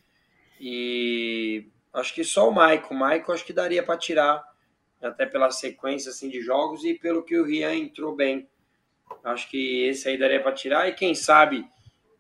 E 0.61 1.67
acho 1.93 2.15
que 2.15 2.23
só 2.23 2.49
o 2.49 2.55
Maicon. 2.55 2.95
O 2.95 2.99
Maicon 2.99 3.33
acho 3.33 3.45
que 3.45 3.53
daria 3.53 3.83
para 3.83 3.99
tirar, 3.99 4.45
até 5.03 5.27
pela 5.27 5.51
sequência 5.51 6.11
assim, 6.11 6.29
de 6.29 6.41
jogos 6.41 6.85
e 6.85 6.95
pelo 6.95 7.25
que 7.25 7.37
o 7.37 7.45
Rian 7.45 7.75
entrou 7.75 8.15
bem. 8.15 8.49
Acho 9.25 9.51
que 9.51 9.85
esse 9.87 10.09
aí 10.09 10.17
daria 10.17 10.41
para 10.41 10.53
tirar. 10.53 10.89
E 10.89 10.95
quem 10.95 11.17
sabe 11.17 11.69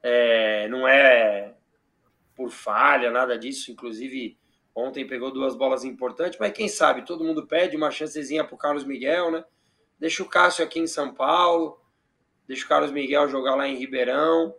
é, 0.08 0.68
não 0.68 0.86
é 0.86 1.54
por 2.34 2.50
falha, 2.50 3.10
nada 3.10 3.38
disso. 3.38 3.72
Inclusive, 3.72 4.38
ontem 4.74 5.06
pegou 5.06 5.32
duas 5.32 5.56
bolas 5.56 5.84
importantes, 5.84 6.38
mas 6.38 6.52
quem 6.52 6.68
sabe 6.68 7.04
todo 7.04 7.24
mundo 7.24 7.46
pede 7.46 7.76
uma 7.76 7.90
chancezinha 7.90 8.44
para 8.44 8.54
o 8.54 8.58
Carlos 8.58 8.84
Miguel, 8.84 9.30
né? 9.30 9.44
Deixa 9.98 10.22
o 10.22 10.28
Cássio 10.28 10.64
aqui 10.64 10.78
em 10.78 10.86
São 10.86 11.14
Paulo 11.14 11.80
deixa 12.46 12.64
o 12.64 12.68
Carlos 12.68 12.92
Miguel 12.92 13.28
jogar 13.28 13.54
lá 13.54 13.66
em 13.66 13.76
Ribeirão. 13.76 14.54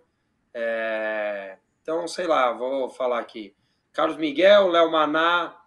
É... 0.54 1.58
Então, 1.82 2.08
sei 2.08 2.28
lá, 2.28 2.52
vou 2.52 2.89
falar 2.89 3.20
aqui. 3.20 3.56
Carlos 3.93 4.18
Miguel, 4.18 4.68
Léo 4.68 4.91
Maná, 4.91 5.58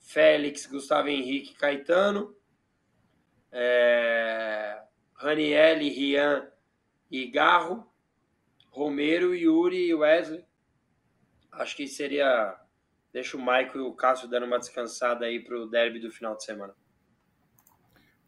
Félix, 0.00 0.66
Gustavo 0.66 1.08
Henrique, 1.08 1.54
Caetano, 1.54 2.34
é... 3.52 4.82
Raniel, 5.14 5.78
Rian 5.78 6.48
e 7.10 7.26
Garro, 7.26 7.89
Romero, 8.70 9.34
Yuri 9.34 9.88
e 9.88 9.94
Wesley. 9.94 10.44
Acho 11.52 11.76
que 11.76 11.86
seria. 11.86 12.56
Deixa 13.12 13.36
o 13.36 13.40
Maico 13.40 13.76
e 13.76 13.80
o 13.80 13.92
Cássio 13.92 14.28
dando 14.28 14.46
uma 14.46 14.58
descansada 14.58 15.26
aí 15.26 15.42
para 15.42 15.58
o 15.58 15.66
derby 15.66 15.98
do 15.98 16.12
final 16.12 16.36
de 16.36 16.44
semana. 16.44 16.72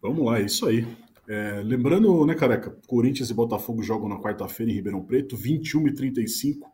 Vamos 0.00 0.26
lá, 0.26 0.40
é 0.40 0.42
isso 0.42 0.66
aí. 0.66 0.84
É, 1.28 1.62
lembrando, 1.64 2.26
né, 2.26 2.34
careca, 2.34 2.76
Corinthians 2.88 3.30
e 3.30 3.34
Botafogo 3.34 3.80
jogam 3.80 4.08
na 4.08 4.20
quarta-feira 4.20 4.72
em 4.72 4.74
Ribeirão 4.74 5.04
Preto, 5.04 5.36
21 5.36 5.86
e 5.86 5.94
35 5.94 6.72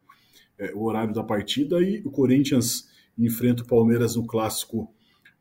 é, 0.59 0.73
o 0.75 0.85
horário 0.85 1.15
da 1.15 1.23
partida, 1.23 1.81
e 1.81 2.01
o 2.05 2.11
Corinthians 2.11 2.89
enfrenta 3.17 3.63
o 3.63 3.67
Palmeiras 3.67 4.17
no 4.17 4.27
clássico 4.27 4.93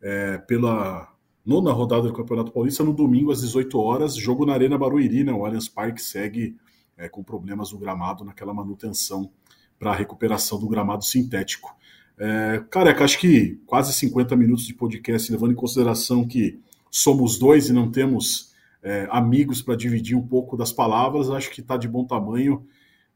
é, 0.01 0.37
pela 0.37 1.11
nona 1.45 1.71
rodada 1.71 2.03
do 2.03 2.13
Campeonato 2.13 2.51
Paulista 2.51 2.83
no 2.83 2.93
domingo 2.93 3.31
às 3.31 3.41
18 3.41 3.79
horas, 3.79 4.15
jogo 4.15 4.45
na 4.45 4.53
Arena 4.53 4.77
Barueri, 4.77 5.23
né? 5.23 5.31
O 5.31 5.45
Allianz 5.45 5.67
Parque 5.67 6.01
segue 6.01 6.55
é, 6.97 7.07
com 7.07 7.23
problemas 7.23 7.71
no 7.71 7.77
gramado 7.77 8.23
naquela 8.23 8.53
manutenção 8.53 9.31
para 9.77 9.91
a 9.91 9.95
recuperação 9.95 10.59
do 10.59 10.67
gramado 10.67 11.05
sintético. 11.05 11.75
É, 12.17 12.63
careca, 12.69 13.03
acho 13.03 13.19
que 13.19 13.59
quase 13.65 13.93
50 13.93 14.35
minutos 14.35 14.65
de 14.65 14.73
podcast, 14.73 15.31
levando 15.31 15.51
em 15.51 15.55
consideração 15.55 16.27
que 16.27 16.59
somos 16.89 17.37
dois 17.37 17.69
e 17.69 17.73
não 17.73 17.91
temos 17.91 18.53
é, 18.81 19.07
amigos 19.11 19.61
para 19.61 19.75
dividir 19.75 20.17
um 20.17 20.27
pouco 20.27 20.57
das 20.57 20.71
palavras, 20.71 21.29
acho 21.29 21.51
que 21.51 21.61
está 21.61 21.77
de 21.77 21.87
bom 21.87 22.05
tamanho 22.05 22.67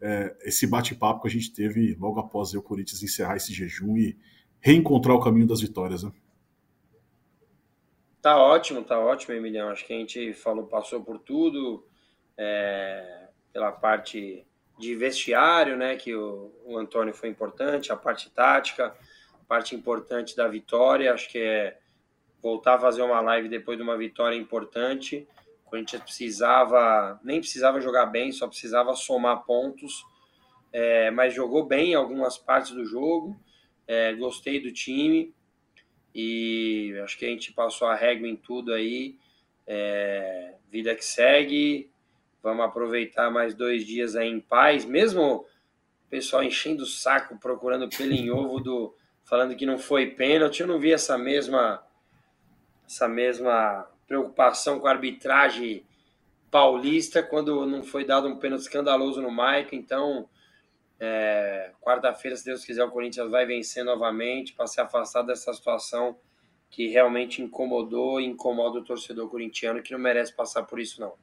é, 0.01 0.35
esse 0.41 0.65
bate-papo 0.65 1.21
que 1.21 1.27
a 1.27 1.31
gente 1.31 1.53
teve 1.53 1.95
logo 1.99 2.19
após 2.19 2.53
o 2.53 2.61
Corinthians 2.61 3.03
encerrar 3.03 3.37
esse 3.37 3.53
jejum 3.53 3.95
e 3.95 4.17
reencontrar 4.59 5.15
o 5.15 5.19
caminho 5.19 5.47
das 5.47 5.61
vitórias. 5.61 6.03
Né? 6.03 6.11
Tá 8.21 8.37
ótimo, 8.37 8.83
tá 8.83 8.99
ótimo, 8.99 9.35
Emiliano. 9.35 9.71
Acho 9.71 9.85
que 9.85 9.93
a 9.93 9.97
gente 9.97 10.33
falou, 10.33 10.65
passou 10.65 11.03
por 11.03 11.19
tudo, 11.19 11.85
é, 12.35 13.20
pela 13.51 13.71
parte 13.71 14.45
de 14.77 14.95
vestiário, 14.95 15.77
né? 15.77 15.95
Que 15.95 16.15
o, 16.15 16.51
o 16.65 16.77
Antônio 16.77 17.13
foi 17.13 17.29
importante, 17.29 17.91
a 17.91 17.95
parte 17.95 18.29
tática, 18.29 18.95
a 19.33 19.45
parte 19.47 19.75
importante 19.75 20.35
da 20.35 20.47
vitória. 20.47 21.13
Acho 21.13 21.29
que 21.29 21.39
é 21.39 21.77
voltar 22.41 22.75
a 22.75 22.79
fazer 22.79 23.01
uma 23.01 23.21
live 23.21 23.47
depois 23.47 23.77
de 23.77 23.83
uma 23.83 23.97
vitória 23.97 24.35
importante. 24.35 25.27
Corinthians 25.65 26.03
precisava, 26.03 27.19
nem 27.23 27.39
precisava 27.39 27.79
jogar 27.79 28.07
bem, 28.07 28.31
só 28.31 28.47
precisava 28.47 28.93
somar 28.93 29.45
pontos, 29.45 30.03
é, 30.73 31.09
mas 31.11 31.33
jogou 31.33 31.65
bem 31.65 31.91
em 31.91 31.95
algumas 31.95 32.37
partes 32.37 32.71
do 32.71 32.83
jogo. 32.83 33.39
É, 33.87 34.13
gostei 34.13 34.59
do 34.59 34.71
time 34.71 35.33
e 36.13 36.93
acho 37.03 37.17
que 37.17 37.25
a 37.25 37.29
gente 37.29 37.53
passou 37.53 37.87
a 37.87 37.95
régua 37.95 38.27
em 38.27 38.35
tudo 38.35 38.73
aí. 38.73 39.17
É, 39.65 40.55
vida 40.69 40.95
que 40.95 41.05
segue, 41.05 41.90
vamos 42.41 42.65
aproveitar 42.65 43.29
mais 43.29 43.53
dois 43.53 43.85
dias 43.85 44.15
aí 44.15 44.29
em 44.29 44.39
paz, 44.39 44.85
mesmo 44.85 45.21
o 45.21 46.09
pessoal 46.09 46.43
enchendo 46.43 46.83
o 46.83 46.87
saco 46.87 47.37
procurando 47.39 47.87
pelo 47.89 48.13
em 48.13 48.29
ovo 48.29 48.59
do 48.59 48.95
falando 49.23 49.55
que 49.55 49.65
não 49.65 49.77
foi 49.77 50.07
pênalti, 50.07 50.61
eu 50.61 50.67
não 50.67 50.79
vi 50.79 50.91
essa 50.91 51.17
mesma 51.17 51.83
essa 52.85 53.07
mesma 53.07 53.87
preocupação 54.05 54.79
com 54.79 54.87
a 54.87 54.91
arbitragem 54.91 55.85
paulista 56.51 57.23
quando 57.23 57.65
não 57.65 57.81
foi 57.81 58.03
dado 58.03 58.27
um 58.27 58.35
pênalti 58.35 58.63
escandaloso 58.63 59.21
no 59.21 59.31
Maico. 59.31 59.73
Então, 59.73 60.27
é, 60.99 61.71
quarta-feira, 61.79 62.35
se 62.35 62.43
Deus 62.43 62.65
quiser, 62.65 62.83
o 62.83 62.91
Corinthians 62.91 63.31
vai 63.31 63.45
vencer 63.45 63.85
novamente 63.85 64.53
para 64.53 64.67
se 64.67 64.81
afastar 64.81 65.21
dessa 65.21 65.53
situação 65.53 66.17
que 66.69 66.87
realmente 66.87 67.41
incomodou 67.41 68.19
e 68.19 68.25
incomoda 68.25 68.79
o 68.79 68.83
torcedor 68.83 69.29
corintiano 69.29 69.81
que 69.81 69.93
não 69.93 69.99
merece 69.99 70.35
passar 70.35 70.63
por 70.63 70.79
isso, 70.79 70.99
não. 70.99 71.13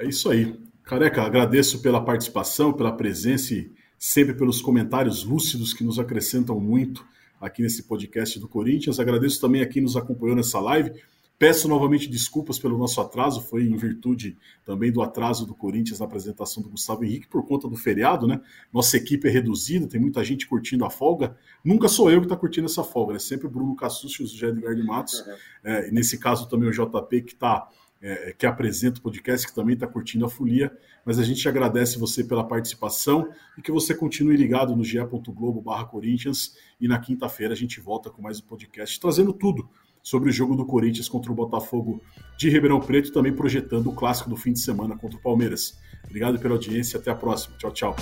É 0.00 0.08
isso 0.08 0.30
aí. 0.30 0.58
Careca, 0.82 1.22
agradeço 1.22 1.82
pela 1.82 2.02
participação, 2.02 2.72
pela 2.72 2.90
presença 2.90 3.52
e 3.52 3.70
sempre 3.98 4.32
pelos 4.32 4.62
comentários 4.62 5.24
lúcidos 5.24 5.74
que 5.74 5.84
nos 5.84 5.98
acrescentam 5.98 6.58
muito 6.58 7.04
aqui 7.38 7.60
nesse 7.60 7.82
podcast 7.82 8.38
do 8.38 8.48
Corinthians. 8.48 8.98
Agradeço 8.98 9.38
também 9.38 9.60
a 9.60 9.66
quem 9.66 9.82
nos 9.82 9.98
acompanhou 9.98 10.34
nessa 10.34 10.58
live. 10.58 10.90
Peço 11.38 11.68
novamente 11.68 12.08
desculpas 12.08 12.58
pelo 12.58 12.78
nosso 12.78 12.98
atraso, 12.98 13.42
foi 13.42 13.64
em 13.64 13.76
virtude 13.76 14.38
também 14.64 14.90
do 14.90 15.02
atraso 15.02 15.46
do 15.46 15.54
Corinthians 15.54 15.98
na 15.98 16.06
apresentação 16.06 16.62
do 16.62 16.70
Gustavo 16.70 17.04
Henrique 17.04 17.28
por 17.28 17.46
conta 17.46 17.68
do 17.68 17.76
feriado, 17.76 18.26
né? 18.26 18.40
Nossa 18.72 18.96
equipe 18.96 19.28
é 19.28 19.30
reduzida, 19.30 19.86
tem 19.86 20.00
muita 20.00 20.24
gente 20.24 20.46
curtindo 20.46 20.84
a 20.84 20.90
folga. 20.90 21.36
Nunca 21.62 21.88
sou 21.88 22.10
eu 22.10 22.20
que 22.20 22.26
está 22.26 22.36
curtindo 22.36 22.66
essa 22.66 22.84
folga, 22.84 23.16
é 23.16 23.18
sempre 23.18 23.46
o 23.46 23.50
Bruno 23.50 23.76
Cassus 23.76 24.12
e 24.12 24.22
o 24.22 24.26
José 24.26 24.48
Edgar 24.48 24.74
de 24.74 24.82
Matos. 24.82 25.20
Uhum. 25.20 25.34
É, 25.64 25.90
nesse 25.90 26.18
caso 26.18 26.48
também 26.48 26.68
o 26.68 26.72
JP 26.72 27.22
que 27.22 27.32
está 27.32 27.68
é, 28.00 28.34
que 28.36 28.46
apresenta 28.46 28.98
o 28.98 29.02
podcast, 29.02 29.46
que 29.46 29.54
também 29.54 29.74
está 29.74 29.86
curtindo 29.86 30.24
a 30.24 30.30
folia. 30.30 30.72
Mas 31.04 31.18
a 31.18 31.24
gente 31.24 31.46
agradece 31.48 31.98
você 31.98 32.24
pela 32.24 32.46
participação 32.46 33.28
e 33.58 33.62
que 33.62 33.70
você 33.70 33.94
continue 33.94 34.36
ligado 34.36 34.74
no 34.74 34.84
ge.globo 34.84 35.60
barra 35.60 35.84
Corinthians. 35.84 36.56
E 36.80 36.88
na 36.88 36.98
quinta-feira 36.98 37.52
a 37.52 37.56
gente 37.56 37.80
volta 37.80 38.10
com 38.10 38.22
mais 38.22 38.40
um 38.40 38.44
podcast, 38.44 38.98
trazendo 38.98 39.32
tudo 39.32 39.68
sobre 40.02 40.30
o 40.30 40.32
jogo 40.32 40.56
do 40.56 40.64
Corinthians 40.64 41.08
contra 41.08 41.30
o 41.30 41.34
Botafogo 41.34 42.02
de 42.38 42.48
Ribeirão 42.48 42.80
Preto, 42.80 43.12
também 43.12 43.34
projetando 43.34 43.88
o 43.88 43.94
clássico 43.94 44.30
do 44.30 44.36
fim 44.36 44.52
de 44.52 44.60
semana 44.60 44.96
contra 44.96 45.18
o 45.18 45.22
Palmeiras. 45.22 45.78
Obrigado 46.04 46.38
pela 46.38 46.54
audiência, 46.54 46.98
até 46.98 47.10
a 47.10 47.14
próxima. 47.14 47.56
Tchau, 47.58 47.70
tchau. 47.70 47.96